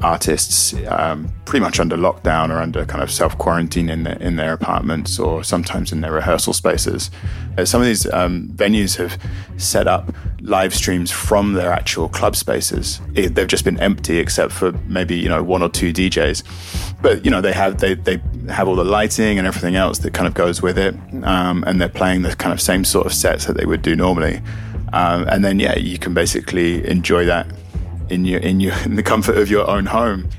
artists 0.01 0.75
um, 0.89 1.31
pretty 1.45 1.63
much 1.63 1.79
under 1.79 1.97
lockdown 1.97 2.49
or 2.49 2.57
under 2.57 2.85
kind 2.85 3.01
of 3.01 3.11
self 3.11 3.37
quarantine 3.37 3.89
in, 3.89 4.05
in 4.05 4.35
their 4.35 4.53
apartments 4.53 5.17
or 5.17 5.43
sometimes 5.43 5.91
in 5.91 6.01
their 6.01 6.11
rehearsal 6.11 6.53
spaces. 6.53 7.09
Uh, 7.57 7.65
some 7.65 7.81
of 7.81 7.87
these 7.87 8.11
um, 8.13 8.49
venues 8.49 8.97
have 8.97 9.19
set 9.57 9.87
up 9.87 10.13
live 10.41 10.73
streams 10.73 11.11
from 11.11 11.53
their 11.53 11.71
actual 11.71 12.07
club 12.09 12.35
spaces. 12.35 13.01
It, 13.15 13.35
they've 13.35 13.47
just 13.47 13.65
been 13.65 13.79
empty 13.79 14.17
except 14.17 14.51
for 14.53 14.71
maybe 14.87 15.15
you 15.15 15.29
know 15.29 15.43
one 15.43 15.63
or 15.63 15.69
two 15.69 15.91
DJs, 15.91 16.43
but 17.01 17.25
you 17.25 17.31
know 17.31 17.41
they 17.41 17.53
have 17.53 17.79
they 17.79 17.95
they 17.95 18.21
have 18.49 18.67
all 18.67 18.75
the 18.75 18.83
lighting 18.83 19.37
and 19.37 19.47
everything 19.47 19.75
else 19.75 19.99
that 19.99 20.13
kind 20.13 20.27
of 20.27 20.33
goes 20.33 20.61
with 20.61 20.77
it, 20.77 20.95
um, 21.23 21.63
and 21.65 21.81
they're 21.81 21.89
playing 21.89 22.21
the 22.21 22.35
kind 22.35 22.53
of 22.53 22.61
same 22.61 22.83
sort 22.83 23.05
of 23.05 23.13
that 23.45 23.57
they 23.57 23.65
would 23.65 23.81
do 23.81 23.95
normally. 23.95 24.41
Um, 24.93 25.27
and 25.27 25.43
then 25.43 25.59
yeah, 25.59 25.77
you 25.77 25.97
can 25.97 26.13
basically 26.13 26.87
enjoy 26.87 27.25
that 27.25 27.47
in 28.09 28.25
your 28.25 28.39
in 28.39 28.59
your 28.59 28.73
in 28.85 28.95
the 28.95 29.03
comfort 29.03 29.37
of 29.37 29.49
your 29.49 29.69
own 29.69 29.85
home. 29.85 30.29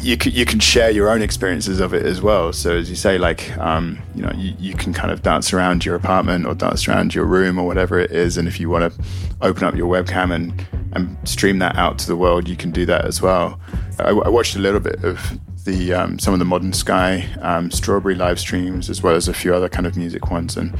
You 0.00 0.16
can, 0.16 0.32
you 0.32 0.44
can 0.44 0.60
share 0.60 0.90
your 0.90 1.08
own 1.08 1.22
experiences 1.22 1.80
of 1.80 1.94
it 1.94 2.04
as 2.04 2.20
well. 2.20 2.52
So 2.52 2.76
as 2.76 2.90
you 2.90 2.96
say, 2.96 3.18
like 3.18 3.56
um, 3.58 3.98
you 4.14 4.22
know, 4.22 4.32
you, 4.36 4.54
you 4.58 4.74
can 4.74 4.92
kind 4.92 5.10
of 5.10 5.22
dance 5.22 5.52
around 5.52 5.84
your 5.84 5.94
apartment 5.94 6.46
or 6.46 6.54
dance 6.54 6.86
around 6.88 7.14
your 7.14 7.24
room 7.24 7.58
or 7.58 7.66
whatever 7.66 7.98
it 7.98 8.10
is. 8.10 8.36
And 8.36 8.46
if 8.48 8.60
you 8.60 8.68
want 8.68 8.92
to 8.92 9.04
open 9.40 9.64
up 9.64 9.74
your 9.74 9.88
webcam 9.92 10.34
and 10.34 10.66
and 10.92 11.16
stream 11.28 11.58
that 11.58 11.76
out 11.76 11.98
to 12.00 12.06
the 12.06 12.16
world, 12.16 12.48
you 12.48 12.56
can 12.56 12.70
do 12.70 12.86
that 12.86 13.04
as 13.04 13.20
well. 13.22 13.60
I, 13.98 14.10
I 14.10 14.28
watched 14.28 14.56
a 14.56 14.58
little 14.58 14.80
bit 14.80 15.02
of 15.04 15.38
the 15.66 15.92
um, 15.92 16.18
some 16.18 16.32
of 16.32 16.38
the 16.38 16.46
Modern 16.46 16.72
Sky 16.72 17.28
um, 17.42 17.70
Strawberry 17.70 18.14
live 18.14 18.40
streams, 18.40 18.88
as 18.88 19.02
well 19.02 19.14
as 19.14 19.28
a 19.28 19.34
few 19.34 19.54
other 19.54 19.68
kind 19.68 19.86
of 19.86 19.96
music 19.96 20.30
ones. 20.30 20.56
And 20.56 20.74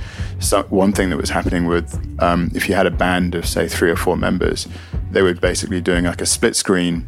one 0.71 0.93
thing 0.93 1.11
that 1.11 1.19
was 1.19 1.29
happening 1.29 1.67
with 1.67 1.95
um, 2.23 2.51
if 2.55 2.69
you 2.69 2.75
had 2.75 2.87
a 2.87 2.91
band 2.91 3.35
of 3.35 3.47
say 3.47 3.69
three 3.69 3.91
or 3.91 3.97
four 3.97 4.17
members, 4.17 4.67
they 5.11 5.21
were 5.21 5.35
basically 5.35 5.83
doing 5.83 6.07
like 6.07 6.23
a 6.23 6.27
split 6.27 6.57
screen 6.57 7.07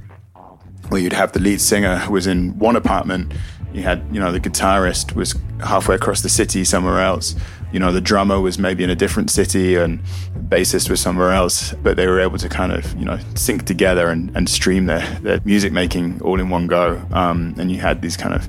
where 0.90 1.00
you'd 1.00 1.12
have 1.14 1.32
the 1.32 1.40
lead 1.40 1.60
singer 1.60 1.96
who 1.96 2.12
was 2.12 2.26
in 2.26 2.58
one 2.58 2.76
apartment, 2.76 3.32
you 3.72 3.82
had 3.82 4.04
you 4.12 4.20
know 4.20 4.32
the 4.32 4.40
guitarist 4.40 5.14
was 5.14 5.34
halfway 5.60 5.94
across 5.94 6.22
the 6.22 6.28
city 6.28 6.64
somewhere 6.64 7.00
else 7.00 7.34
you 7.72 7.78
know 7.78 7.92
the 7.92 8.00
drummer 8.00 8.40
was 8.40 8.58
maybe 8.58 8.82
in 8.82 8.90
a 8.90 8.94
different 8.94 9.30
city 9.30 9.76
and 9.76 10.02
bassist 10.48 10.88
was 10.88 11.00
somewhere 11.00 11.32
else 11.32 11.74
but 11.82 11.96
they 11.96 12.06
were 12.06 12.20
able 12.20 12.38
to 12.38 12.48
kind 12.48 12.72
of 12.72 12.94
you 12.98 13.04
know 13.04 13.18
sync 13.34 13.64
together 13.64 14.08
and, 14.08 14.34
and 14.36 14.48
stream 14.48 14.86
their, 14.86 15.06
their 15.20 15.40
music 15.44 15.72
making 15.72 16.20
all 16.22 16.40
in 16.40 16.48
one 16.48 16.66
go. 16.66 17.00
Um, 17.12 17.54
and 17.58 17.70
you 17.70 17.78
had 17.78 18.02
these 18.02 18.16
kind 18.16 18.34
of 18.34 18.48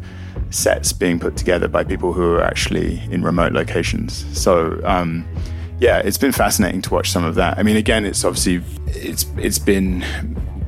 sets 0.52 0.94
being 0.94 1.20
put 1.20 1.38
together 1.38 1.68
by 1.68 1.84
people 1.84 2.14
who 2.14 2.22
were 2.22 2.44
actually 2.44 3.02
in 3.12 3.24
remote 3.24 3.52
locations. 3.52 4.26
So 4.38 4.80
um, 4.84 5.28
yeah 5.80 6.00
it's 6.00 6.18
been 6.18 6.32
fascinating 6.32 6.82
to 6.84 6.94
watch 6.94 7.12
some 7.12 7.24
of 7.24 7.36
that. 7.36 7.58
I 7.58 7.64
mean 7.64 7.76
again 7.76 8.06
it's 8.06 8.24
obviously 8.24 8.64
it's 8.88 9.26
it's 9.38 9.60
been 9.60 10.06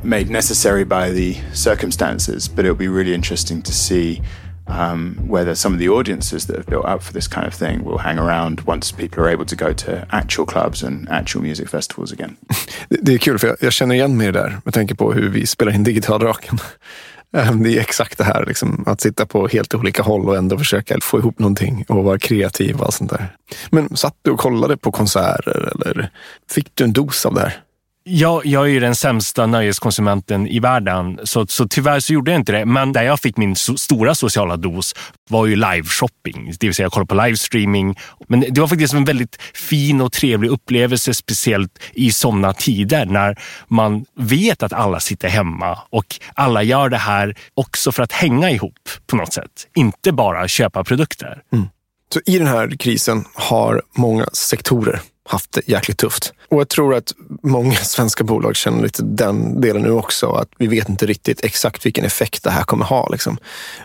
made 0.04 0.30
necessary 0.30 0.84
by 0.84 1.12
the 1.12 1.36
circumstances 1.54 2.48
but 2.48 2.66
it'll 2.66 2.76
be 2.76 2.88
really 2.88 3.14
interesting 3.14 3.62
to 3.62 3.72
see 3.72 4.22
um, 4.68 5.16
whether 5.28 5.56
some 5.56 5.74
of 5.76 5.80
the 5.80 5.90
audiences 5.90 6.46
that 6.46 6.56
have 6.56 6.66
built 6.66 6.86
up 6.86 7.04
for 7.04 7.14
this 7.14 7.28
kind 7.28 7.48
of 7.48 7.54
thing 7.54 7.84
will 7.84 7.98
hang 7.98 8.20
around 8.20 8.62
once 8.68 8.96
people 8.96 9.24
are 9.24 9.34
able 9.34 9.46
to 9.46 9.56
go 9.56 9.74
to 9.74 10.08
actual 10.12 10.46
clubs 10.46 10.84
and 10.84 11.10
actual 11.10 11.42
music 11.42 11.70
festivals 11.70 12.12
again. 12.12 12.36
Det 12.90 13.14
är 13.14 13.18
kul 13.18 13.40
för 13.40 13.48
jag, 13.48 13.58
jag 13.60 13.74
känner 13.74 13.96
igen 13.96 14.18
mig 14.18 14.32
där 14.32 14.58
med 14.66 14.74
tanke 14.74 14.96
på 14.96 15.14
hur 15.14 15.30
vi 15.30 15.48
spelar 15.48 15.72
in 15.76 15.84
Digitalraken. 15.84 16.58
Draken. 17.34 17.64
det 17.64 17.78
är 17.78 17.80
exakt 17.80 18.18
det 18.18 18.24
här, 18.24 18.46
liksom, 18.46 18.84
att 18.88 19.02
sitta 19.02 19.26
på 19.26 19.48
helt 19.48 19.76
olika 19.76 20.04
håll 20.04 20.30
och 20.30 20.38
ändå 20.38 20.58
försöka 20.58 20.98
få 21.02 21.20
ihop 21.20 21.40
någonting 21.40 21.86
och 21.88 22.04
vara 22.04 22.20
kreativ 22.20 22.82
och 22.82 22.94
sånt 22.94 23.10
där. 23.10 23.36
Men 23.70 23.98
satt 23.98 24.16
du 24.22 24.32
och 24.32 24.40
kollade 24.40 24.78
på 24.78 24.92
konserter 24.92 25.72
eller 25.76 26.10
fick 26.50 26.72
du 26.74 26.84
en 26.84 26.94
dos 26.94 27.26
av 27.26 27.34
det 27.34 27.42
här? 27.42 27.64
Jag, 28.04 28.46
jag 28.46 28.64
är 28.64 28.70
ju 28.70 28.80
den 28.80 28.96
sämsta 28.96 29.46
nöjeskonsumenten 29.46 30.48
i 30.48 30.60
världen, 30.60 31.20
så, 31.24 31.48
så 31.48 31.68
tyvärr 31.68 32.00
så 32.00 32.14
gjorde 32.14 32.32
jag 32.32 32.40
inte 32.40 32.52
det. 32.52 32.66
Men 32.66 32.94
där 32.94 33.04
jag 33.04 33.20
fick 33.20 33.38
min 33.38 33.56
so 33.56 33.78
stora 33.78 34.16
sociala 34.16 34.58
dos 34.58 34.96
var 35.30 35.46
ju 35.46 35.56
live-shopping, 35.56 36.54
det 36.60 36.68
vill 36.68 36.76
säga 36.76 36.86
jag 36.86 36.92
kollade 36.92 37.08
på 37.08 37.26
livestreaming. 37.26 37.96
Men 38.28 38.40
det 38.50 38.62
var 38.62 38.68
faktiskt 38.68 38.94
en 38.94 39.06
väldigt 39.06 39.42
fin 39.54 40.02
och 40.02 40.12
trevlig 40.12 40.50
upplevelse, 40.50 41.14
speciellt 41.14 41.80
i 41.94 42.12
sådana 42.12 42.54
tider 42.54 43.06
när 43.06 43.40
man 43.68 44.06
vet 44.16 44.64
att 44.64 44.74
alla 44.74 45.00
sitter 45.00 45.30
hemma 45.30 45.80
och 45.90 46.06
alla 46.34 46.64
gör 46.64 46.90
det 46.90 46.98
här 46.98 47.36
också 47.54 47.92
för 47.92 48.04
att 48.04 48.12
hänga 48.12 48.52
ihop 48.52 48.90
på 49.08 49.16
något 49.16 49.34
sätt. 49.34 49.68
Inte 49.76 50.12
bara 50.12 50.48
köpa 50.48 50.84
produkter. 50.84 51.42
Mm. 51.54 51.66
Så 52.14 52.20
i 52.26 52.38
den 52.38 52.48
här 52.48 52.78
krisen 52.80 53.26
har 53.34 53.82
många 53.96 54.26
sektorer 54.34 55.02
haft 55.30 55.52
det 55.52 55.68
jäkligt 55.68 55.98
tufft. 55.98 56.34
Och 56.50 56.60
jag 56.60 56.70
tror 56.70 56.96
att 56.96 57.14
många 57.44 57.76
svenska 57.76 58.24
bolag 58.24 58.56
känner 58.56 58.84
lite 58.84 59.04
den 59.04 59.62
delen 59.62 59.82
nu 59.82 59.92
också. 59.92 60.32
Att 60.32 60.50
vi 60.58 60.68
vet 60.68 60.90
inte 60.90 61.06
riktigt 61.06 61.46
exakt 61.46 61.86
vilken 61.86 62.06
effekt 62.06 62.44
det 62.44 62.52
här 62.52 62.64
kommer 62.64 62.86
ha. 62.86 63.10
Liksom. 63.10 63.38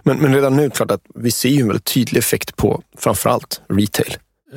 Men, 0.02 0.18
men 0.18 0.34
redan 0.34 0.56
nu 0.56 0.62
är 0.62 0.68
det 0.68 0.76
klart 0.76 0.90
att 0.90 1.02
vi 1.14 1.30
ser 1.30 1.48
ju 1.48 1.60
en 1.60 1.66
väldigt 1.66 1.84
tydlig 1.84 2.18
effekt 2.18 2.56
på 2.56 2.82
framförallt 2.98 3.60
retail. 3.68 4.16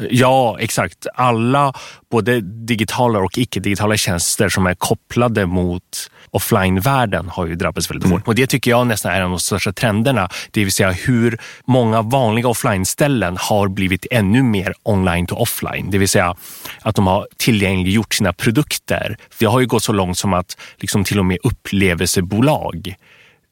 Ja, 0.10 0.58
exakt. 0.60 1.08
Alla, 1.16 1.74
både 2.12 2.42
digitala 2.42 3.20
och 3.20 3.38
icke-digitala 3.38 3.98
tjänster 3.98 4.50
som 4.50 4.68
är 4.68 4.74
kopplade 4.74 5.46
mot 5.46 6.12
offline-världen 6.32 7.30
har 7.30 7.46
ju 7.46 7.56
drabbats 7.56 7.92
väldigt 7.92 8.06
mm. 8.06 8.18
hårt. 8.18 8.28
Och 8.28 8.36
det 8.36 8.48
tycker 8.48 8.72
jag 8.72 8.88
nästan 8.88 9.12
är 9.12 9.18
en 9.18 9.24
av 9.24 9.30
de 9.30 9.40
största 9.40 9.72
trenderna. 9.72 10.30
Det 10.52 10.64
vill 10.64 10.72
säga 10.72 10.92
hur 10.92 11.38
många 11.66 12.02
vanliga 12.02 12.48
offline-ställen 12.48 13.38
har 13.40 13.68
blivit 13.68 14.06
ännu 14.12 14.44
mer 14.44 14.74
online 14.84 15.28
to 15.28 15.36
offline. 15.36 15.92
Det 15.92 15.98
vill 15.98 16.10
säga 16.10 16.36
att 16.82 16.96
de 16.96 17.08
har 17.08 17.28
tillgängliggjort 17.38 18.14
sina 18.14 18.34
produkter. 18.34 19.18
Det 19.40 19.46
har 19.46 19.60
ju 19.60 19.66
gått 19.66 19.84
så 19.84 19.94
långt 19.94 20.18
som 20.18 20.34
att 20.34 20.58
liksom 20.78 21.04
till 21.04 21.20
och 21.20 21.26
med 21.26 21.38
upplevelsebolag, 21.44 22.96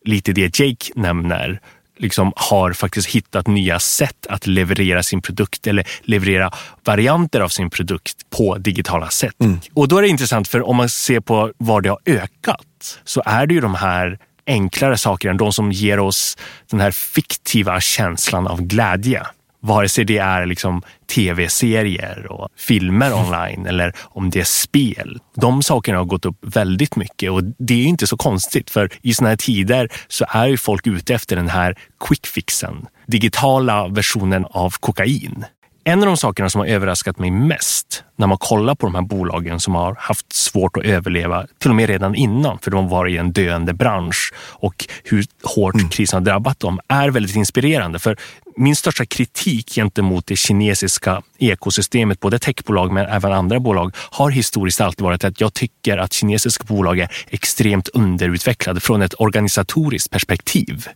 lite 0.05 0.31
det 0.31 0.59
Jake 0.59 0.91
nämner, 0.95 1.59
liksom 1.97 2.33
har 2.35 2.73
faktiskt 2.73 3.07
hittat 3.07 3.47
nya 3.47 3.79
sätt 3.79 4.27
att 4.29 4.47
leverera 4.47 5.03
sin 5.03 5.21
produkt 5.21 5.67
eller 5.67 5.87
leverera 6.01 6.51
varianter 6.83 7.41
av 7.41 7.49
sin 7.49 7.69
produkt 7.69 8.29
på 8.29 8.57
digitala 8.57 9.09
sätt. 9.09 9.35
Mm. 9.39 9.59
Och 9.73 9.87
då 9.87 9.97
är 9.97 10.01
det 10.01 10.07
intressant 10.07 10.47
för 10.47 10.67
om 10.67 10.75
man 10.75 10.89
ser 10.89 11.19
på 11.19 11.51
var 11.57 11.81
det 11.81 11.89
har 11.89 11.99
ökat 12.05 12.99
så 13.03 13.21
är 13.25 13.47
det 13.47 13.53
ju 13.53 13.61
de 13.61 13.75
här 13.75 14.19
enklare 14.47 14.97
sakerna, 14.97 15.33
de 15.33 15.53
som 15.53 15.71
ger 15.71 15.99
oss 15.99 16.37
den 16.69 16.79
här 16.79 16.91
fiktiva 16.91 17.81
känslan 17.81 18.47
av 18.47 18.61
glädje. 18.61 19.27
Vare 19.67 19.89
sig 19.89 20.05
det 20.05 20.17
är 20.17 20.45
liksom 20.45 20.81
tv-serier 21.15 22.31
och 22.31 22.49
filmer 22.57 23.13
online 23.13 23.65
eller 23.65 23.93
om 23.99 24.29
det 24.29 24.39
är 24.39 24.43
spel. 24.43 25.19
De 25.35 25.63
sakerna 25.63 25.97
har 25.97 26.05
gått 26.05 26.25
upp 26.25 26.37
väldigt 26.41 26.95
mycket 26.95 27.31
och 27.31 27.43
det 27.43 27.73
är 27.73 27.85
inte 27.85 28.07
så 28.07 28.17
konstigt 28.17 28.69
för 28.69 28.89
i 29.01 29.13
såna 29.13 29.29
här 29.29 29.35
tider 29.35 29.89
så 30.07 30.25
är 30.29 30.47
ju 30.47 30.57
folk 30.57 30.87
ute 30.87 31.13
efter 31.13 31.35
den 31.35 31.49
här 31.49 31.75
quick 32.07 32.27
fixen, 32.27 32.85
digitala 33.07 33.87
versionen 33.87 34.45
av 34.45 34.73
kokain. 34.79 35.45
En 35.83 35.99
av 35.99 36.05
de 36.05 36.17
sakerna 36.17 36.49
som 36.49 36.59
har 36.59 36.67
överraskat 36.67 37.19
mig 37.19 37.31
mest 37.31 38.03
när 38.15 38.27
man 38.27 38.37
kollar 38.37 38.75
på 38.75 38.85
de 38.87 38.95
här 38.95 39.01
bolagen 39.01 39.59
som 39.59 39.75
har 39.75 39.95
haft 39.99 40.33
svårt 40.33 40.77
att 40.77 40.83
överleva, 40.83 41.45
till 41.59 41.69
och 41.69 41.75
med 41.75 41.89
redan 41.89 42.15
innan, 42.15 42.59
för 42.59 42.71
de 42.71 42.89
var 42.89 43.07
i 43.07 43.17
en 43.17 43.31
döende 43.31 43.73
bransch 43.73 44.33
och 44.37 44.85
hur 45.03 45.25
hårt 45.43 45.75
mm. 45.75 45.89
krisen 45.89 46.17
har 46.17 46.25
drabbat 46.25 46.59
dem, 46.59 46.79
är 46.87 47.09
väldigt 47.09 47.35
inspirerande. 47.35 47.99
För 47.99 48.17
min 48.57 48.75
största 48.75 49.05
kritik 49.05 49.75
gentemot 49.75 50.27
det 50.27 50.35
kinesiska 50.35 51.21
ekosystemet, 51.37 52.19
både 52.19 52.39
techbolag 52.39 52.91
men 52.91 53.05
även 53.05 53.31
andra 53.31 53.59
bolag, 53.59 53.95
har 53.95 54.31
historiskt 54.31 54.81
alltid 54.81 55.03
varit 55.03 55.23
att 55.23 55.41
jag 55.41 55.53
tycker 55.53 55.97
att 55.97 56.13
kinesiska 56.13 56.63
bolag 56.63 56.99
är 56.99 57.11
extremt 57.29 57.87
underutvecklade 57.87 58.79
från 58.79 59.01
ett 59.01 59.13
organisatoriskt 59.19 60.11
perspektiv. 60.11 60.87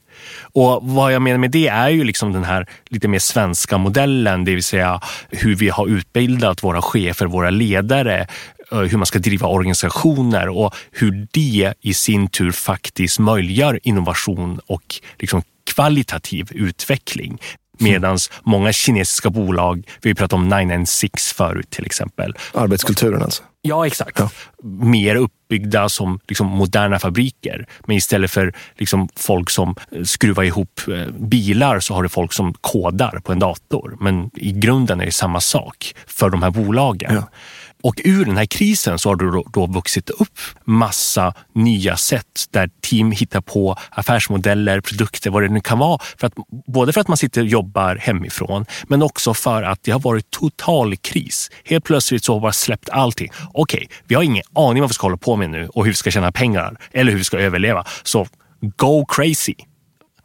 Och 0.41 0.79
vad 0.83 1.13
jag 1.13 1.21
menar 1.21 1.37
med 1.37 1.51
det 1.51 1.67
är 1.67 1.89
ju 1.89 2.03
liksom 2.03 2.33
den 2.33 2.43
här 2.43 2.67
lite 2.89 3.07
mer 3.07 3.19
svenska 3.19 3.77
modellen, 3.77 4.45
det 4.45 4.55
vill 4.55 4.63
säga 4.63 5.01
hur 5.29 5.55
vi 5.55 5.69
har 5.69 5.87
utbildat 5.87 6.63
våra 6.63 6.81
chefer, 6.81 7.25
våra 7.25 7.49
ledare, 7.49 8.27
eh, 8.71 8.79
hur 8.79 8.97
man 8.97 9.05
ska 9.05 9.19
driva 9.19 9.47
organisationer 9.47 10.49
och 10.49 10.75
hur 10.91 11.27
det 11.31 11.73
i 11.81 11.93
sin 11.93 12.27
tur 12.27 12.51
faktiskt 12.51 13.19
möjliggör 13.19 13.79
innovation 13.83 14.59
och 14.65 14.95
liksom 15.19 15.43
kvalitativ 15.73 16.47
utveckling. 16.51 17.41
Medan 17.79 18.17
många 18.43 18.73
kinesiska 18.73 19.29
bolag, 19.29 19.87
vi 20.01 20.15
pratat 20.15 20.33
om 20.33 20.49
996 20.49 21.33
förut 21.33 21.69
till 21.69 21.85
exempel. 21.85 22.33
Arbetskulturen 22.53 23.23
alltså? 23.23 23.43
Ja, 23.61 23.87
exakt. 23.87 24.19
Ja. 24.19 24.29
Mer 24.63 25.15
uppbyggda 25.15 25.89
som 25.89 26.19
liksom 26.27 26.47
moderna 26.47 26.99
fabriker. 26.99 27.65
Men 27.85 27.97
istället 27.97 28.31
för 28.31 28.53
liksom 28.75 29.09
folk 29.15 29.49
som 29.49 29.75
skruvar 30.03 30.43
ihop 30.43 30.81
eh, 30.87 31.07
bilar 31.07 31.79
så 31.79 31.93
har 31.93 32.03
du 32.03 32.09
folk 32.09 32.33
som 32.33 32.53
kodar 32.53 33.19
på 33.23 33.31
en 33.31 33.39
dator. 33.39 33.97
Men 33.99 34.29
i 34.35 34.51
grunden 34.51 35.01
är 35.01 35.05
det 35.05 35.11
samma 35.11 35.41
sak 35.41 35.95
för 36.07 36.29
de 36.29 36.43
här 36.43 36.51
bolagen. 36.51 37.15
Ja. 37.15 37.29
Och 37.83 38.01
ur 38.03 38.25
den 38.25 38.37
här 38.37 38.45
krisen 38.45 38.99
så 38.99 39.09
har 39.09 39.15
det 39.15 39.31
då, 39.31 39.45
då 39.53 39.65
vuxit 39.67 40.09
upp 40.09 40.39
massa 40.65 41.33
nya 41.55 41.97
sätt 41.97 42.45
där 42.51 42.69
team 42.81 43.11
hittar 43.11 43.41
på 43.41 43.75
affärsmodeller, 43.89 44.81
produkter, 44.81 45.29
vad 45.29 45.43
det 45.43 45.49
nu 45.49 45.61
kan 45.61 45.79
vara. 45.79 45.99
För 46.17 46.27
att, 46.27 46.33
både 46.67 46.93
för 46.93 47.01
att 47.01 47.07
man 47.07 47.17
sitter 47.17 47.41
och 47.41 47.47
jobbar 47.47 47.95
hemifrån, 47.95 48.65
men 48.87 49.01
också 49.01 49.33
för 49.33 49.63
att 49.63 49.83
det 49.83 49.91
har 49.91 49.99
varit 49.99 50.29
total 50.29 50.97
kris. 50.97 51.51
Helt 51.65 51.83
plötsligt 51.83 52.23
så 52.23 52.33
har 52.33 52.41
man 52.41 52.53
släppt 52.53 52.89
allting. 52.89 53.31
Okej, 53.53 53.77
okay, 53.77 53.97
vi 54.07 54.15
har 54.15 54.23
ingen 54.23 54.43
aning 54.55 54.81
vad 54.81 54.89
vi 54.89 54.93
ska 54.93 55.05
hålla 55.07 55.17
på 55.17 55.35
med 55.35 55.49
nu 55.49 55.67
och 55.67 55.85
hur 55.85 55.91
vi 55.91 55.95
ska 55.95 56.11
tjäna 56.11 56.31
pengar 56.31 56.77
eller 56.91 57.11
hur 57.11 57.17
vi 57.17 57.23
ska 57.23 57.37
överleva. 57.37 57.85
Så 58.03 58.27
go 58.77 59.05
crazy! 59.05 59.55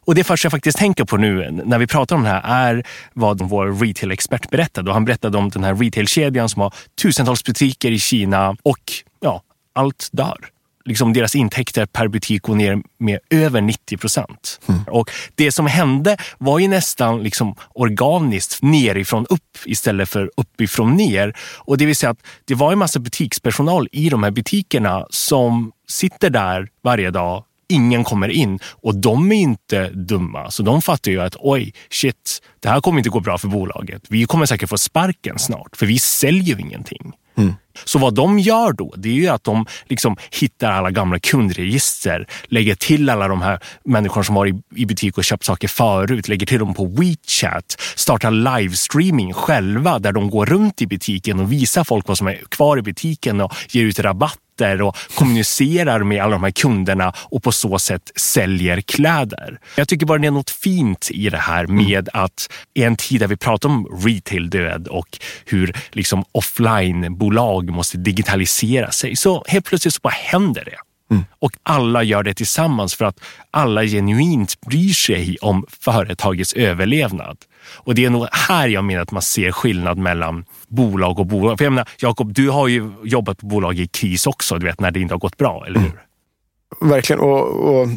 Och 0.07 0.15
det 0.15 0.23
första 0.23 0.45
jag 0.45 0.51
faktiskt 0.51 0.77
tänker 0.77 1.05
på 1.05 1.17
nu 1.17 1.61
när 1.65 1.79
vi 1.79 1.87
pratar 1.87 2.15
om 2.15 2.23
det 2.23 2.29
här 2.29 2.41
är 2.43 2.83
vad 3.13 3.41
vår 3.41 3.85
retail-expert 3.85 4.49
berättade. 4.49 4.89
Och 4.89 4.93
han 4.93 5.05
berättade 5.05 5.37
om 5.37 5.49
den 5.49 5.63
här 5.63 5.75
retailkedjan 5.75 6.49
som 6.49 6.61
har 6.61 6.73
tusentals 7.01 7.43
butiker 7.43 7.91
i 7.91 7.99
Kina 7.99 8.55
och 8.63 8.79
ja, 9.19 9.41
allt 9.75 10.09
dör. 10.11 10.37
Liksom 10.85 11.13
deras 11.13 11.35
intäkter 11.35 11.85
per 11.85 12.07
butik 12.07 12.41
går 12.41 12.55
ner 12.55 12.81
med 12.97 13.19
över 13.29 13.61
90 13.61 13.97
procent. 13.97 14.59
Mm. 14.67 14.81
Och 14.83 15.11
det 15.35 15.51
som 15.51 15.67
hände 15.67 16.17
var 16.37 16.59
ju 16.59 16.67
nästan 16.67 17.23
liksom 17.23 17.55
organiskt 17.73 18.61
nerifrån 18.61 19.25
upp 19.29 19.57
istället 19.65 20.09
för 20.09 20.31
uppifrån 20.37 20.95
ner. 20.95 21.35
Och 21.57 21.77
det 21.77 21.85
vill 21.85 21.95
säga 21.95 22.09
att 22.09 22.23
det 22.45 22.55
var 22.55 22.71
en 22.71 22.79
massa 22.79 22.99
butikspersonal 22.99 23.87
i 23.91 24.09
de 24.09 24.23
här 24.23 24.31
butikerna 24.31 25.07
som 25.09 25.71
sitter 25.89 26.29
där 26.29 26.67
varje 26.83 27.11
dag 27.11 27.43
ingen 27.69 28.03
kommer 28.03 28.29
in 28.29 28.59
och 28.65 28.95
de 28.95 29.31
är 29.31 29.35
inte 29.35 29.89
dumma. 29.89 30.51
Så 30.51 30.63
de 30.63 30.81
fattar 30.81 31.11
ju 31.11 31.21
att 31.21 31.35
oj, 31.39 31.73
shit, 31.89 32.41
det 32.59 32.69
här 32.69 32.81
kommer 32.81 32.97
inte 32.97 33.09
gå 33.09 33.19
bra 33.19 33.37
för 33.37 33.47
bolaget. 33.47 34.01
Vi 34.09 34.25
kommer 34.25 34.45
säkert 34.45 34.69
få 34.69 34.77
sparken 34.77 35.39
snart 35.39 35.77
för 35.77 35.85
vi 35.85 35.99
säljer 35.99 36.55
ju 36.55 36.61
ingenting. 36.61 37.13
Mm. 37.37 37.53
Så 37.85 37.99
vad 37.99 38.13
de 38.13 38.39
gör 38.39 38.73
då, 38.73 38.93
det 38.97 39.09
är 39.09 39.13
ju 39.13 39.27
att 39.27 39.43
de 39.43 39.65
liksom 39.85 40.17
hittar 40.31 40.71
alla 40.71 40.91
gamla 40.91 41.19
kundregister, 41.19 42.27
lägger 42.47 42.75
till 42.75 43.09
alla 43.09 43.27
de 43.27 43.41
här 43.41 43.59
människorna 43.83 44.23
som 44.23 44.35
har 44.35 44.47
i 44.75 44.85
butik 44.85 45.17
och 45.17 45.23
köpt 45.23 45.43
saker 45.43 45.67
förut, 45.67 46.27
lägger 46.27 46.45
till 46.45 46.59
dem 46.59 46.73
på 46.73 46.85
WeChat, 46.85 47.81
startar 47.95 48.31
livestreaming 48.31 49.33
själva 49.33 49.99
där 49.99 50.11
de 50.11 50.29
går 50.29 50.45
runt 50.45 50.81
i 50.81 50.87
butiken 50.87 51.39
och 51.39 51.51
visar 51.51 51.83
folk 51.83 52.07
vad 52.07 52.17
som 52.17 52.27
är 52.27 52.41
kvar 52.49 52.77
i 52.77 52.81
butiken 52.81 53.41
och 53.41 53.53
ger 53.69 53.83
ut 53.83 53.99
rabatt 53.99 54.39
och 54.61 54.97
kommunicerar 55.15 56.03
med 56.03 56.23
alla 56.23 56.31
de 56.31 56.43
här 56.43 56.51
kunderna 56.51 57.13
och 57.17 57.43
på 57.43 57.51
så 57.51 57.79
sätt 57.79 58.11
säljer 58.15 58.81
kläder. 58.81 59.59
Jag 59.75 59.87
tycker 59.87 60.05
bara 60.05 60.17
det 60.17 60.27
är 60.27 60.31
något 60.31 60.49
fint 60.49 61.11
i 61.11 61.29
det 61.29 61.37
här 61.37 61.67
med 61.67 62.09
att 62.13 62.49
i 62.73 62.83
en 62.83 62.95
tid 62.95 63.19
där 63.19 63.27
vi 63.27 63.37
pratar 63.37 63.69
om 63.69 63.87
retail-död 64.05 64.87
och 64.87 65.17
hur 65.45 65.75
liksom 65.91 66.25
offline-bolag 66.31 67.69
måste 67.69 67.97
digitalisera 67.97 68.91
sig 68.91 69.15
så 69.15 69.43
helt 69.47 69.65
plötsligt 69.65 69.93
så 69.93 69.99
bara 70.03 70.13
händer 70.13 70.65
det. 70.65 70.77
Mm. 71.11 71.25
Och 71.39 71.51
alla 71.63 72.03
gör 72.03 72.23
det 72.23 72.33
tillsammans 72.33 72.95
för 72.95 73.05
att 73.05 73.19
alla 73.51 73.83
genuint 73.83 74.61
bryr 74.61 74.93
sig 74.93 75.37
om 75.41 75.65
företagets 75.79 76.53
överlevnad. 76.53 77.37
Och 77.75 77.95
det 77.95 78.05
är 78.05 78.09
nog 78.09 78.27
här 78.31 78.67
jag 78.67 78.83
menar 78.83 79.01
att 79.01 79.11
man 79.11 79.21
ser 79.21 79.51
skillnad 79.51 79.97
mellan 79.97 80.45
bolag 80.67 81.19
och 81.19 81.25
bolag. 81.25 81.57
För 81.57 81.65
jag 81.65 81.73
menar, 81.73 81.89
Jakob, 81.99 82.33
du 82.33 82.49
har 82.49 82.67
ju 82.67 82.91
jobbat 83.03 83.37
på 83.37 83.45
bolag 83.45 83.79
i 83.79 83.87
kris 83.87 84.27
också, 84.27 84.57
du 84.57 84.65
vet 84.65 84.79
när 84.79 84.91
det 84.91 84.99
inte 84.99 85.13
har 85.13 85.19
gått 85.19 85.37
bra, 85.37 85.63
eller 85.67 85.79
hur? 85.79 85.87
Mm. 85.87 86.89
Verkligen. 86.89 87.19
Och, 87.19 87.47
och, 87.47 87.87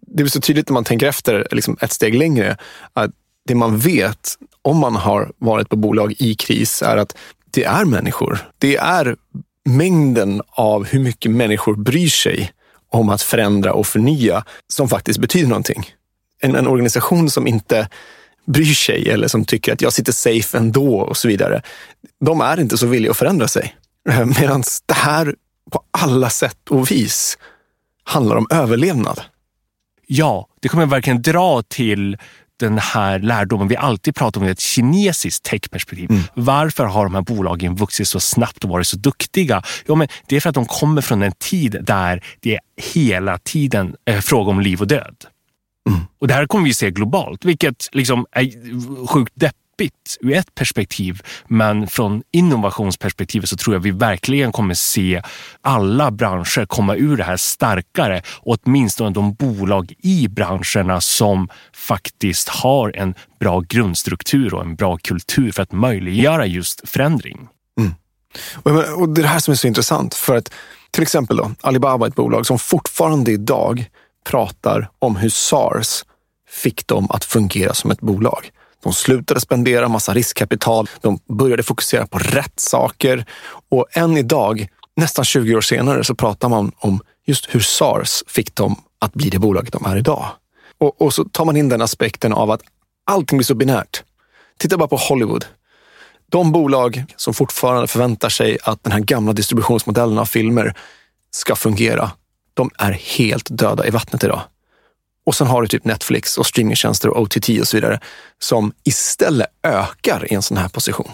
det 0.00 0.22
blir 0.22 0.26
så 0.26 0.40
tydligt 0.40 0.68
när 0.68 0.74
man 0.74 0.84
tänker 0.84 1.06
efter 1.06 1.48
liksom 1.50 1.76
ett 1.80 1.92
steg 1.92 2.14
längre, 2.14 2.56
att 2.92 3.10
det 3.46 3.54
man 3.54 3.78
vet 3.78 4.34
om 4.62 4.76
man 4.76 4.96
har 4.96 5.32
varit 5.38 5.68
på 5.68 5.76
bolag 5.76 6.14
i 6.18 6.34
kris 6.34 6.82
är 6.82 6.96
att 6.96 7.16
det 7.50 7.64
är 7.64 7.84
människor. 7.84 8.38
Det 8.58 8.76
är 8.76 9.16
mängden 9.64 10.42
av 10.48 10.86
hur 10.86 11.00
mycket 11.00 11.30
människor 11.30 11.76
bryr 11.76 12.08
sig 12.08 12.50
om 12.90 13.08
att 13.08 13.22
förändra 13.22 13.72
och 13.72 13.86
förnya 13.86 14.44
som 14.66 14.88
faktiskt 14.88 15.18
betyder 15.18 15.48
någonting. 15.48 15.84
En, 16.40 16.54
en 16.54 16.66
organisation 16.66 17.30
som 17.30 17.46
inte 17.46 17.88
bryr 18.52 18.74
sig 18.74 19.10
eller 19.10 19.28
som 19.28 19.44
tycker 19.44 19.72
att 19.72 19.82
jag 19.82 19.92
sitter 19.92 20.12
safe 20.12 20.58
ändå 20.58 21.00
och 21.00 21.16
så 21.16 21.28
vidare. 21.28 21.62
De 22.24 22.40
är 22.40 22.60
inte 22.60 22.78
så 22.78 22.86
villiga 22.86 23.10
att 23.10 23.16
förändra 23.16 23.48
sig. 23.48 23.76
Medan 24.40 24.62
det 24.86 24.94
här 24.94 25.34
på 25.70 25.82
alla 25.90 26.30
sätt 26.30 26.68
och 26.70 26.90
vis 26.90 27.38
handlar 28.04 28.36
om 28.36 28.46
överlevnad. 28.50 29.20
Ja, 30.06 30.48
det 30.60 30.68
kommer 30.68 30.86
verkligen 30.86 31.22
dra 31.22 31.62
till 31.62 32.16
den 32.60 32.78
här 32.78 33.18
lärdomen 33.18 33.68
vi 33.68 33.76
alltid 33.76 34.14
pratar 34.14 34.40
om 34.40 34.46
i 34.46 34.50
ett 34.50 34.60
kinesiskt 34.60 35.44
techperspektiv. 35.44 36.10
Mm. 36.10 36.22
Varför 36.34 36.84
har 36.84 37.04
de 37.04 37.14
här 37.14 37.22
bolagen 37.22 37.74
vuxit 37.76 38.08
så 38.08 38.20
snabbt 38.20 38.64
och 38.64 38.70
varit 38.70 38.86
så 38.86 38.96
duktiga? 38.96 39.62
Jo, 39.86 39.94
men 39.94 40.08
det 40.26 40.36
är 40.36 40.40
för 40.40 40.48
att 40.48 40.54
de 40.54 40.66
kommer 40.66 41.02
från 41.02 41.22
en 41.22 41.32
tid 41.32 41.78
där 41.82 42.24
det 42.40 42.54
är 42.54 42.60
hela 42.94 43.38
tiden 43.38 43.94
är 44.04 44.20
fråga 44.20 44.50
om 44.50 44.60
liv 44.60 44.80
och 44.80 44.86
död. 44.86 45.16
Mm. 45.88 46.00
Och 46.18 46.28
det 46.28 46.34
här 46.34 46.46
kommer 46.46 46.64
vi 46.64 46.74
se 46.74 46.90
globalt, 46.90 47.44
vilket 47.44 47.88
liksom 47.92 48.26
är 48.30 49.06
sjukt 49.06 49.32
deppigt 49.34 50.16
ur 50.20 50.32
ett 50.32 50.54
perspektiv. 50.54 51.22
Men 51.46 51.86
från 51.86 52.22
innovationsperspektivet 52.32 53.48
så 53.48 53.56
tror 53.56 53.76
jag 53.76 53.80
vi 53.80 53.90
verkligen 53.90 54.52
kommer 54.52 54.74
se 54.74 55.22
alla 55.60 56.10
branscher 56.10 56.66
komma 56.66 56.96
ur 56.96 57.16
det 57.16 57.24
här 57.24 57.36
starkare 57.36 58.22
och 58.26 58.58
åtminstone 58.62 59.10
de 59.10 59.34
bolag 59.34 59.94
i 59.98 60.28
branscherna 60.28 61.00
som 61.00 61.48
faktiskt 61.72 62.48
har 62.48 62.96
en 62.96 63.14
bra 63.40 63.60
grundstruktur 63.60 64.54
och 64.54 64.62
en 64.62 64.74
bra 64.74 64.96
kultur 64.96 65.52
för 65.52 65.62
att 65.62 65.72
möjliggöra 65.72 66.46
just 66.46 66.88
förändring. 66.88 67.48
Mm. 67.80 67.94
Och 68.94 69.08
det 69.08 69.20
är 69.20 69.22
det 69.22 69.28
här 69.28 69.38
som 69.38 69.52
är 69.52 69.56
så 69.56 69.66
intressant 69.66 70.14
för 70.14 70.36
att 70.36 70.52
till 70.90 71.02
exempel 71.02 71.36
då, 71.36 71.50
Alibaba 71.60 72.06
är 72.06 72.10
ett 72.10 72.14
bolag 72.14 72.46
som 72.46 72.58
fortfarande 72.58 73.32
idag 73.32 73.90
pratar 74.28 74.90
om 74.98 75.16
hur 75.16 75.28
SARS 75.28 76.04
fick 76.48 76.86
dem 76.86 77.10
att 77.10 77.24
fungera 77.24 77.74
som 77.74 77.90
ett 77.90 78.00
bolag. 78.00 78.50
De 78.82 78.92
slutade 78.92 79.40
spendera 79.40 79.88
massa 79.88 80.14
riskkapital. 80.14 80.88
De 81.00 81.18
började 81.28 81.62
fokusera 81.62 82.06
på 82.06 82.18
rätt 82.18 82.60
saker 82.60 83.24
och 83.70 83.86
än 83.92 84.16
idag, 84.16 84.68
nästan 84.96 85.24
20 85.24 85.56
år 85.56 85.60
senare, 85.60 86.04
så 86.04 86.14
pratar 86.14 86.48
man 86.48 86.72
om 86.76 87.00
just 87.26 87.54
hur 87.54 87.60
SARS 87.60 88.24
fick 88.26 88.54
dem 88.54 88.76
att 88.98 89.12
bli 89.14 89.30
det 89.30 89.38
bolaget 89.38 89.72
de 89.72 89.84
är 89.86 89.96
idag. 89.96 90.26
Och, 90.78 91.02
och 91.02 91.14
så 91.14 91.24
tar 91.24 91.44
man 91.44 91.56
in 91.56 91.68
den 91.68 91.82
aspekten 91.82 92.32
av 92.32 92.50
att 92.50 92.60
allting 93.06 93.38
blir 93.38 93.44
så 93.44 93.54
binärt. 93.54 94.02
Titta 94.58 94.76
bara 94.76 94.88
på 94.88 94.96
Hollywood. 94.96 95.44
De 96.30 96.52
bolag 96.52 97.04
som 97.16 97.34
fortfarande 97.34 97.86
förväntar 97.86 98.28
sig 98.28 98.58
att 98.62 98.84
den 98.84 98.92
här 98.92 99.00
gamla 99.00 99.32
distributionsmodellen 99.32 100.18
av 100.18 100.24
filmer 100.24 100.74
ska 101.30 101.56
fungera, 101.56 102.10
de 102.58 102.70
är 102.78 102.92
helt 102.92 103.48
döda 103.50 103.86
i 103.86 103.90
vattnet 103.90 104.24
idag. 104.24 104.40
Och 105.26 105.34
sen 105.34 105.46
har 105.46 105.62
du 105.62 105.68
typ 105.68 105.84
Netflix 105.84 106.38
och 106.38 106.46
streamingtjänster 106.46 107.08
och 107.08 107.22
OTT 107.22 107.48
och 107.60 107.68
så 107.68 107.76
vidare 107.76 108.00
som 108.38 108.72
istället 108.84 109.48
ökar 109.62 110.32
i 110.32 110.34
en 110.34 110.42
sån 110.42 110.56
här 110.56 110.68
position. 110.68 111.10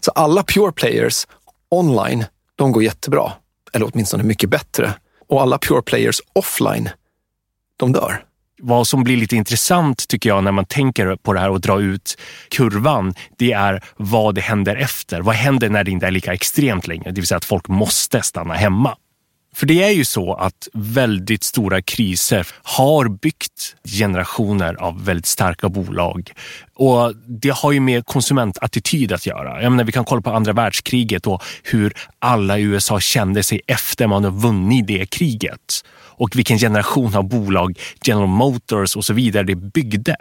Så 0.00 0.10
alla 0.10 0.42
pure 0.42 0.72
players 0.72 1.26
online, 1.68 2.24
de 2.56 2.72
går 2.72 2.82
jättebra. 2.82 3.32
Eller 3.72 3.90
åtminstone 3.92 4.22
mycket 4.22 4.50
bättre. 4.50 4.94
Och 5.28 5.42
alla 5.42 5.58
pure 5.58 5.82
players 5.82 6.20
offline, 6.32 6.90
de 7.76 7.92
dör. 7.92 8.24
Vad 8.62 8.86
som 8.86 9.04
blir 9.04 9.16
lite 9.16 9.36
intressant 9.36 10.08
tycker 10.08 10.28
jag 10.28 10.44
när 10.44 10.52
man 10.52 10.64
tänker 10.64 11.16
på 11.16 11.32
det 11.32 11.40
här 11.40 11.50
och 11.50 11.60
drar 11.60 11.80
ut 11.80 12.18
kurvan, 12.48 13.14
det 13.38 13.52
är 13.52 13.84
vad 13.96 14.34
det 14.34 14.40
händer 14.40 14.76
efter. 14.76 15.20
Vad 15.20 15.34
händer 15.34 15.68
när 15.68 15.84
det 15.84 15.90
inte 15.90 16.06
är 16.06 16.10
lika 16.10 16.32
extremt 16.32 16.86
längre? 16.86 17.10
Det 17.10 17.20
vill 17.20 17.26
säga 17.26 17.36
att 17.36 17.44
folk 17.44 17.68
måste 17.68 18.22
stanna 18.22 18.54
hemma. 18.54 18.96
För 19.54 19.66
det 19.66 19.82
är 19.82 19.90
ju 19.90 20.04
så 20.04 20.34
att 20.34 20.68
väldigt 20.72 21.44
stora 21.44 21.82
kriser 21.82 22.46
har 22.62 23.08
byggt 23.08 23.76
generationer 23.98 24.74
av 24.74 25.04
väldigt 25.04 25.26
starka 25.26 25.68
bolag. 25.68 26.32
Och 26.74 27.12
det 27.26 27.50
har 27.50 27.72
ju 27.72 27.80
med 27.80 28.06
konsumentattityd 28.06 29.12
att 29.12 29.26
göra. 29.26 29.62
Jag 29.62 29.72
menar, 29.72 29.84
vi 29.84 29.92
kan 29.92 30.04
kolla 30.04 30.22
på 30.22 30.30
andra 30.30 30.52
världskriget 30.52 31.26
och 31.26 31.42
hur 31.62 31.92
alla 32.18 32.58
i 32.58 32.62
USA 32.62 33.00
kände 33.00 33.42
sig 33.42 33.60
efter 33.66 34.06
man 34.06 34.24
har 34.24 34.30
vunnit 34.30 34.86
det 34.86 35.06
kriget. 35.06 35.84
Och 36.16 36.36
vilken 36.36 36.58
generation 36.58 37.14
av 37.14 37.28
bolag, 37.28 37.78
General 38.04 38.28
Motors 38.28 38.96
och 38.96 39.04
så 39.04 39.12
vidare, 39.12 39.44
det 39.44 39.54
byggde. 39.54 40.16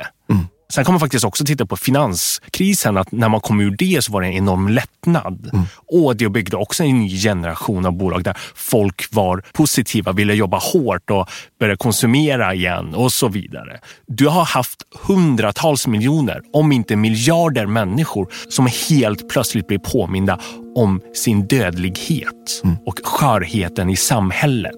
Sen 0.73 0.85
kan 0.85 0.93
man 0.93 0.99
faktiskt 0.99 1.25
också 1.25 1.45
titta 1.45 1.65
på 1.65 1.77
finanskrisen, 1.77 2.97
att 2.97 3.11
när 3.11 3.29
man 3.29 3.41
kom 3.41 3.61
ur 3.61 3.75
det 3.77 4.03
så 4.03 4.11
var 4.11 4.21
det 4.21 4.27
en 4.27 4.33
enorm 4.33 4.67
lättnad. 4.67 5.49
Mm. 5.53 5.65
Och 5.87 6.15
det 6.15 6.29
byggde 6.29 6.57
också 6.57 6.83
en 6.83 6.99
ny 6.99 7.17
generation 7.17 7.85
av 7.85 7.97
bolag 7.97 8.23
där 8.23 8.37
folk 8.55 9.07
var 9.11 9.43
positiva, 9.53 10.11
ville 10.11 10.33
jobba 10.33 10.57
hårt 10.57 11.09
och 11.09 11.29
börja 11.59 11.77
konsumera 11.77 12.53
igen 12.53 12.95
och 12.95 13.11
så 13.11 13.27
vidare. 13.27 13.79
Du 14.07 14.27
har 14.27 14.45
haft 14.45 14.79
hundratals 15.01 15.87
miljoner, 15.87 16.41
om 16.53 16.71
inte 16.71 16.95
miljarder 16.95 17.65
människor 17.65 18.27
som 18.49 18.67
helt 18.89 19.29
plötsligt 19.29 19.67
blir 19.67 19.79
påminda 19.79 20.39
om 20.75 21.01
sin 21.15 21.47
dödlighet 21.47 22.61
mm. 22.63 22.75
och 22.85 22.99
skörheten 23.03 23.89
i 23.89 23.95
samhället. 23.95 24.73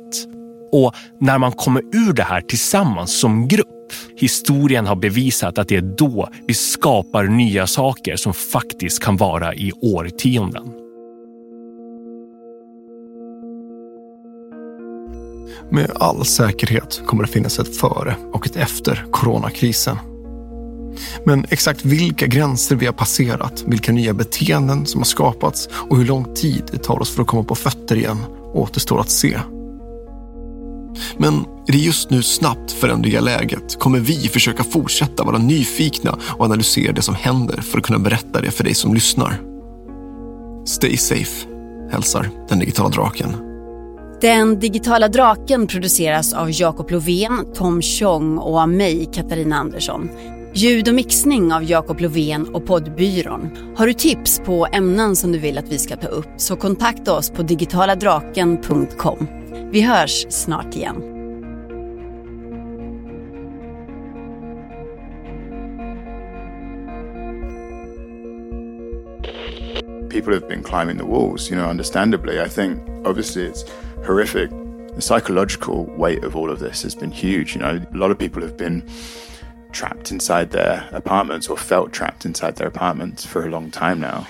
Och 0.72 0.96
när 1.22 1.38
man 1.38 1.52
kommer 1.52 1.82
ur 1.82 2.14
det 2.14 2.24
här 2.24 2.42
tillsammans 2.42 3.20
som 3.20 3.48
grupp 3.48 3.75
Historien 4.16 4.86
har 4.86 4.96
bevisat 4.96 5.58
att 5.58 5.68
det 5.68 5.76
är 5.76 5.96
då 5.98 6.30
vi 6.48 6.54
skapar 6.54 7.24
nya 7.24 7.68
saker 7.68 8.16
som 8.16 8.34
faktiskt 8.34 9.04
kan 9.04 9.18
vara 9.18 9.54
i 9.54 9.72
årtionden. 9.82 10.72
Med 15.70 15.92
all 15.96 16.26
säkerhet 16.26 17.02
kommer 17.06 17.24
det 17.24 17.30
finnas 17.30 17.60
ett 17.60 17.78
före 17.78 18.16
och 18.34 18.48
ett 18.48 18.56
efter 18.56 19.06
coronakrisen. 19.12 19.98
Men 21.24 21.46
exakt 21.50 21.86
vilka 21.86 22.28
gränser 22.28 22.76
vi 22.76 22.86
har 22.86 22.94
passerat, 22.94 23.64
vilka 23.68 23.92
nya 23.92 24.14
beteenden 24.14 24.86
som 24.86 25.00
har 25.00 25.06
skapats 25.06 25.70
och 25.90 25.98
hur 25.98 26.06
lång 26.06 26.34
tid 26.34 26.64
det 26.72 26.78
tar 26.78 27.02
oss 27.02 27.16
för 27.16 27.22
att 27.22 27.28
komma 27.28 27.44
på 27.44 27.56
fötter 27.56 27.96
igen 27.96 28.18
återstår 28.54 29.00
att 29.00 29.10
se. 29.10 29.40
Men 31.18 31.34
i 31.68 31.72
det 31.72 31.78
just 31.78 32.10
nu 32.10 32.24
snabbt 32.24 32.72
föränderliga 32.72 33.22
läget 33.22 33.80
kommer 33.80 34.00
vi 34.00 34.16
försöka 34.16 34.64
fortsätta 34.64 35.24
vara 35.24 35.38
nyfikna 35.38 36.18
och 36.38 36.46
analysera 36.46 36.92
det 36.92 37.02
som 37.02 37.16
händer 37.16 37.62
för 37.62 37.78
att 37.78 37.84
kunna 37.84 38.00
berätta 38.00 38.42
det 38.42 38.52
för 38.52 38.64
dig 38.64 38.74
som 38.74 38.94
lyssnar. 38.94 39.42
Stay 40.66 40.98
safe, 40.98 41.48
hälsar 41.92 42.30
den 42.50 42.60
digitala 42.60 42.90
draken. 42.90 43.36
Den 44.22 44.60
digitala 44.60 45.08
draken 45.08 45.68
produceras 45.68 46.34
av 46.34 46.52
Jakob 46.52 46.92
Lovén, 46.92 47.46
Tom 47.56 47.82
Chong 47.82 48.38
och 48.38 48.60
av 48.60 48.70
mig, 48.70 49.10
Katarina 49.14 49.56
Andersson. 49.56 50.10
Ljud 50.54 50.88
och 50.88 50.96
mixning 50.96 51.54
av 51.54 51.64
Jakob 51.64 52.00
Lovén 52.00 52.48
och 52.48 52.66
poddbyrån. 52.66 53.50
Har 53.78 53.88
du 53.88 53.94
tips 53.94 54.42
på 54.46 54.68
ämnen 54.72 55.16
som 55.16 55.32
du 55.32 55.40
vill 55.40 55.58
att 55.58 55.72
vi 55.72 55.78
ska 55.78 55.96
ta 55.96 56.08
upp 56.08 56.28
så 56.38 56.56
kontakta 56.56 57.14
oss 57.14 57.30
på 57.30 57.44
digitaladraken.com. 57.44 59.45
Vi 59.72 59.82
hörs 59.82 60.26
snart 60.30 60.76
igen. 60.76 61.16
people 70.16 70.34
have 70.34 70.48
been 70.48 70.64
climbing 70.64 70.96
the 70.96 71.06
walls, 71.06 71.50
you 71.50 71.58
know, 71.58 71.70
understandably. 71.70 72.40
I 72.40 72.48
think 72.48 72.82
obviously 73.06 73.44
it's 73.44 73.66
horrific. 74.06 74.50
The 74.96 75.02
psychological 75.02 75.86
weight 75.98 76.24
of 76.24 76.38
all 76.38 76.50
of 76.50 76.60
this 76.60 76.84
has 76.84 76.96
been 76.96 77.12
huge. 77.12 77.54
You 77.54 77.62
know, 77.62 77.86
a 77.94 77.98
lot 77.98 78.12
of 78.12 78.18
people 78.18 78.42
have 78.42 78.56
been 78.56 78.88
trapped 79.74 80.12
inside 80.12 80.52
their 80.52 80.88
apartments 80.94 81.50
or 81.50 81.58
felt 81.58 81.92
trapped 81.92 82.26
inside 82.26 82.56
their 82.56 82.68
apartments 82.68 83.26
for 83.26 83.46
a 83.46 83.50
long 83.50 83.70
time 83.70 84.00
now. 84.00 84.26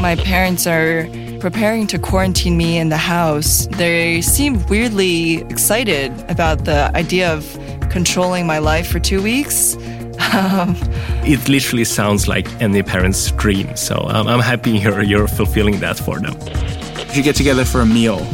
My 0.00 0.14
parents 0.14 0.64
are 0.66 1.08
preparing 1.40 1.88
to 1.88 1.98
quarantine 1.98 2.56
me 2.56 2.78
in 2.78 2.88
the 2.88 2.96
house. 2.96 3.66
They 3.72 4.22
seem 4.22 4.64
weirdly 4.66 5.42
excited 5.50 6.12
about 6.30 6.64
the 6.64 6.94
idea 6.96 7.32
of 7.32 7.58
controlling 7.90 8.46
my 8.46 8.58
life 8.58 8.88
for 8.88 9.00
two 9.00 9.20
weeks. 9.20 9.76
Um, 10.32 10.76
it 11.24 11.48
literally 11.48 11.84
sounds 11.84 12.28
like 12.28 12.46
any 12.60 12.82
parent's 12.82 13.30
dream. 13.32 13.74
So 13.76 13.96
um, 14.08 14.28
I'm 14.28 14.40
happy 14.40 14.70
you're, 14.72 15.02
you're 15.02 15.26
fulfilling 15.26 15.80
that 15.80 15.98
for 15.98 16.20
them. 16.20 16.38
We 17.08 17.14
should 17.14 17.24
get 17.24 17.34
together 17.36 17.64
for 17.64 17.80
a 17.80 17.86
meal. 17.86 18.24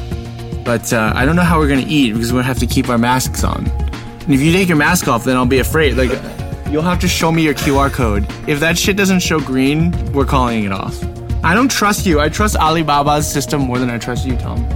But 0.65 0.93
uh, 0.93 1.13
I 1.15 1.25
don't 1.25 1.37
know 1.37 1.43
how 1.43 1.59
we're 1.59 1.69
going 1.69 1.85
to 1.85 1.91
eat 1.91 2.13
because 2.13 2.33
we're 2.33 2.43
going 2.43 2.45
to 2.45 2.49
have 2.49 2.59
to 2.59 2.67
keep 2.67 2.89
our 2.89 2.99
masks 2.99 3.43
on. 3.43 3.67
And 3.69 4.35
if 4.35 4.41
you 4.41 4.53
take 4.53 4.69
your 4.69 4.77
mask 4.77 5.09
off, 5.09 5.25
then 5.25 5.37
I'll 5.37 5.47
be 5.47 5.61
afraid. 5.61 5.97
Like, 5.97 6.11
you'll 6.71 6.83
have 6.83 7.01
to 7.01 7.09
show 7.09 7.31
me 7.33 7.43
your 7.43 7.55
QR 7.55 7.91
code. 7.93 8.27
If 8.49 8.61
that 8.61 8.77
shit 8.77 8.97
doesn't 8.97 9.21
show 9.21 9.41
green, 9.41 9.93
we're 10.13 10.27
calling 10.27 10.65
it 10.65 10.73
off. 10.73 11.14
I 11.45 11.55
don't 11.55 11.71
trust 11.71 12.07
you. 12.07 12.21
I 12.21 12.31
trust 12.31 12.57
Alibaba's 12.57 13.31
system 13.31 13.61
more 13.61 13.79
than 13.79 13.91
I 13.91 13.99
trust 13.99 14.25
you, 14.25 14.35
Tom. 14.39 14.67